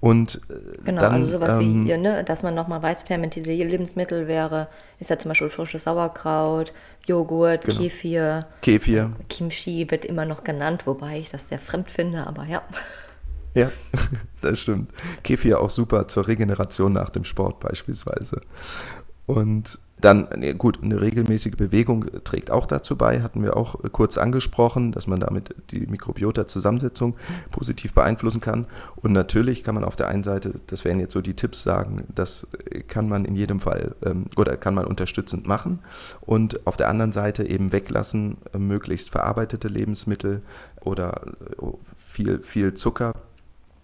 Und 0.00 0.40
äh, 0.48 0.78
genau, 0.84 1.00
dann, 1.00 1.12
also 1.14 1.32
sowas 1.32 1.56
ähm, 1.56 1.82
wie 1.82 1.86
hier, 1.86 1.98
ne, 1.98 2.22
dass 2.22 2.42
man 2.42 2.54
nochmal 2.54 2.82
weiß, 2.82 3.02
fermentierte 3.02 3.50
Lebensmittel 3.50 4.28
wäre, 4.28 4.68
ist 5.00 5.10
ja 5.10 5.18
zum 5.18 5.30
Beispiel 5.30 5.50
frisches 5.50 5.84
Sauerkraut, 5.84 6.72
Joghurt, 7.06 7.64
genau. 7.64 7.78
Kefir. 7.78 8.46
Kefir. 8.62 9.12
Kimchi 9.28 9.90
wird 9.90 10.04
immer 10.04 10.24
noch 10.24 10.44
genannt, 10.44 10.86
wobei 10.86 11.18
ich 11.18 11.30
das 11.30 11.48
sehr 11.48 11.58
fremd 11.58 11.90
finde, 11.90 12.26
aber 12.26 12.44
ja. 12.44 12.62
Ja, 13.54 13.72
das 14.40 14.60
stimmt. 14.60 14.90
Kefir 15.24 15.60
auch 15.60 15.70
super 15.70 16.06
zur 16.06 16.28
Regeneration 16.28 16.92
nach 16.92 17.10
dem 17.10 17.24
Sport 17.24 17.58
beispielsweise. 17.58 18.40
Und 19.26 19.80
dann, 20.00 20.28
gut, 20.58 20.80
eine 20.82 21.00
regelmäßige 21.00 21.56
Bewegung 21.56 22.06
trägt 22.24 22.50
auch 22.50 22.66
dazu 22.66 22.96
bei, 22.96 23.20
hatten 23.20 23.42
wir 23.42 23.56
auch 23.56 23.76
kurz 23.92 24.16
angesprochen, 24.18 24.92
dass 24.92 25.06
man 25.06 25.20
damit 25.20 25.54
die 25.70 25.86
Mikrobiota-Zusammensetzung 25.86 27.16
positiv 27.50 27.94
beeinflussen 27.94 28.40
kann. 28.40 28.66
Und 28.96 29.12
natürlich 29.12 29.64
kann 29.64 29.74
man 29.74 29.84
auf 29.84 29.96
der 29.96 30.08
einen 30.08 30.22
Seite, 30.22 30.54
das 30.68 30.84
wären 30.84 31.00
jetzt 31.00 31.12
so 31.12 31.20
die 31.20 31.34
Tipps 31.34 31.62
sagen, 31.62 32.04
das 32.14 32.46
kann 32.86 33.08
man 33.08 33.24
in 33.24 33.34
jedem 33.34 33.60
Fall 33.60 33.94
ähm, 34.04 34.26
oder 34.36 34.56
kann 34.56 34.74
man 34.74 34.86
unterstützend 34.86 35.46
machen. 35.46 35.80
Und 36.20 36.66
auf 36.66 36.76
der 36.76 36.88
anderen 36.88 37.12
Seite 37.12 37.48
eben 37.48 37.72
weglassen, 37.72 38.38
äh, 38.52 38.58
möglichst 38.58 39.10
verarbeitete 39.10 39.68
Lebensmittel 39.68 40.42
oder 40.80 41.22
äh, 41.60 41.66
viel, 41.96 42.40
viel 42.42 42.74
Zucker 42.74 43.14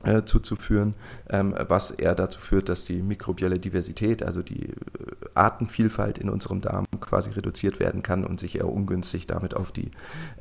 äh, 0.04 0.24
zuzuführen, 0.24 0.94
ähm, 1.30 1.54
was 1.68 1.90
eher 1.90 2.14
dazu 2.14 2.40
führt, 2.40 2.68
dass 2.68 2.84
die 2.84 3.02
mikrobielle 3.02 3.58
Diversität, 3.58 4.22
also 4.22 4.42
die 4.42 4.68
äh, 4.68 4.74
Artenvielfalt 5.34 6.18
in 6.18 6.28
unserem 6.28 6.60
Darm 6.60 6.86
quasi 7.00 7.30
reduziert 7.30 7.80
werden 7.80 8.02
kann 8.02 8.24
und 8.24 8.40
sich 8.40 8.56
eher 8.56 8.68
ungünstig 8.68 9.26
damit 9.26 9.54
auf 9.54 9.72
die 9.72 9.90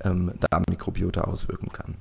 ähm, 0.03 0.33
Darmmikrobiota 0.49 1.21
auswirken 1.21 1.71
kann. 1.71 1.95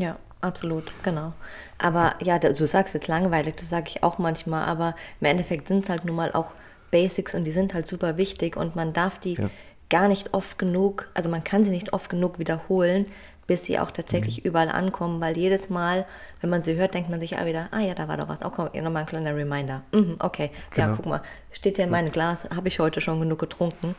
Ja, 0.00 0.16
absolut, 0.40 0.92
genau. 1.02 1.32
Aber 1.78 2.14
ja, 2.22 2.38
du 2.38 2.66
sagst 2.66 2.94
jetzt 2.94 3.08
langweilig, 3.08 3.56
das 3.56 3.68
sage 3.68 3.86
ich 3.88 4.02
auch 4.02 4.18
manchmal, 4.18 4.64
aber 4.66 4.94
im 5.20 5.26
Endeffekt 5.26 5.68
sind 5.68 5.84
es 5.84 5.90
halt 5.90 6.04
nun 6.04 6.16
mal 6.16 6.32
auch 6.32 6.52
Basics 6.90 7.34
und 7.34 7.44
die 7.44 7.50
sind 7.50 7.74
halt 7.74 7.86
super 7.86 8.16
wichtig 8.16 8.56
und 8.56 8.76
man 8.76 8.92
darf 8.92 9.18
die 9.18 9.34
ja. 9.34 9.50
gar 9.88 10.08
nicht 10.08 10.34
oft 10.34 10.58
genug, 10.58 11.08
also 11.14 11.28
man 11.28 11.44
kann 11.44 11.64
sie 11.64 11.70
nicht 11.70 11.92
oft 11.92 12.10
genug 12.10 12.38
wiederholen, 12.38 13.06
bis 13.50 13.64
sie 13.64 13.80
auch 13.80 13.90
tatsächlich 13.90 14.44
mhm. 14.44 14.48
überall 14.48 14.68
ankommen, 14.68 15.20
weil 15.20 15.36
jedes 15.36 15.70
Mal, 15.70 16.06
wenn 16.40 16.50
man 16.50 16.62
sie 16.62 16.76
hört, 16.76 16.94
denkt 16.94 17.10
man 17.10 17.18
sich 17.18 17.36
auch 17.36 17.44
wieder, 17.46 17.66
ah 17.72 17.80
ja, 17.80 17.94
da 17.94 18.06
war 18.06 18.16
doch 18.16 18.28
was, 18.28 18.44
auch 18.44 18.56
oh, 18.60 18.68
nochmal 18.80 19.02
ein 19.02 19.06
kleiner 19.06 19.34
Reminder. 19.34 19.82
Mhm, 19.90 20.18
okay, 20.20 20.52
genau. 20.70 20.90
ja, 20.90 20.94
guck 20.94 21.06
mal, 21.06 21.22
steht 21.50 21.76
ja 21.76 21.82
in 21.82 21.90
meinem 21.90 22.12
Glas, 22.12 22.44
habe 22.54 22.68
ich 22.68 22.78
heute 22.78 23.00
schon 23.00 23.18
genug 23.18 23.40
getrunken, 23.40 23.96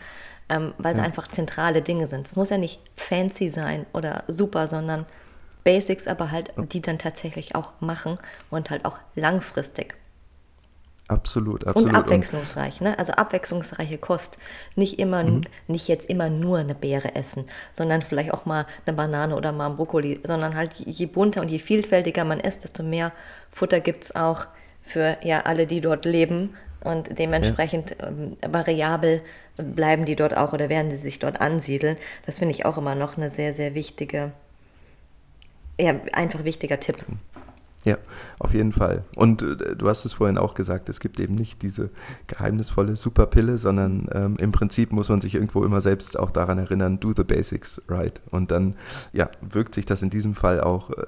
ähm, 0.48 0.74
weil 0.78 0.94
es 0.94 1.00
ja. 1.00 1.04
einfach 1.04 1.28
zentrale 1.28 1.82
Dinge 1.82 2.08
sind. 2.08 2.30
Es 2.30 2.38
muss 2.38 2.50
ja 2.50 2.58
nicht 2.58 2.80
fancy 2.96 3.50
sein 3.50 3.86
oder 3.92 4.24
super, 4.30 4.70
sondern 4.70 5.06
Basics, 5.66 6.08
aber 6.08 6.32
halt, 6.32 6.54
die 6.56 6.82
dann 6.82 6.98
tatsächlich 6.98 7.54
auch 7.54 7.74
machen 7.82 8.16
und 8.52 8.70
halt 8.70 8.86
auch 8.86 9.00
langfristig. 9.16 9.96
Absolut, 11.12 11.68
absolut. 11.68 11.90
Und 11.90 11.96
abwechslungsreich, 11.96 12.80
ne? 12.80 12.98
Also 12.98 13.12
abwechslungsreiche 13.12 13.98
Kost. 13.98 14.38
Nicht 14.76 14.98
immer, 14.98 15.24
mhm. 15.24 15.44
nicht 15.68 15.90
jetzt 15.90 16.10
immer 16.10 16.30
nur 16.30 16.60
eine 16.60 16.74
Beere 16.74 17.16
essen, 17.16 17.46
sondern 17.74 18.02
vielleicht 18.02 18.34
auch 18.34 18.46
mal 18.46 18.66
eine 18.86 18.96
Banane 18.96 19.36
oder 19.36 19.52
mal 19.52 19.68
ein 19.68 19.76
Brokkoli, 19.76 20.22
sondern 20.24 20.56
halt 20.56 20.74
je 20.76 21.06
bunter 21.08 21.42
und 21.42 21.50
je 21.50 21.60
vielfältiger 21.60 22.24
man 22.24 22.40
isst, 22.40 22.64
desto 22.64 22.82
mehr 22.82 23.12
Futter 23.52 23.82
gibt 23.82 24.06
es 24.06 24.16
auch 24.16 24.46
für 24.82 25.18
ja 25.22 25.42
alle, 25.42 25.66
die 25.66 25.82
dort 25.82 26.06
leben. 26.06 26.56
Und 26.82 27.20
dementsprechend 27.20 27.92
ja. 28.00 28.08
ähm, 28.08 28.38
variabel 28.48 29.22
bleiben 29.58 30.06
die 30.06 30.16
dort 30.16 30.36
auch 30.36 30.54
oder 30.54 30.70
werden 30.70 30.92
sie 30.92 30.98
sich 30.98 31.20
dort 31.20 31.42
ansiedeln. 31.42 31.98
Das 32.26 32.40
finde 32.40 32.54
ich 32.56 32.66
auch 32.66 32.78
immer 32.78 32.96
noch 32.96 33.18
eine 33.18 33.30
sehr, 33.30 33.54
sehr 33.54 33.76
wichtige, 33.76 34.32
ja, 35.78 35.94
einfach 36.14 36.46
wichtiger 36.46 36.80
Tipp. 36.80 36.98
Mhm. 37.06 37.18
Ja, 37.84 37.98
auf 38.38 38.54
jeden 38.54 38.74
Fall. 38.74 39.04
Und 39.16 39.42
äh, 39.42 39.76
du 39.76 39.90
hast 39.90 40.06
es 40.06 40.14
vorhin 40.14 40.38
auch 40.38 40.54
gesagt, 40.54 40.88
es 40.90 41.00
gibt 41.00 41.20
eben 41.20 41.34
nicht 41.34 41.64
diese 41.64 41.90
geheimnisvolle 42.28 42.96
Superpille, 42.96 43.58
sondern 43.58 44.08
ähm, 44.14 44.38
im 44.38 44.52
Prinzip 44.52 44.92
muss 44.92 45.10
man 45.10 45.20
sich 45.20 45.34
irgendwo 45.34 45.64
immer 45.64 45.82
selbst 45.82 46.18
auch 46.20 46.30
daran 46.30 46.60
erinnern, 46.60 47.00
do 47.00 47.12
the 47.16 47.24
basics 47.24 47.82
right. 47.88 48.22
Und 48.30 48.52
dann 48.52 48.76
ja, 49.14 49.30
wirkt 49.42 49.74
sich 49.74 49.86
das 49.86 50.04
in 50.04 50.12
diesem 50.12 50.36
Fall 50.36 50.62
auch 50.62 50.92
äh, 50.92 51.06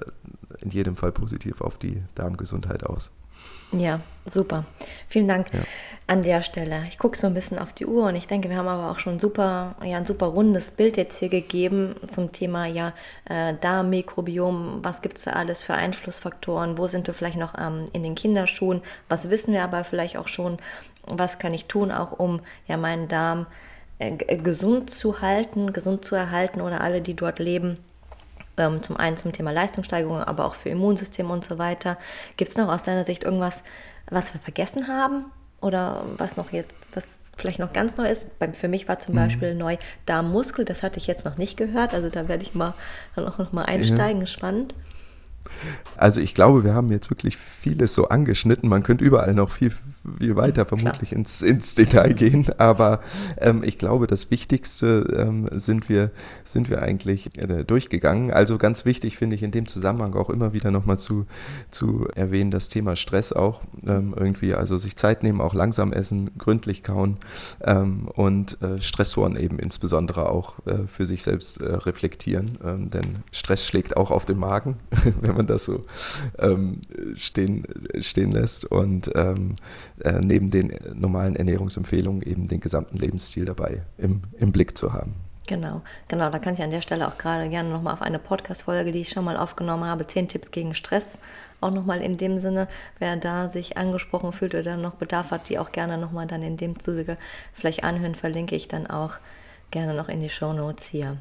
in 0.60 0.70
jedem 0.70 0.96
Fall 0.96 1.12
positiv 1.12 1.60
auf 1.60 1.78
die 1.78 2.02
Darmgesundheit 2.16 2.84
aus. 2.84 3.12
Ja, 3.72 4.00
super. 4.26 4.64
Vielen 5.08 5.28
Dank 5.28 5.52
ja. 5.52 5.60
an 6.06 6.22
der 6.22 6.42
Stelle. 6.42 6.84
Ich 6.88 6.98
gucke 6.98 7.18
so 7.18 7.26
ein 7.26 7.34
bisschen 7.34 7.58
auf 7.58 7.72
die 7.72 7.86
Uhr 7.86 8.06
und 8.06 8.14
ich 8.14 8.26
denke, 8.26 8.48
wir 8.48 8.56
haben 8.56 8.68
aber 8.68 8.90
auch 8.90 8.98
schon 8.98 9.18
super, 9.18 9.74
ja, 9.82 9.96
ein 9.96 10.06
super 10.06 10.26
rundes 10.26 10.70
Bild 10.70 10.96
jetzt 10.96 11.18
hier 11.18 11.28
gegeben 11.28 11.96
zum 12.06 12.32
Thema 12.32 12.66
ja, 12.66 12.92
äh, 13.28 13.54
Darmmikrobiom. 13.60 14.80
Was 14.82 15.02
gibt 15.02 15.18
es 15.18 15.24
da 15.24 15.32
alles 15.32 15.62
für 15.62 15.74
Einflussfaktoren? 15.74 16.78
Wo 16.78 16.86
sind 16.86 17.06
wir 17.06 17.14
vielleicht 17.14 17.38
noch 17.38 17.54
ähm, 17.58 17.86
in 17.92 18.02
den 18.02 18.14
Kinderschuhen? 18.14 18.82
Was 19.08 19.30
wissen 19.30 19.52
wir 19.52 19.64
aber 19.64 19.84
vielleicht 19.84 20.16
auch 20.16 20.28
schon? 20.28 20.58
Was 21.06 21.38
kann 21.38 21.52
ich 21.52 21.66
tun, 21.66 21.90
auch 21.90 22.12
um 22.12 22.40
ja 22.66 22.76
meinen 22.76 23.08
Darm 23.08 23.46
äh, 23.98 24.12
gesund 24.36 24.90
zu 24.90 25.20
halten, 25.20 25.72
gesund 25.72 26.04
zu 26.04 26.14
erhalten 26.14 26.60
oder 26.60 26.80
alle, 26.80 27.02
die 27.02 27.14
dort 27.14 27.38
leben? 27.38 27.78
Ähm, 28.56 28.82
zum 28.82 28.96
einen 28.96 29.16
zum 29.16 29.32
Thema 29.32 29.50
Leistungssteigerung, 29.50 30.18
aber 30.18 30.44
auch 30.44 30.54
für 30.54 30.68
Immunsystem 30.68 31.30
und 31.30 31.44
so 31.44 31.58
weiter. 31.58 31.98
Gibt 32.36 32.50
es 32.50 32.56
noch 32.56 32.68
aus 32.68 32.82
deiner 32.82 33.04
Sicht 33.04 33.24
irgendwas, 33.24 33.64
was 34.10 34.32
wir 34.34 34.40
vergessen 34.40 34.88
haben 34.88 35.26
oder 35.60 36.04
was 36.18 36.36
noch 36.36 36.52
jetzt, 36.52 36.72
was 36.94 37.04
vielleicht 37.36 37.58
noch 37.58 37.72
ganz 37.72 37.96
neu 37.96 38.08
ist? 38.08 38.30
für 38.52 38.68
mich 38.68 38.86
war 38.88 38.98
zum 38.98 39.14
mhm. 39.14 39.18
Beispiel 39.18 39.54
neu 39.54 39.76
Darmmuskel, 40.06 40.64
das 40.64 40.82
hatte 40.82 40.98
ich 40.98 41.06
jetzt 41.06 41.24
noch 41.24 41.36
nicht 41.36 41.56
gehört, 41.56 41.94
also 41.94 42.08
da 42.10 42.28
werde 42.28 42.44
ich 42.44 42.54
mal 42.54 42.74
dann 43.16 43.26
auch 43.26 43.38
noch 43.38 43.52
mal 43.52 43.64
einsteigen, 43.64 44.20
ja. 44.20 44.26
spannend. 44.26 44.74
Also 45.96 46.20
ich 46.20 46.34
glaube, 46.34 46.64
wir 46.64 46.74
haben 46.74 46.90
jetzt 46.90 47.10
wirklich 47.10 47.36
vieles 47.36 47.94
so 47.94 48.08
angeschnitten. 48.08 48.68
Man 48.68 48.82
könnte 48.82 49.04
überall 49.04 49.34
noch 49.34 49.50
viel, 49.50 49.72
viel 50.18 50.36
weiter 50.36 50.66
vermutlich 50.66 51.12
ins, 51.12 51.42
ins 51.42 51.74
Detail 51.74 52.12
gehen. 52.12 52.46
Aber 52.58 53.00
ähm, 53.38 53.62
ich 53.64 53.78
glaube, 53.78 54.06
das 54.06 54.30
Wichtigste 54.30 55.14
ähm, 55.16 55.48
sind, 55.52 55.88
wir, 55.88 56.10
sind 56.44 56.70
wir 56.70 56.82
eigentlich 56.82 57.36
äh, 57.38 57.64
durchgegangen. 57.64 58.30
Also 58.30 58.58
ganz 58.58 58.84
wichtig 58.84 59.16
finde 59.16 59.36
ich 59.36 59.42
in 59.42 59.50
dem 59.50 59.66
Zusammenhang 59.66 60.14
auch 60.14 60.30
immer 60.30 60.52
wieder 60.52 60.70
nochmal 60.70 60.98
zu, 60.98 61.26
zu 61.70 62.08
erwähnen, 62.14 62.50
das 62.50 62.68
Thema 62.68 62.96
Stress 62.96 63.32
auch 63.32 63.62
ähm, 63.86 64.14
irgendwie. 64.16 64.54
Also 64.54 64.78
sich 64.78 64.96
Zeit 64.96 65.22
nehmen, 65.22 65.40
auch 65.40 65.54
langsam 65.54 65.92
essen, 65.92 66.30
gründlich 66.38 66.82
kauen 66.82 67.18
ähm, 67.62 68.08
und 68.08 68.60
äh, 68.62 68.80
Stressoren 68.80 69.36
eben 69.36 69.58
insbesondere 69.58 70.28
auch 70.28 70.54
äh, 70.66 70.86
für 70.86 71.04
sich 71.04 71.22
selbst 71.22 71.60
äh, 71.60 71.74
reflektieren. 71.74 72.58
Ähm, 72.64 72.90
denn 72.90 73.04
Stress 73.32 73.66
schlägt 73.66 73.96
auch 73.96 74.10
auf 74.10 74.26
den 74.26 74.38
Magen, 74.38 74.76
wenn 75.20 75.36
man 75.36 75.46
das 75.46 75.64
so 75.64 75.82
ähm, 76.38 76.80
stehen, 77.16 77.66
stehen 78.00 78.32
lässt. 78.32 78.64
Und 78.64 79.10
äh, 80.02 80.20
neben 80.20 80.50
den 80.50 80.76
normalen 80.94 81.36
Ernährungsempfehlungen 81.36 82.22
eben 82.22 82.48
den 82.48 82.60
gesamten 82.60 82.96
Lebensstil 82.98 83.44
dabei 83.44 83.82
im, 83.98 84.22
im 84.38 84.52
Blick 84.52 84.76
zu 84.76 84.92
haben. 84.92 85.14
Genau, 85.46 85.82
genau. 86.08 86.30
Da 86.30 86.38
kann 86.38 86.54
ich 86.54 86.62
an 86.62 86.70
der 86.70 86.80
Stelle 86.80 87.06
auch 87.06 87.18
gerade 87.18 87.50
gerne 87.50 87.68
nochmal 87.68 87.92
auf 87.92 88.00
eine 88.00 88.18
Podcast-Folge, 88.18 88.92
die 88.92 89.02
ich 89.02 89.10
schon 89.10 89.24
mal 89.24 89.36
aufgenommen 89.36 89.84
habe, 89.84 90.06
10 90.06 90.28
Tipps 90.28 90.50
gegen 90.50 90.74
Stress, 90.74 91.18
auch 91.60 91.70
nochmal 91.70 92.00
in 92.00 92.16
dem 92.16 92.38
Sinne, 92.38 92.66
wer 92.98 93.16
da 93.16 93.50
sich 93.50 93.76
angesprochen 93.76 94.32
fühlt 94.32 94.54
oder 94.54 94.78
noch 94.78 94.94
Bedarf 94.94 95.30
hat, 95.30 95.50
die 95.50 95.58
auch 95.58 95.70
gerne 95.70 95.98
nochmal 95.98 96.26
dann 96.26 96.42
in 96.42 96.56
dem 96.56 96.78
Zuge 96.80 97.18
vielleicht 97.52 97.84
anhören, 97.84 98.14
verlinke 98.14 98.56
ich 98.56 98.68
dann 98.68 98.86
auch 98.86 99.16
gerne 99.70 99.92
noch 99.92 100.08
in 100.08 100.20
die 100.20 100.30
Show 100.30 100.54
Notes 100.54 100.86
hier. 100.86 101.18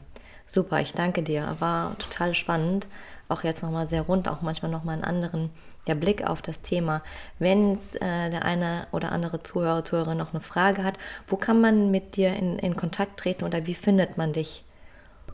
Super, 0.47 0.79
ich 0.79 0.93
danke 0.93 1.21
dir. 1.21 1.57
War 1.59 1.97
total 1.97 2.33
spannend. 2.33 2.87
Auch 3.27 3.43
jetzt 3.43 3.63
nochmal 3.63 3.87
sehr 3.87 4.03
rund, 4.03 4.27
auch 4.27 4.41
manchmal 4.41 4.71
nochmal 4.71 4.95
einen 4.95 5.03
anderen 5.03 5.49
der 5.87 5.95
Blick 5.95 6.27
auf 6.27 6.41
das 6.41 6.61
Thema. 6.61 7.01
Wenn 7.39 7.75
äh, 7.75 8.29
der 8.29 8.45
eine 8.45 8.87
oder 8.91 9.11
andere 9.11 9.43
Zuhörer, 9.43 9.83
Zuhörerin 9.83 10.17
noch 10.17 10.33
eine 10.33 10.41
Frage 10.41 10.83
hat, 10.83 10.97
wo 11.27 11.35
kann 11.35 11.61
man 11.61 11.91
mit 11.91 12.15
dir 12.15 12.35
in, 12.35 12.59
in 12.59 12.75
Kontakt 12.75 13.19
treten 13.19 13.43
oder 13.43 13.65
wie 13.65 13.73
findet 13.73 14.17
man 14.17 14.33
dich? 14.33 14.63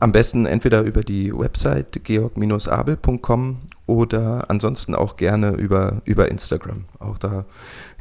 Am 0.00 0.12
besten 0.12 0.46
entweder 0.46 0.80
über 0.80 1.02
die 1.02 1.36
Website 1.36 2.04
georg-abel.com 2.04 3.58
oder 3.86 4.48
ansonsten 4.48 4.94
auch 4.94 5.16
gerne 5.16 5.50
über, 5.50 6.00
über 6.04 6.30
Instagram. 6.30 6.86
Auch 6.98 7.18
da 7.18 7.44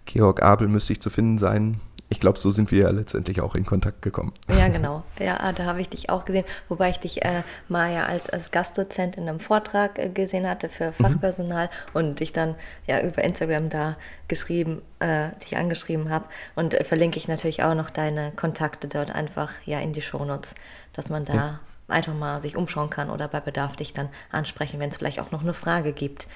Georg 0.06 0.42
Abel 0.42 0.68
müsste 0.70 0.94
ich 0.94 1.02
zu 1.02 1.10
finden 1.10 1.38
sein 1.38 1.82
ich 2.12 2.20
glaube, 2.20 2.40
so 2.40 2.50
sind 2.50 2.72
wir 2.72 2.84
ja 2.84 2.90
letztendlich 2.90 3.40
auch 3.42 3.54
in 3.54 3.66
Kontakt 3.66 4.02
gekommen. 4.02 4.34
Ja, 4.50 4.68
genau. 4.68 5.04
Ja, 5.20 5.52
da 5.52 5.66
habe 5.66 5.80
ich 5.80 5.90
dich 5.90 6.10
auch 6.10 6.26
gesehen, 6.26 6.44
wobei 6.68 6.90
ich 6.90 7.00
dich 7.00 7.24
äh, 7.24 7.44
mal 7.68 7.94
ja 7.94 8.06
als, 8.06 8.30
als 8.30 8.50
Gastdozent 8.50 9.16
in 9.16 9.30
einem 9.30 9.40
Vortrag 9.40 10.00
äh, 10.00 10.10
gesehen 10.10 10.50
hatte 10.50 10.70
für 10.70 10.88
mhm. 10.88 10.94
Fachpersonal 10.94 11.66
mhm. 11.66 11.70
und 11.94 12.20
dich 12.20 12.34
dann 12.34 12.56
ja 12.88 13.00
über 13.02 13.24
Instagram 13.24 13.70
da 13.70 13.96
geschrieben, 14.28 14.82
äh, 15.00 15.30
dich 15.44 15.56
angeschrieben 15.56 16.10
habe. 16.10 16.26
Und 16.56 16.74
äh, 16.74 16.84
verlinke 16.84 17.18
ich 17.18 17.28
natürlich 17.28 17.62
auch 17.62 17.76
noch 17.76 17.92
deine 17.92 18.32
Kontakte 18.32 18.88
dort 18.88 19.12
einfach 19.14 19.54
ja 19.66 19.80
in 19.80 19.94
die 19.94 20.02
Shownotes, 20.02 20.56
dass 20.94 21.12
man 21.12 21.26
da 21.26 21.34
ja. 21.34 21.60
einfach 21.88 22.16
mal 22.16 22.42
sich 22.42 22.58
umschauen 22.58 22.90
kann 22.90 23.12
oder 23.12 23.28
bei 23.28 23.40
Bedarf 23.40 23.76
dich 23.76 23.94
dann 23.94 24.10
ansprechen, 24.32 24.80
wenn 24.80 24.90
es 24.90 24.98
vielleicht 24.98 25.20
auch 25.20 25.30
noch 25.30 25.44
eine 25.44 25.54
Frage 25.54 25.94
gibt, 25.94 26.28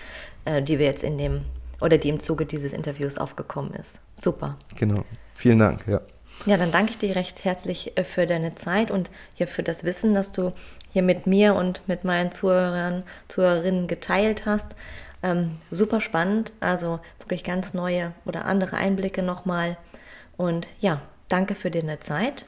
äh, 0.45 0.61
die 0.61 0.77
wir 0.77 0.85
jetzt 0.85 1.03
in 1.03 1.17
dem 1.17 1.41
oder 1.81 1.97
die 1.97 2.09
im 2.09 2.19
Zuge 2.19 2.45
dieses 2.45 2.73
Interviews 2.73 3.17
aufgekommen 3.17 3.73
ist. 3.73 3.99
Super. 4.15 4.55
Genau. 4.75 5.03
Vielen 5.43 5.57
Dank, 5.57 5.85
ja. 5.87 5.99
Ja, 6.45 6.55
dann 6.55 6.71
danke 6.71 6.91
ich 6.91 6.99
dir 6.99 7.17
recht 7.17 7.43
herzlich 7.43 7.97
äh, 7.97 8.05
für 8.05 8.25
deine 8.25 8.53
Zeit 8.53 8.91
und 8.91 9.11
hier 9.33 9.45
für 9.45 9.61
das 9.61 9.83
Wissen, 9.83 10.13
das 10.13 10.31
du 10.31 10.53
hier 10.93 11.03
mit 11.03 11.27
mir 11.27 11.55
und 11.55 11.85
mit 11.85 12.05
meinen 12.05 12.31
Zuhörern, 12.31 13.03
Zuhörerinnen 13.27 13.89
geteilt 13.89 14.45
hast. 14.45 14.73
Ähm, 15.21 15.57
super 15.69 15.99
spannend, 15.99 16.53
also 16.61 17.01
wirklich 17.19 17.43
ganz 17.43 17.73
neue 17.73 18.13
oder 18.23 18.45
andere 18.45 18.77
Einblicke 18.77 19.21
nochmal. 19.21 19.75
Und 20.37 20.69
ja, 20.79 21.01
danke 21.27 21.55
für 21.55 21.69
deine 21.69 21.99
Zeit. 21.99 22.45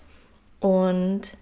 Und 0.62 1.36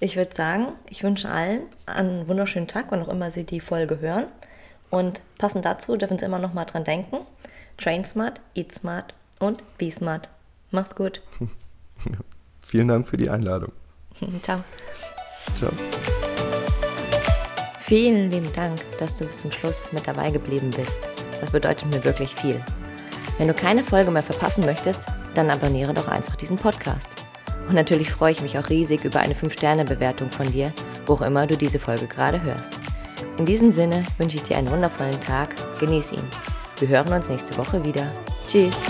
ich 0.00 0.16
würde 0.16 0.34
sagen, 0.34 0.72
ich 0.90 1.04
wünsche 1.04 1.30
allen 1.30 1.62
einen 1.86 2.26
wunderschönen 2.26 2.66
Tag, 2.66 2.86
wann 2.88 3.02
auch 3.02 3.08
immer 3.08 3.30
Sie 3.30 3.44
die 3.44 3.60
Folge 3.60 4.00
hören. 4.00 4.26
Und 4.90 5.20
passend 5.38 5.64
dazu 5.64 5.96
dürfen 5.96 6.18
Sie 6.18 6.24
immer 6.24 6.40
noch 6.40 6.54
mal 6.54 6.64
dran 6.64 6.82
denken: 6.82 7.18
Train 7.78 8.04
smart, 8.04 8.40
eat 8.56 8.72
smart 8.72 9.14
und 9.38 9.62
be 9.78 9.92
smart. 9.92 10.28
Mach's 10.70 10.94
gut. 10.94 11.22
Vielen 12.60 12.88
Dank 12.88 13.08
für 13.08 13.16
die 13.16 13.30
Einladung. 13.30 13.72
Ciao. 14.42 14.58
Ciao. 15.58 15.70
Vielen 17.80 18.30
lieben 18.30 18.52
Dank, 18.54 18.80
dass 18.98 19.18
du 19.18 19.26
bis 19.26 19.40
zum 19.40 19.52
Schluss 19.52 19.92
mit 19.92 20.08
dabei 20.08 20.30
geblieben 20.30 20.72
bist. 20.76 21.08
Das 21.40 21.50
bedeutet 21.50 21.86
mir 21.86 22.04
wirklich 22.04 22.34
viel. 22.34 22.60
Wenn 23.38 23.48
du 23.48 23.54
keine 23.54 23.84
Folge 23.84 24.10
mehr 24.10 24.24
verpassen 24.24 24.64
möchtest, 24.64 25.06
dann 25.34 25.50
abonniere 25.50 25.94
doch 25.94 26.08
einfach 26.08 26.34
diesen 26.34 26.56
Podcast. 26.56 27.10
Und 27.68 27.74
natürlich 27.74 28.10
freue 28.10 28.32
ich 28.32 28.42
mich 28.42 28.58
auch 28.58 28.68
riesig 28.70 29.04
über 29.04 29.20
eine 29.20 29.34
5-Sterne-Bewertung 29.34 30.30
von 30.30 30.50
dir, 30.50 30.72
wo 31.06 31.14
auch 31.14 31.22
immer 31.22 31.46
du 31.46 31.56
diese 31.56 31.78
Folge 31.78 32.06
gerade 32.06 32.42
hörst. 32.42 32.78
In 33.38 33.46
diesem 33.46 33.70
Sinne 33.70 34.02
wünsche 34.18 34.36
ich 34.36 34.42
dir 34.42 34.56
einen 34.56 34.70
wundervollen 34.70 35.20
Tag, 35.20 35.54
genieß 35.78 36.12
ihn. 36.12 36.24
Wir 36.78 36.88
hören 36.88 37.12
uns 37.12 37.28
nächste 37.28 37.56
Woche 37.58 37.84
wieder. 37.84 38.10
Tschüss. 38.48 38.80